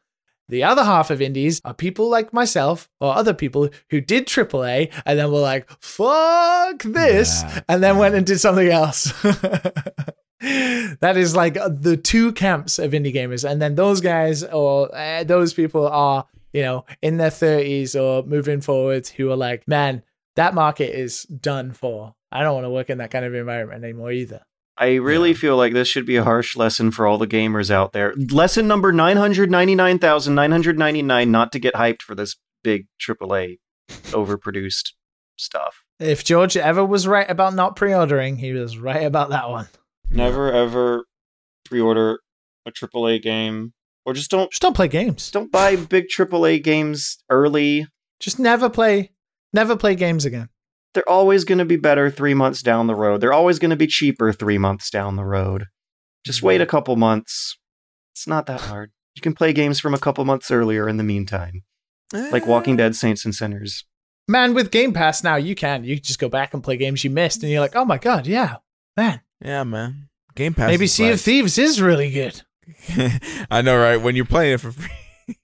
[0.48, 4.92] The other half of indies are people like myself or other people who did AAA
[5.04, 9.12] and then were like, fuck this, yeah, and then went and did something else.
[10.40, 13.48] that is like the two camps of indie gamers.
[13.48, 18.26] And then those guys or uh, those people are, you know, in their 30s or
[18.26, 20.02] moving forwards who are like, man,
[20.36, 22.14] that market is done for.
[22.32, 24.42] I don't want to work in that kind of environment anymore either.
[24.78, 25.36] I really yeah.
[25.36, 28.14] feel like this should be a harsh lesson for all the gamers out there.
[28.16, 33.58] Lesson number 999,999 not to get hyped for this big AAA
[33.88, 34.92] overproduced
[35.36, 35.84] stuff.
[35.98, 39.68] If George ever was right about not pre ordering, he was right about that one.
[40.10, 41.04] Never ever
[41.64, 42.20] pre order
[42.66, 43.72] a AAA game.
[44.06, 45.30] Or just don't just don't play games.
[45.30, 47.86] Don't buy big AAA games early.
[48.18, 49.12] Just never play
[49.52, 50.48] never play games again
[50.94, 53.20] they're always going to be better three months down the road.
[53.20, 55.66] They're always going to be cheaper three months down the road.
[56.24, 56.48] Just mm-hmm.
[56.48, 57.58] wait a couple months.
[58.14, 58.90] It's not that hard.
[59.14, 61.62] You can play games from a couple months earlier in the meantime,
[62.12, 62.76] like Walking eh.
[62.78, 63.84] Dead Saints and Sinners.
[64.28, 65.84] Man, with Game Pass now, you can.
[65.84, 68.26] You just go back and play games you missed, and you're like, oh my God,
[68.26, 68.56] yeah,
[68.96, 69.20] man.
[69.44, 70.08] Yeah, man.
[70.34, 70.68] Game Pass.
[70.68, 71.14] Maybe Sea like...
[71.14, 72.42] of Thieves is really good.
[73.50, 73.96] I know, right?
[73.96, 75.36] When you're playing it for free.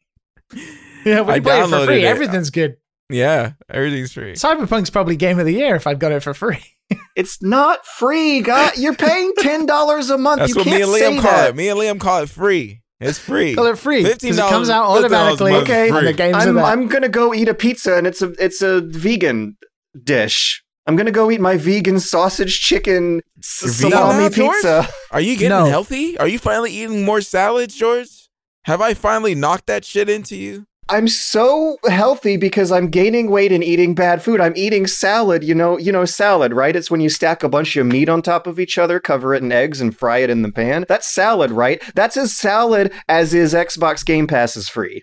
[1.05, 2.06] yeah, when you play it for free, it.
[2.06, 2.77] everything's good.
[3.09, 4.32] Yeah, everything's free.
[4.32, 6.62] Cyberpunk's probably game of the year if I've got it for free.
[7.16, 8.77] it's not free, God.
[8.77, 10.40] You're paying ten dollars a month.
[10.40, 11.51] That's you what me and Liam call that.
[11.51, 11.56] it.
[11.56, 12.82] Me and Liam call it free.
[12.98, 13.55] It's free.
[13.55, 15.52] Call it free because it comes out automatically.
[15.55, 18.81] Okay, the games I'm, I'm gonna go eat a pizza, and it's a it's a
[18.81, 19.56] vegan
[20.02, 20.64] dish.
[20.86, 24.88] I'm gonna go eat my vegan sausage chicken salami pizza.
[25.10, 25.64] Are you getting no.
[25.64, 26.16] healthy?
[26.18, 28.28] Are you finally eating more salads, George?
[28.64, 30.66] Have I finally knocked that shit into you?
[30.88, 34.40] I'm so healthy because I'm gaining weight and eating bad food.
[34.40, 36.76] I'm eating salad, you know, you know salad, right?
[36.76, 39.42] It's when you stack a bunch of meat on top of each other, cover it
[39.42, 40.84] in eggs and fry it in the pan.
[40.88, 41.82] That's salad, right?
[41.96, 45.02] That's as salad as is Xbox Game Pass is free.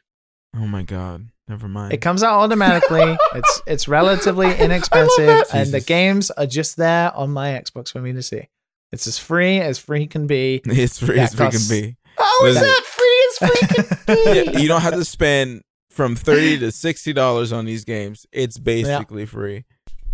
[0.55, 1.27] Oh my god.
[1.47, 1.93] Never mind.
[1.93, 3.17] It comes out automatically.
[3.35, 8.13] it's it's relatively inexpensive and the games are just there on my Xbox for me
[8.13, 8.47] to see.
[8.91, 10.61] It's as free as free can be.
[10.65, 11.97] It's free that as free can be.
[12.17, 14.61] How is that free as free can be?
[14.61, 18.25] you don't have to spend from thirty to sixty dollars on these games.
[18.31, 19.27] It's basically yeah.
[19.27, 19.65] free.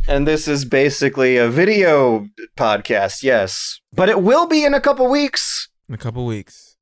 [0.08, 2.28] And this is basically a video
[2.58, 5.70] podcast, yes, but it will be in a couple weeks.
[5.88, 6.78] In a couple weeks.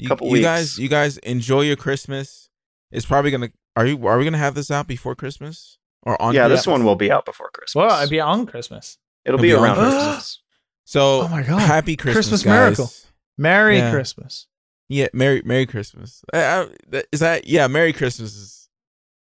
[0.00, 0.44] You, couple you weeks.
[0.44, 2.48] guys, you guys enjoy your Christmas.
[2.90, 3.50] It's probably gonna.
[3.76, 4.06] Are you?
[4.06, 6.34] Are we gonna have this out before Christmas or on?
[6.34, 6.60] Yeah, Christmas?
[6.60, 7.74] this one will be out before Christmas.
[7.74, 8.98] Well, it'll be on Christmas.
[9.24, 10.42] It'll, It'll be, be, around Christmas.
[10.86, 12.52] So, oh my god, happy Christmas, Christmas guys.
[12.52, 12.90] miracle,
[13.38, 13.92] Merry yeah.
[13.92, 14.48] Christmas.
[14.88, 16.24] Yeah, Merry Merry Christmas.
[16.32, 16.66] Uh,
[17.12, 17.68] is that yeah?
[17.68, 18.68] Merry Christmas is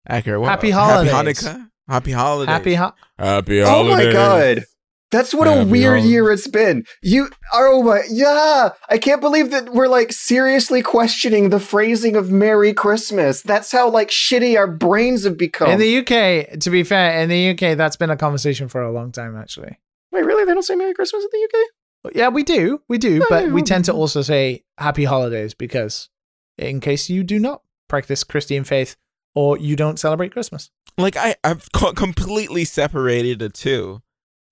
[0.08, 0.40] accurate.
[0.40, 1.12] What, happy holidays.
[1.12, 1.70] Happy Hanukkah.
[1.88, 2.54] Happy holidays.
[2.54, 4.06] Happy ho- Happy holidays.
[4.06, 4.66] Oh my god.
[5.12, 6.12] That's what happy a weird holidays.
[6.12, 6.84] year it's been.
[7.02, 8.70] You oh my yeah.
[8.90, 13.42] I can't believe that we're like seriously questioning the phrasing of Merry Christmas.
[13.42, 15.70] That's how like shitty our brains have become.
[15.70, 18.92] In the UK, to be fair, in the UK, that's been a conversation for a
[18.92, 19.80] long time actually.
[20.12, 20.46] Wait, really?
[20.46, 22.16] They don't say Merry Christmas in the UK?
[22.16, 22.82] Yeah, we do.
[22.88, 23.16] We do.
[23.16, 26.10] Yeah, but yeah, we we tend to also say happy holidays because,
[26.58, 28.96] in case you do not practice Christian faith
[29.36, 30.72] or you don't celebrate Christmas.
[30.98, 34.02] Like I, I've completely separated the two.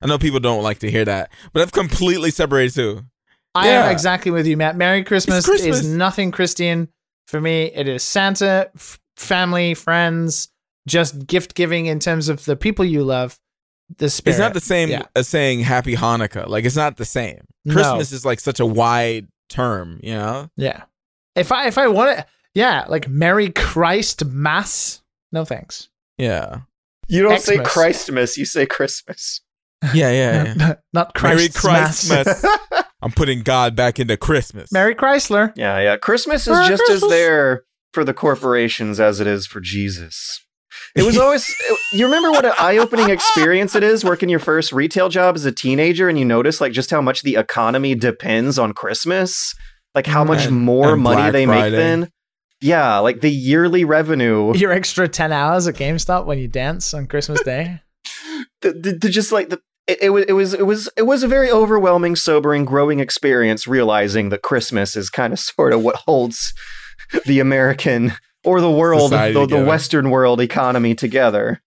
[0.05, 3.03] I know people don't like to hear that, but I've completely separated two.
[3.53, 3.85] I Yeah.
[3.85, 4.75] am exactly with you, Matt.
[4.75, 5.79] Merry Christmas, Christmas.
[5.79, 6.89] is nothing Christian
[7.27, 7.71] for me.
[7.73, 10.49] It is Santa, f- family, friends,
[10.87, 13.39] just gift giving in terms of the people you love.
[13.97, 14.33] The spirit.
[14.33, 15.03] It's not the same Yeah.
[15.15, 16.47] as saying Happy Hanukkah.
[16.47, 17.45] Like it's not the same.
[17.65, 17.73] No.
[17.73, 20.49] Christmas is like such a wide term, you know.
[20.57, 20.83] Yeah.
[21.35, 25.01] If I if I want it, yeah, like Merry Christ Mass.
[25.31, 25.89] No thanks.
[26.17, 26.61] Yeah,
[27.07, 29.41] You don't say Christmas, you say Christmas.
[29.93, 30.53] Yeah, yeah.
[30.57, 30.73] yeah.
[30.93, 32.45] not Merry Christ's Christmas.
[33.01, 34.71] I'm putting God back into Christmas.
[34.71, 35.53] Merry Chrysler.
[35.55, 35.97] Yeah, yeah.
[35.97, 37.03] Christmas is Merry just Christmas.
[37.03, 37.63] as there
[37.93, 40.41] for the corporations as it is for Jesus.
[40.95, 41.47] It was always.
[41.93, 45.51] you remember what an eye-opening experience it is working your first retail job as a
[45.51, 49.53] teenager, and you notice like just how much the economy depends on Christmas,
[49.93, 51.69] like how much And- more and money Black they Friday.
[51.71, 52.11] make then.
[52.61, 54.55] Yeah, like the yearly revenue.
[54.57, 57.81] Your extra 10 hours at GameStop when you dance on Christmas Day.
[58.61, 61.23] the, the, the- just like the it, it was it was it was it was
[61.23, 65.95] a very overwhelming sobering growing experience realizing that christmas is kind of sort of what
[65.95, 66.53] holds
[67.25, 68.13] the american
[68.43, 71.61] or the world the, the western world economy together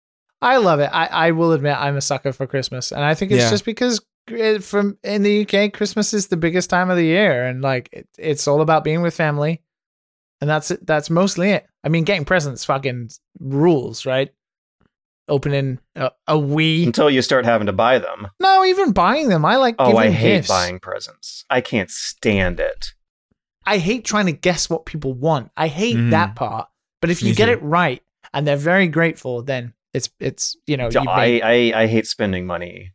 [0.43, 0.91] I love it.
[0.93, 2.93] I, I will admit I'm a sucker for Christmas.
[2.93, 3.51] And I think it's Yeah.
[3.51, 7.47] just because it, from in the UK, Christmas is the biggest time of the year.
[7.47, 9.63] And like it, it's all about being with family.
[10.43, 10.87] And that's it.
[10.87, 11.67] That's mostly it.
[11.83, 13.09] I mean, getting presents fucking
[13.41, 14.29] rules, right?
[15.29, 16.87] Opening a, a Wii.
[16.87, 19.45] until you start having to buy them No, even buying them.
[19.45, 20.49] I like oh giving i hate gifts.
[20.49, 22.93] buying presents i can't stand it
[23.69, 25.51] I hate trying to guess what people want.
[25.57, 26.11] I hate Mhm.
[26.11, 26.69] that part.
[27.01, 28.01] But if Me you get it right
[28.33, 32.47] and they're very grateful, then it's it's you know you I, I i hate spending
[32.47, 32.93] money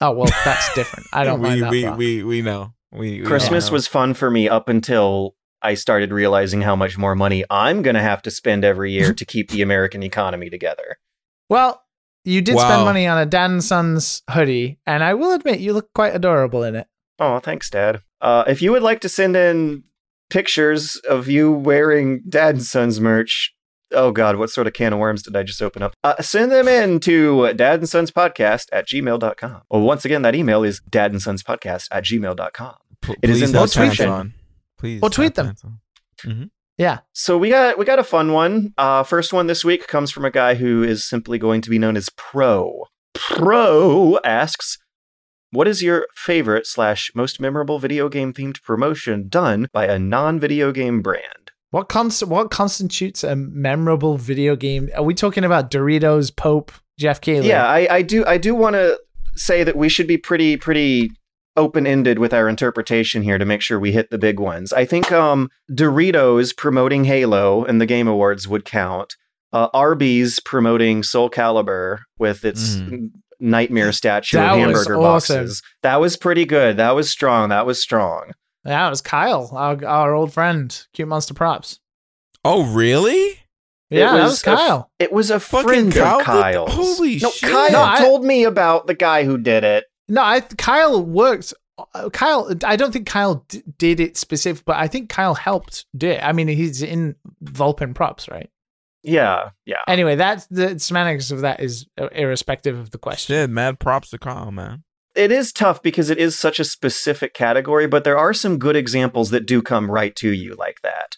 [0.00, 1.06] oh well that's different.
[1.12, 1.96] I don't we, mind that we, part.
[1.98, 2.72] we we know.
[2.90, 3.74] We, we christmas know.
[3.74, 7.94] was fun for me up until i started realizing how much more money i'm going
[7.94, 10.98] to have to spend every year to keep the american economy together
[11.50, 11.82] Well,
[12.24, 12.68] you did Wow.
[12.68, 16.14] spend money on a Dad and Sons hoodie, and I will admit you look quite
[16.14, 16.86] adorable in it.
[17.18, 18.00] Oh, thanks, Dad.
[18.20, 19.82] Uh, if you would like to send in
[20.30, 23.54] pictures of you wearing Dad and Sons merch,
[23.92, 25.94] oh God, what sort of can of worms did I just open up?
[26.04, 29.62] Uh, send them in to Dad and Sons Podcast at gmail.com.
[29.70, 32.74] Well, once again, that email is Dad and Sons Podcast at gmail.com.
[33.02, 34.08] P- it is in the have pants description.
[34.08, 34.34] on.
[34.78, 35.00] Please.
[35.02, 35.46] Or tweet them.
[35.46, 36.50] pants on.
[36.80, 37.00] Yeah.
[37.12, 38.72] So we got we got a fun one.
[38.78, 41.78] Uh, first one this week comes from a guy who is simply going to be
[41.78, 42.86] known as Pro.
[43.12, 44.78] Pro asks,
[45.50, 50.40] "What is your favorite slash most memorable video game themed promotion done by a non
[50.40, 54.88] video game brand?" What cons- what constitutes a memorable video game?
[54.96, 57.48] Are we talking about Doritos, Pope, Geoff Keighley?
[57.48, 58.98] Yeah, I, I do I do want to
[59.36, 61.10] say that we should be pretty pretty
[61.56, 64.72] open ended with our interpretation here to make sure we hit the big ones.
[64.72, 69.14] I think um, Doritos promoting Halo and the Game Awards would count.
[69.52, 73.10] Uh, Arby's promoting Soul Calibur with its Mhm.
[73.40, 75.36] nightmare statue That of was hamburger awesome.
[75.36, 75.62] boxes.
[75.82, 76.76] That was pretty good.
[76.76, 77.48] That was strong.
[77.48, 78.30] That was strong.
[78.64, 81.80] Yeah, it was Kyle, our, our old friend, Cute Monster Props.
[82.44, 83.38] Oh, really?
[83.88, 84.90] Yeah, that was a f- Kyle.
[85.00, 87.50] it was a Fucking friend Kyle of did- holy no, shit.
[87.50, 89.84] Kyle No, I- told me about the guy who did it.
[90.10, 91.54] No, I Kyle worked.
[91.94, 95.86] uh, Kyle, I don't think Kyle d- did it specific, but I think Kyle helped
[95.96, 96.22] do it.
[96.22, 98.50] I mean, he's in Vulpin Props, right?
[99.02, 99.76] Yeah, yeah.
[99.88, 103.34] Anyway, that's the semantics of that is uh, irrespective of the question.
[103.34, 104.82] Shit, mad props to Kyle, man.
[105.14, 108.76] it is tough because it is such a specific category, but there are some good
[108.76, 111.16] examples that do come right to you like that.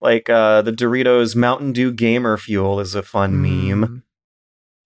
[0.00, 4.01] Like uh, the Doritos Mountain Dew Gamer Fuel is a fun meme.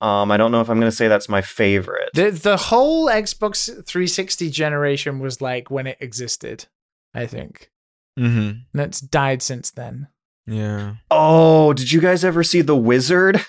[0.01, 2.11] Um, I don't know if I'm going to say that's my favorite.
[2.15, 6.67] The the whole Xbox 360 generation was like when it existed,
[7.15, 7.71] I think.
[8.19, 8.39] Mm-hmm.
[8.73, 10.09] And it's died since then.
[10.47, 10.95] Yeah.
[11.11, 13.45] oh, did you guys ever see The Wizard?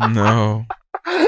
[0.00, 0.64] No.
[1.06, 1.26] um,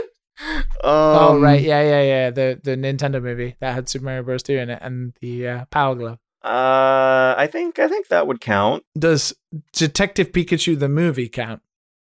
[0.82, 2.30] oh right, yeah, yeah, yeah.
[2.30, 4.42] The the Nintendo movie that had Super Mario Bros.
[4.42, 6.18] 2 in it and the uh, Power Glove.
[6.42, 8.84] Uh, I think I think that would count.
[8.96, 9.34] Does
[9.72, 11.62] Detective Pikachu the movie count?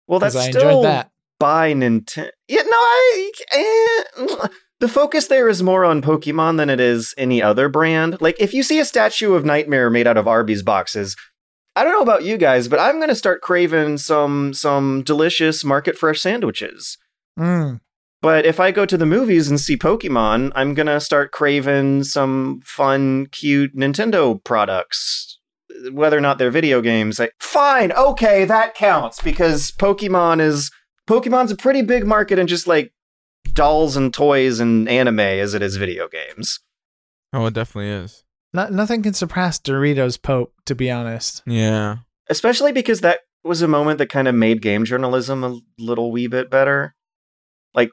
[0.07, 1.11] Well, that's I still enjoyed that.
[1.39, 2.31] By Nintendo.
[2.49, 3.33] Yeah, no, I.
[3.53, 4.49] Eh,
[4.81, 8.21] the focus there is more on Pokemon than it is any other brand.
[8.21, 11.17] Like, if you see a statue of Nightmare made out of Arby's boxes,
[11.75, 15.65] I don't know about you guys, but I'm going to start craving some some delicious
[15.65, 16.99] market fresh sandwiches.
[17.39, 17.81] Mm.
[18.21, 22.03] But if I go to the movies and see Pokemon, I'm going to start craving
[22.03, 25.39] some fun, cute Nintendo products.
[25.93, 30.73] Whether or not they're video games, like fine, okay, that counts because Pokemon is
[31.09, 32.93] Pokemon's a pretty big market in just like
[33.55, 36.61] dolls and toys and anime as it is video games.
[37.33, 38.25] Oh, it definitely is.
[38.53, 41.43] No, nothing can surpass Doritos Pope, to be honest.
[41.47, 41.97] Yeah.
[42.31, 46.27] Especially because that was a moment that kind of made game journalism a little wee
[46.27, 46.95] bit better.
[47.75, 47.91] Like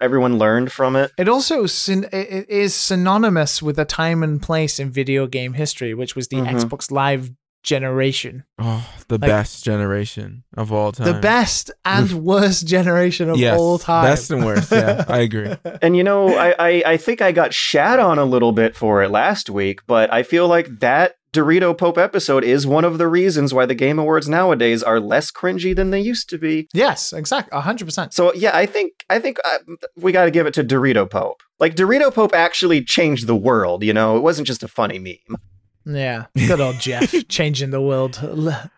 [0.00, 1.10] everyone learned from it.
[1.18, 5.94] It also syn- it is synonymous with a time and place in video game history,
[5.94, 6.52] which was the Mhm.
[6.60, 7.30] Xbox Live
[7.62, 8.44] generation.
[8.58, 11.06] Oh, the Like- best generation of all time.
[11.12, 14.04] The best and worst generation of Yes, all time.
[14.04, 15.54] best and worst, yeah, I agree.
[15.82, 19.02] And you know, I, I I think I got shat on a little bit for
[19.02, 23.06] it last week, but I feel like that Dorito Pope episode is one of the
[23.06, 26.68] reasons why the Game Awards nowadays are less cringy than they used to be.
[26.72, 27.56] yes, exactly.
[27.60, 28.14] 100%.
[28.14, 29.58] So yeah, I think I think uh,
[29.96, 31.42] we got to give it to Dorito Pope.
[31.60, 33.82] Like Dorito Pope actually changed the world.
[33.84, 35.36] You know, it wasn't just a funny meme.
[35.88, 36.26] Yeah.
[36.36, 38.18] Good old Geoff changing the world.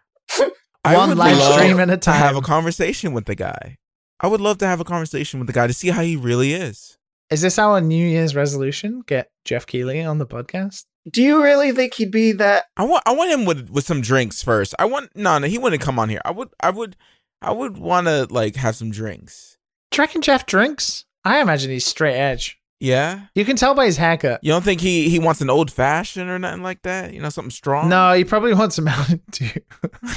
[0.85, 3.78] I One live stream at a to have a conversation with the guy.
[4.20, 6.53] I would love to have a conversation with the guy to see how he really
[6.53, 6.97] is.
[7.31, 9.03] Is this our New Year's resolution?
[9.07, 10.85] Get Geoff Keighley on the podcast?
[11.11, 12.65] Do you really think he'd be that?
[12.77, 14.74] I want I want him with with some drinks first.
[14.78, 16.20] I want no no he wouldn't come on here.
[16.24, 16.97] I would I would
[17.41, 19.59] I would want to like have some drinks.
[19.91, 21.05] Do you reckon Geoff drinks?
[21.24, 22.60] I imagine he's straight edge.
[22.81, 23.27] Yeah.
[23.35, 24.40] You can tell by his haircut.
[24.43, 27.12] You don't think he he wants an old fashioned or nothing like that?
[27.12, 27.89] You know something strong?
[27.90, 29.51] No, he probably wants a Mountain Dew.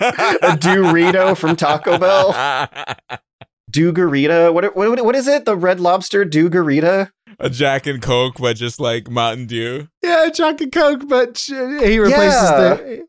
[0.00, 2.32] A Dorito from Taco Bell?
[3.70, 4.52] Dugarita?
[4.52, 5.44] What, what what is it?
[5.44, 7.10] The Red Lobster Dugarita?
[7.38, 9.88] a Jack and Coke, but just like Mountain Dew.
[10.02, 12.10] yeah, Jack and Coke, but he replaces
[12.50, 12.74] Yeah.
[12.74, 13.02] the.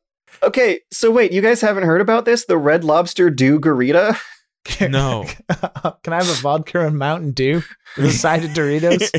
[0.43, 2.45] Okay, so wait, you guys haven't heard about this?
[2.45, 4.17] The Red Lobster Dugarita?
[4.79, 5.25] No.
[6.03, 7.63] Can I have a vodka and Mountain Dew
[7.97, 9.09] with a side of Doritos?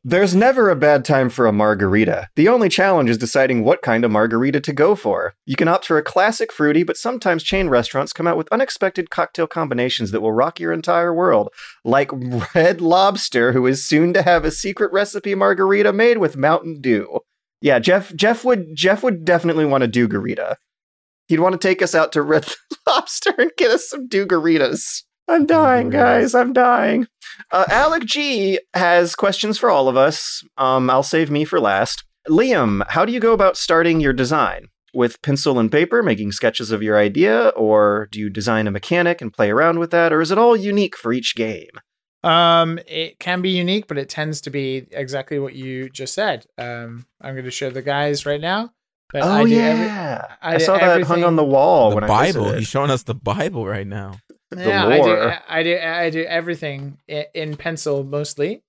[0.04, 2.28] There's never a bad time for a margarita.
[2.36, 5.34] The only challenge is deciding what kind of margarita to go for.
[5.44, 9.10] You can opt for a classic fruity, but sometimes chain restaurants come out with unexpected
[9.10, 11.50] cocktail combinations that will rock your entire world.
[11.84, 12.10] Like
[12.54, 17.20] Red Lobster, who is soon to have a secret recipe margarita made with Mountain Dew.
[17.60, 20.56] Yeah, Geoff Geoff would Geoff would definitely want to do garita.
[21.28, 22.46] He'd want to take us out to Red
[22.86, 25.02] Lobster and get us some Dugaritas.
[25.26, 26.34] I'm dying, guys.
[26.34, 27.06] I'm dying.
[27.50, 30.42] Uh, Alec G has questions for all of us.
[30.58, 32.04] Um, I'll save me for last.
[32.28, 34.68] Liam, how do you go about starting your design?
[34.92, 39.20] With pencil and paper, making sketches of your idea, or do you design a mechanic
[39.20, 41.80] and play around with that, or is it all unique for each game?
[42.22, 46.46] Um, it can be unique, but it tends to be exactly what you just said.
[46.56, 48.70] Um, I'm going to show the guys right now.
[49.14, 51.94] But oh I do every- yeah, I I, saw that hung on the wall the
[51.94, 52.40] when I Bible.
[52.40, 52.58] visited.
[52.58, 54.16] He's showing us the Bible right now.
[54.50, 55.32] The yeah, I do.
[55.48, 55.78] I do.
[55.78, 58.64] I do everything in pencil mostly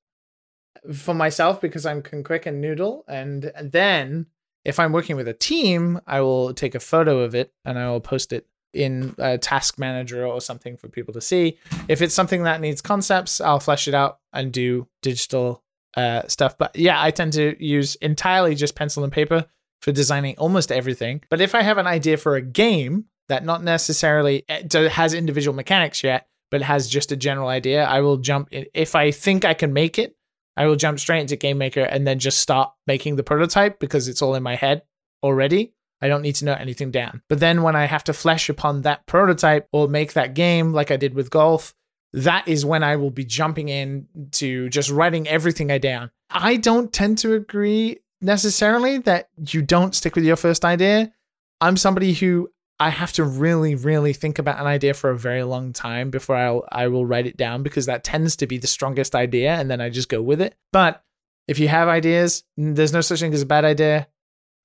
[0.94, 4.28] for myself because I'm can quick and noodle, and then
[4.64, 7.90] if I'm working with a team, I will take a photo of it and I
[7.90, 11.58] will post it in a task manager or something for people to see.
[11.88, 15.64] If it's something that needs concepts, I'll flesh it out and do digital
[15.98, 16.56] uh, stuff.
[16.58, 19.46] But yeah, I tend to use entirely just pencil and paper
[19.82, 21.22] for designing almost everything.
[21.30, 25.56] But if I have an idea for a game that not necessarily uh, has individual
[25.56, 28.66] mechanics yet, but has just a general idea, I will jump in.
[28.74, 30.16] If I think I can make it,
[30.58, 34.08] I will jump straight into Game Maker and then just start making the prototype because
[34.08, 34.84] it's all in my head
[35.22, 35.74] already.
[36.02, 37.22] I don't need to note anything down.
[37.30, 40.92] But then when I have to flesh upon that prototype or make that game like
[40.92, 41.74] I did with golf,
[42.14, 46.12] that is when I will be jumping in to just writing everything I down.
[46.30, 51.14] I don't tend to agree necessarily that you don't stick with your first idea.
[51.62, 52.50] I'm somebody who
[52.80, 56.36] I have to really, really think about an idea for a very long time before
[56.36, 59.72] I'll I will write it down because that tends to be the strongest idea, and
[59.72, 60.56] then I just go with it.
[60.74, 61.02] But
[61.48, 64.08] if you have ideas, there's no such thing as a bad idea,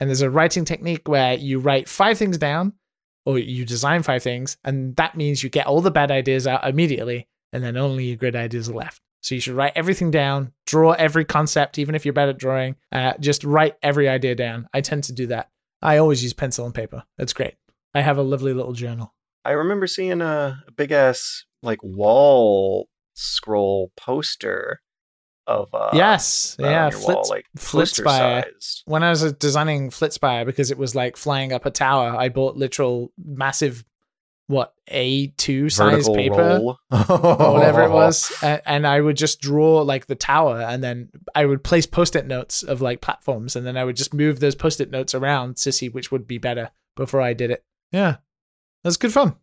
[0.01, 2.73] and there's a writing technique where you write five things down,
[3.27, 6.67] or you design five things, and that means you get all the bad ideas out
[6.67, 9.03] immediately, and then only your good ideas are left.
[9.23, 12.77] So you should write everything down, draw every concept, even if you're bad at drawing.
[12.91, 14.69] Uh, just write every idea down.
[14.73, 15.51] I tend to do that.
[15.83, 17.05] I always use pencil and paper.
[17.19, 17.55] That's great.
[17.95, 19.15] I have a lovely little journal.
[19.45, 24.81] I remember seeing a, a big ass like wall scroll poster
[25.47, 28.45] of uh yes, yeah, your wall, like poster Flitzspire.
[28.85, 32.29] When I was uh, designing Flitzspire, because it was like flying up a tower, I
[32.29, 33.85] bought literal massive,
[34.51, 36.37] what A2 size Vertical paper.
[36.37, 36.79] roll.
[36.91, 41.09] or whatever it was, and, and I would just draw like the tower, and then
[41.35, 44.55] I would place post-it notes of like platforms, and then I would just move those
[44.55, 47.65] post-it notes around to see which would be better before I did it.
[47.93, 48.17] Yeah,
[48.85, 49.37] that's good fun.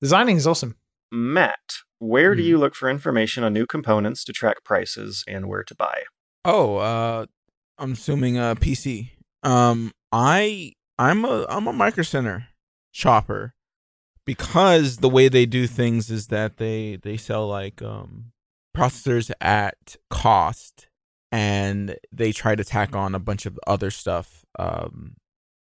[0.00, 0.76] Designing is awesome.
[1.12, 2.48] Matt, where do Hmm.
[2.48, 6.02] you look for information on new components to track prices and where to buy?
[6.44, 7.26] Oh, uh,
[7.78, 9.10] I'm assuming a PC.
[9.42, 12.48] Um, I I'm a I'm a Micro Center
[12.92, 13.53] shopper
[14.26, 18.32] because the way they do things is that they they sell like um
[18.76, 20.88] processors at cost
[21.34, 25.16] and they try to tack on a bunch of other stuff um,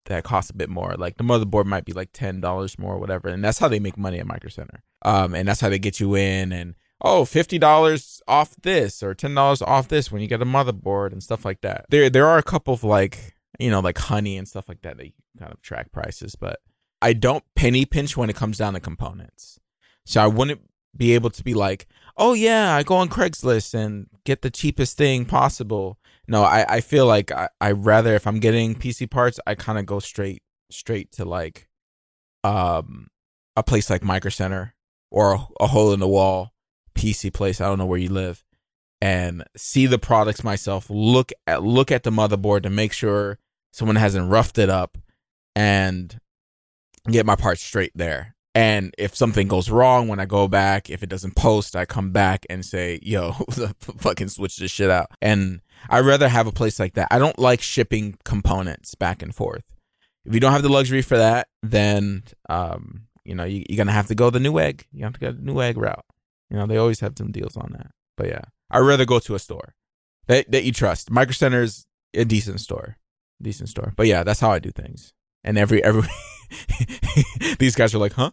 [0.05, 0.95] that costs a bit more.
[0.97, 3.79] Like the motherboard might be like ten dollars more, or whatever, and that's how they
[3.79, 4.83] make money at Micro Center.
[5.03, 9.13] Um, and that's how they get you in and oh, fifty dollars off this or
[9.13, 11.85] ten dollars off this when you get a motherboard and stuff like that.
[11.89, 14.97] There there are a couple of like you know like honey and stuff like that
[14.97, 16.59] that kind of track prices, but
[17.01, 19.59] I don't penny pinch when it comes down to components.
[20.05, 20.61] So I wouldn't
[20.95, 24.97] be able to be like, oh yeah, I go on Craigslist and get the cheapest
[24.97, 25.97] thing possible.
[26.27, 29.79] No, I, I feel like I, I rather if I'm getting PC parts, I kind
[29.79, 31.67] of go straight straight to like
[32.43, 33.07] um
[33.55, 34.75] a place like Micro Center
[35.09, 36.53] or a, a hole in the wall
[36.95, 37.61] PC place.
[37.61, 38.43] I don't know where you live,
[39.01, 40.87] and see the products myself.
[40.89, 43.39] Look at look at the motherboard to make sure
[43.71, 44.97] someone hasn't roughed it up,
[45.55, 46.19] and
[47.11, 48.35] get my parts straight there.
[48.55, 52.11] And if something goes wrong when I go back, if it doesn't post, I come
[52.11, 53.31] back and say, "Yo,
[53.97, 57.07] fucking switch this shit out." And I'd rather have a place like that.
[57.11, 59.63] I don't like shipping components back and forth.
[60.25, 63.91] If you don't have the luxury for that, then um, you know you, are gonna
[63.91, 64.83] have to go the Newegg.
[64.91, 66.05] You have to go the Newegg route.
[66.49, 67.91] You know they always have some deals on that.
[68.17, 68.41] But yeah,
[68.71, 69.75] I'd rather go to a store
[70.27, 71.11] that that you trust.
[71.11, 72.97] Micro Center's a decent store,
[73.41, 73.93] decent store.
[73.95, 75.13] But yeah, that's how I do things.
[75.43, 76.09] And every every
[77.59, 78.31] these guys are like, huh?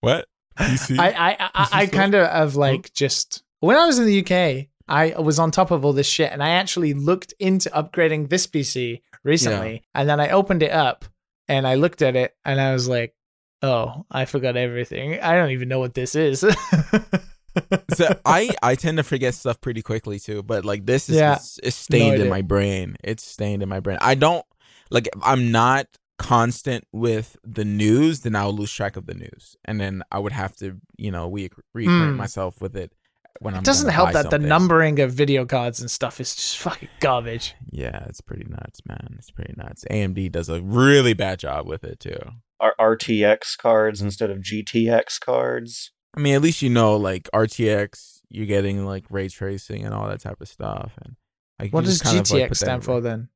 [0.00, 0.26] What?
[0.58, 0.98] PC?
[0.98, 4.68] I I I, I kind of have like just when I was in the UK,
[4.88, 8.46] I was on top of all this shit, and I actually looked into upgrading this
[8.46, 10.00] PC recently, yeah.
[10.00, 11.04] and then I opened it up
[11.48, 13.14] and I looked at it, and I was like,
[13.62, 15.20] oh, I forgot everything.
[15.20, 16.40] I don't even know what this is.
[16.40, 21.38] so I I tend to forget stuff pretty quickly too, but like this is yeah,
[21.62, 22.96] it's, stained no in my brain.
[23.02, 23.98] It's stained in my brain.
[24.00, 24.44] I don't
[24.90, 25.86] like I'm not
[26.18, 30.32] constant with the news, then I'll lose track of the news, and then I would
[30.32, 32.16] have to, you know, re- reacquaint mm.
[32.16, 32.92] myself with it
[33.40, 33.60] when I'm.
[33.60, 34.42] It doesn't help that something.
[34.42, 37.54] the numbering of video cards and stuff is just fucking garbage.
[37.70, 39.16] Yeah, it's pretty nuts, man.
[39.18, 39.84] It's pretty nuts.
[39.90, 42.18] AMD does a really bad job with it too.
[42.60, 45.90] Are RTX cards instead of GTX cards.
[46.16, 50.08] I mean, at least you know, like RTX, you're getting like ray tracing and all
[50.08, 50.92] that type of stuff.
[51.04, 51.16] And
[51.58, 53.28] like, what does GTX like, stand for then?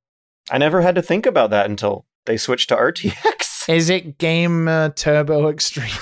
[0.50, 3.68] I never had to think about that until they switched to RTX.
[3.68, 5.90] Is it Game uh, Turbo Extreme?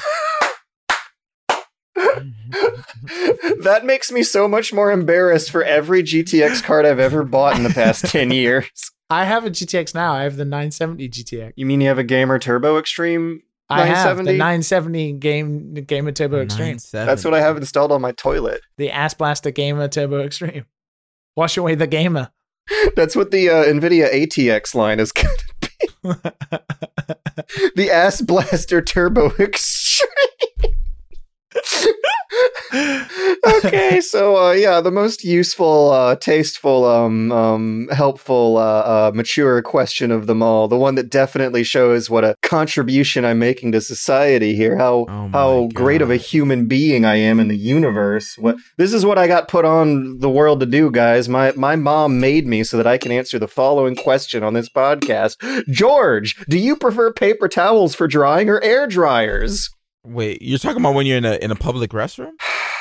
[3.62, 7.62] that makes me so much more embarrassed for every GTX card I've ever bought in
[7.62, 8.68] the past 10 years.
[9.09, 10.12] I have a GTX now.
[10.12, 11.52] I have the 970 GTX.
[11.56, 16.40] You mean you have a Gamer Turbo Extreme I have the 970 game Gamer Turbo
[16.40, 16.78] Extreme.
[16.93, 18.60] That's what I have installed on my toilet.
[18.78, 20.66] The Ass Blaster Gamer Turbo Extreme.
[21.36, 22.30] Wash away the gamer.
[22.94, 25.52] That's what the uh, NVIDIA ATX line is going to be.
[27.77, 30.45] the Ass Blaster Turbo Extreme.
[33.47, 39.62] okay, so uh, yeah, the most useful, uh, tasteful, um, um, helpful, uh, uh, mature
[39.62, 43.81] question of them all, the one that definitely shows what a contribution I'm making to
[43.81, 45.74] society here, how oh how God.
[45.74, 48.37] great of a human being I am in the universe.
[48.39, 51.28] What this is what I got put on the world to do, guys.
[51.28, 54.69] My my mom made me so that I can answer the following question on this
[54.69, 55.37] podcast.
[55.69, 59.70] George, do you prefer paper towels for drying or air dryers?
[60.07, 62.33] Wait, you're talking about when you're in a in a public restroom?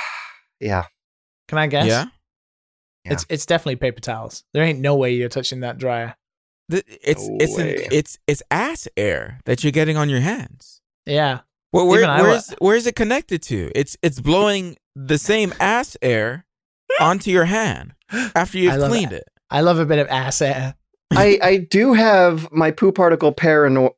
[0.60, 0.86] yeah.
[1.48, 1.88] Can I guess?
[1.88, 2.06] Yeah.
[3.04, 3.14] yeah.
[3.14, 4.44] It's it's definitely paper towels.
[4.54, 6.16] There ain't no way you're touching that dryer.
[6.70, 10.82] it's no it's an, it's it's ass air that you're getting on your hands.
[11.06, 11.40] Yeah.
[11.72, 13.72] Well, where where's where's it connected to?
[13.76, 16.46] It's it's blowing the same ass air
[17.02, 17.94] onto your hand
[18.36, 19.26] after you've cleaned it.
[19.50, 20.76] I love a bit of ass air.
[21.12, 23.96] I I do have my poo particle parano-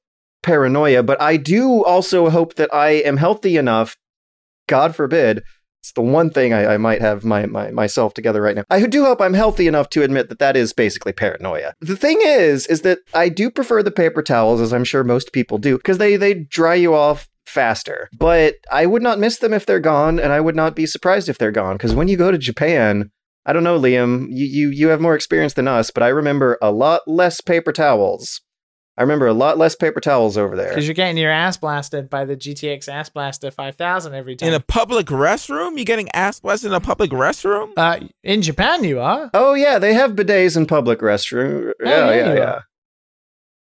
[0.48, 3.98] paranoia, but I do also hope that I am healthy enough,
[4.68, 5.44] God forbid,
[5.82, 8.64] it's the one thing I, I, might have my, my myself together right now.
[8.69, 11.74] I do hope I'm healthy enough to admit that that is basically paranoia.
[11.82, 15.34] The thing is, is that I do prefer the paper towels, as I'm sure most
[15.34, 18.10] people do, because they they dry you off faster.
[18.18, 21.30] But I would not miss them if they're gone, and I would not be surprised
[21.30, 21.76] if they're gone.
[21.76, 23.11] Because when you go to Japan,
[23.45, 26.57] I don't know, Liam, you, you you have more experience than us, but I remember
[26.61, 28.41] a lot less paper towels
[28.98, 30.69] I remember a lot less paper towels over there.
[30.69, 34.49] Because you're getting your ass blasted by the GTX Ass Blaster 5000 every time.
[34.49, 35.76] In a public restroom?
[35.76, 37.74] You're getting ass blasted in a public restroom?
[37.78, 39.30] Uh, in Japan, you are.
[39.36, 41.74] Oh yeah, they have bidets in public restroom.
[41.80, 42.34] Oh, yeah, yeah, yeah.
[42.34, 42.60] yeah.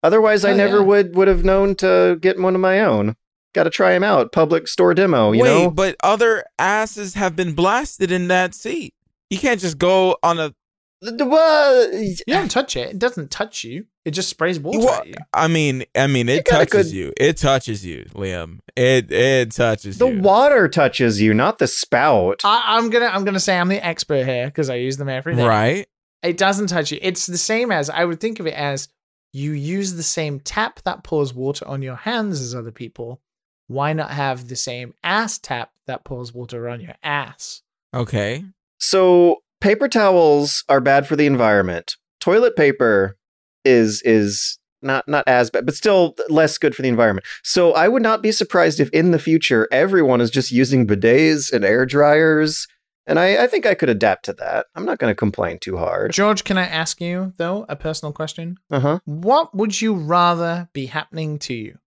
[0.03, 0.85] Otherwise, oh, I never yeah.
[0.85, 3.15] would would have known to get one of my own.
[3.53, 4.33] Got to try them out.
[4.33, 5.33] Public store demo.
[5.33, 5.71] You Wait, know.
[5.71, 8.95] but other asses have been blasted in that seat.
[9.31, 10.55] You can't just go on a
[11.03, 12.91] well, you don't touch it.
[12.91, 13.87] It doesn't touch you.
[14.05, 15.15] It just sprays water well, at you.
[15.35, 16.97] I mean, I mean, it touches good...
[16.97, 17.13] you.
[17.17, 18.61] It touches you, Liam.
[18.77, 20.15] It it touches the you.
[20.15, 22.41] The water touches you, not the spout.
[22.45, 25.35] I, am gonna I'm gonna say I'm the expert here because I use them every
[25.35, 25.47] day.
[25.47, 25.87] Right.
[26.23, 26.99] It doesn't touch you.
[27.03, 28.89] It's the same as I would think of it as
[29.33, 33.21] you use the same tap that pours water on your hands as other people.
[33.69, 37.63] Why not have the same ass tap that pours water on your ass?
[37.93, 38.45] Okay.
[38.79, 41.97] So paper towels are bad for the environment.
[42.21, 43.17] Toilet paper
[43.65, 47.27] is is not not as bad, but still less good for the environment.
[47.43, 51.53] So I would not be surprised if in the future everyone is just using bidets
[51.53, 52.67] and air dryers.
[53.09, 54.67] And I, I think I could adapt to that.
[54.75, 56.11] I'm not going to complain too hard.
[56.11, 58.57] George, can I ask you, though, a personal question?
[58.69, 58.99] Uh huh.
[59.05, 61.79] What would you rather be happening to you?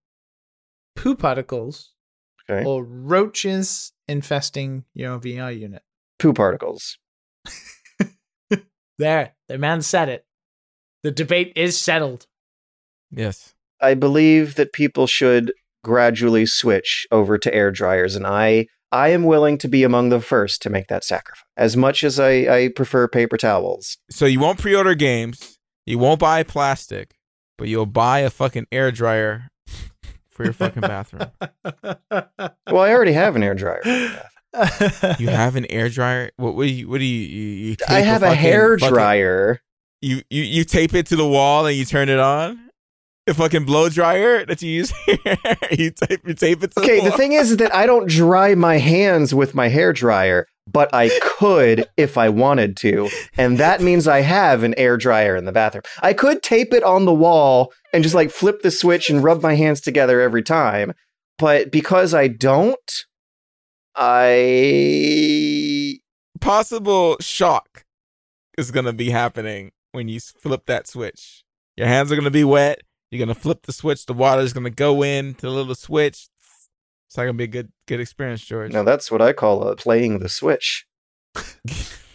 [0.95, 1.91] Poo particles
[2.49, 2.65] Okay.
[2.65, 5.83] or roaches infesting your VR unit?
[6.19, 6.97] Poo particles.
[8.99, 10.25] There, the man said it.
[11.03, 12.27] The debate is settled.
[13.09, 13.55] Yes.
[13.81, 15.53] I believe that people should
[15.85, 20.19] gradually switch over to air dryers, and I I am willing to be among the
[20.19, 21.45] first to make that sacrifice.
[21.55, 23.97] As much as I, I prefer paper towels.
[24.09, 25.59] So you won't pre-order games.
[25.85, 27.15] You won't buy plastic,
[27.57, 29.49] but you'll buy a fucking air dryer
[30.29, 31.31] for your fucking bathroom.
[32.71, 33.81] Well, I already have an air dryer.
[35.19, 36.31] You have an air dryer.
[36.37, 36.55] What?
[36.55, 36.89] What do you?
[36.89, 37.27] What do you?
[37.27, 39.61] You, you I have a fucking- hair fucking- dryer.
[40.01, 42.69] You, you you tape it to the wall and you turn it on.
[43.27, 45.17] The fucking blow dryer that you use here.
[45.71, 48.55] you tape you tape it to Okay, the the thing is that I don't dry
[48.55, 53.09] my hands with my hair dryer, but I could if I wanted to.
[53.37, 55.83] And that means I have an air dryer in the bathroom.
[56.01, 59.43] I could tape it on the wall and just like flip the switch and rub
[59.43, 60.93] my hands together every time.
[61.37, 62.79] But because I don't,
[63.95, 65.59] I
[66.41, 67.85] possible shock
[68.57, 71.43] is gonna be happening when you flip that switch.
[71.77, 72.81] Your hands are gonna be wet.
[73.11, 74.05] You're gonna flip the switch.
[74.05, 76.27] The water's gonna go in to the little switch.
[77.07, 78.71] It's not gonna be a good good experience, George.
[78.71, 80.85] now that's what I call uh, playing the switch.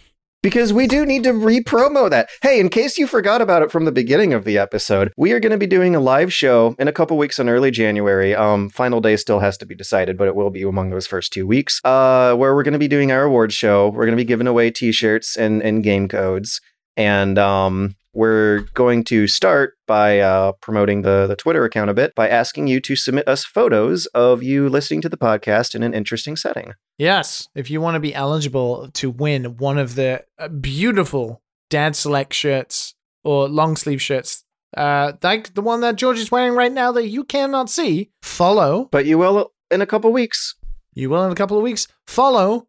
[0.44, 2.28] Because we do need to re-promo that.
[2.42, 5.40] Hey, in case you forgot about it from the beginning of the episode, we are
[5.40, 8.34] going to be doing a live show in a couple weeks in early January.
[8.34, 11.32] Um, final day still has to be decided, but it will be among those first
[11.32, 11.80] two weeks.
[11.82, 13.88] Uh, where we're going to be doing our awards show.
[13.88, 16.60] We're going to be giving away T-shirts and and game codes,
[16.94, 22.14] and um, we're going to start by uh, promoting the the Twitter account a bit
[22.14, 25.92] by asking you to submit us photos of you listening to the podcast in an
[25.92, 26.72] interesting setting.
[26.96, 31.96] Yes, if you want to be eligible to win one of the uh, beautiful Dad
[31.96, 34.44] Select shirts or long sleeve shirts,
[34.76, 38.88] uh, like the one that George is wearing right now that you cannot see, follow.
[38.90, 40.54] But you will in a couple weeks.
[40.94, 41.88] You will in a couple of weeks.
[42.06, 42.68] Follow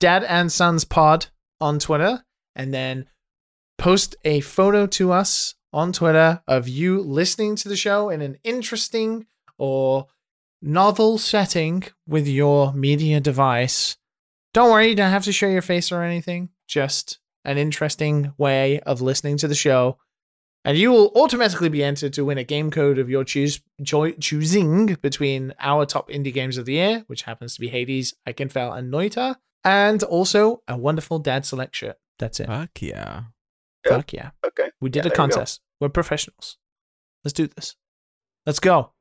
[0.00, 1.26] Dad and Sons Pod
[1.60, 2.24] on Twitter,
[2.54, 3.06] and then
[3.78, 8.38] post a photo to us on Twitter of you listening to the show in an
[8.44, 9.26] interesting
[9.58, 10.06] or
[10.62, 13.96] novel setting with your media device.
[14.54, 16.48] Don't worry, you don't have to show your face or anything.
[16.66, 19.98] Just an interesting way of listening to the show.
[20.64, 24.94] And you will automatically be entered to win a game code of your choose choosing
[25.00, 28.92] between our top indie games of the year, which happens to be Hades, Ikenfell, and
[28.92, 31.98] Noita, and also a wonderful Dad Select shirt.
[32.18, 32.48] That's it.
[32.48, 33.24] Fuck yeah.
[33.88, 34.30] Fuck yeah.
[34.46, 34.70] Okay.
[34.80, 35.34] We did Yeah, a there you go.
[35.34, 35.60] contest.
[35.80, 36.58] We're professionals.
[37.24, 37.76] Let's do this.
[38.46, 38.92] Let's go.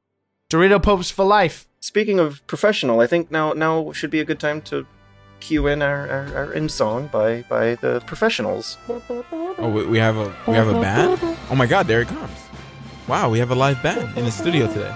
[0.51, 1.67] Dorito Popes for life.
[1.79, 4.85] Speaking of professional, I think now now should be a good time to
[5.39, 8.77] cue in our, our, our end song by by the professionals.
[8.89, 11.19] Oh, we, we have a we have a band.
[11.49, 12.39] Oh my God, there it comes.
[13.07, 14.93] Wow, we have a live band in the studio today.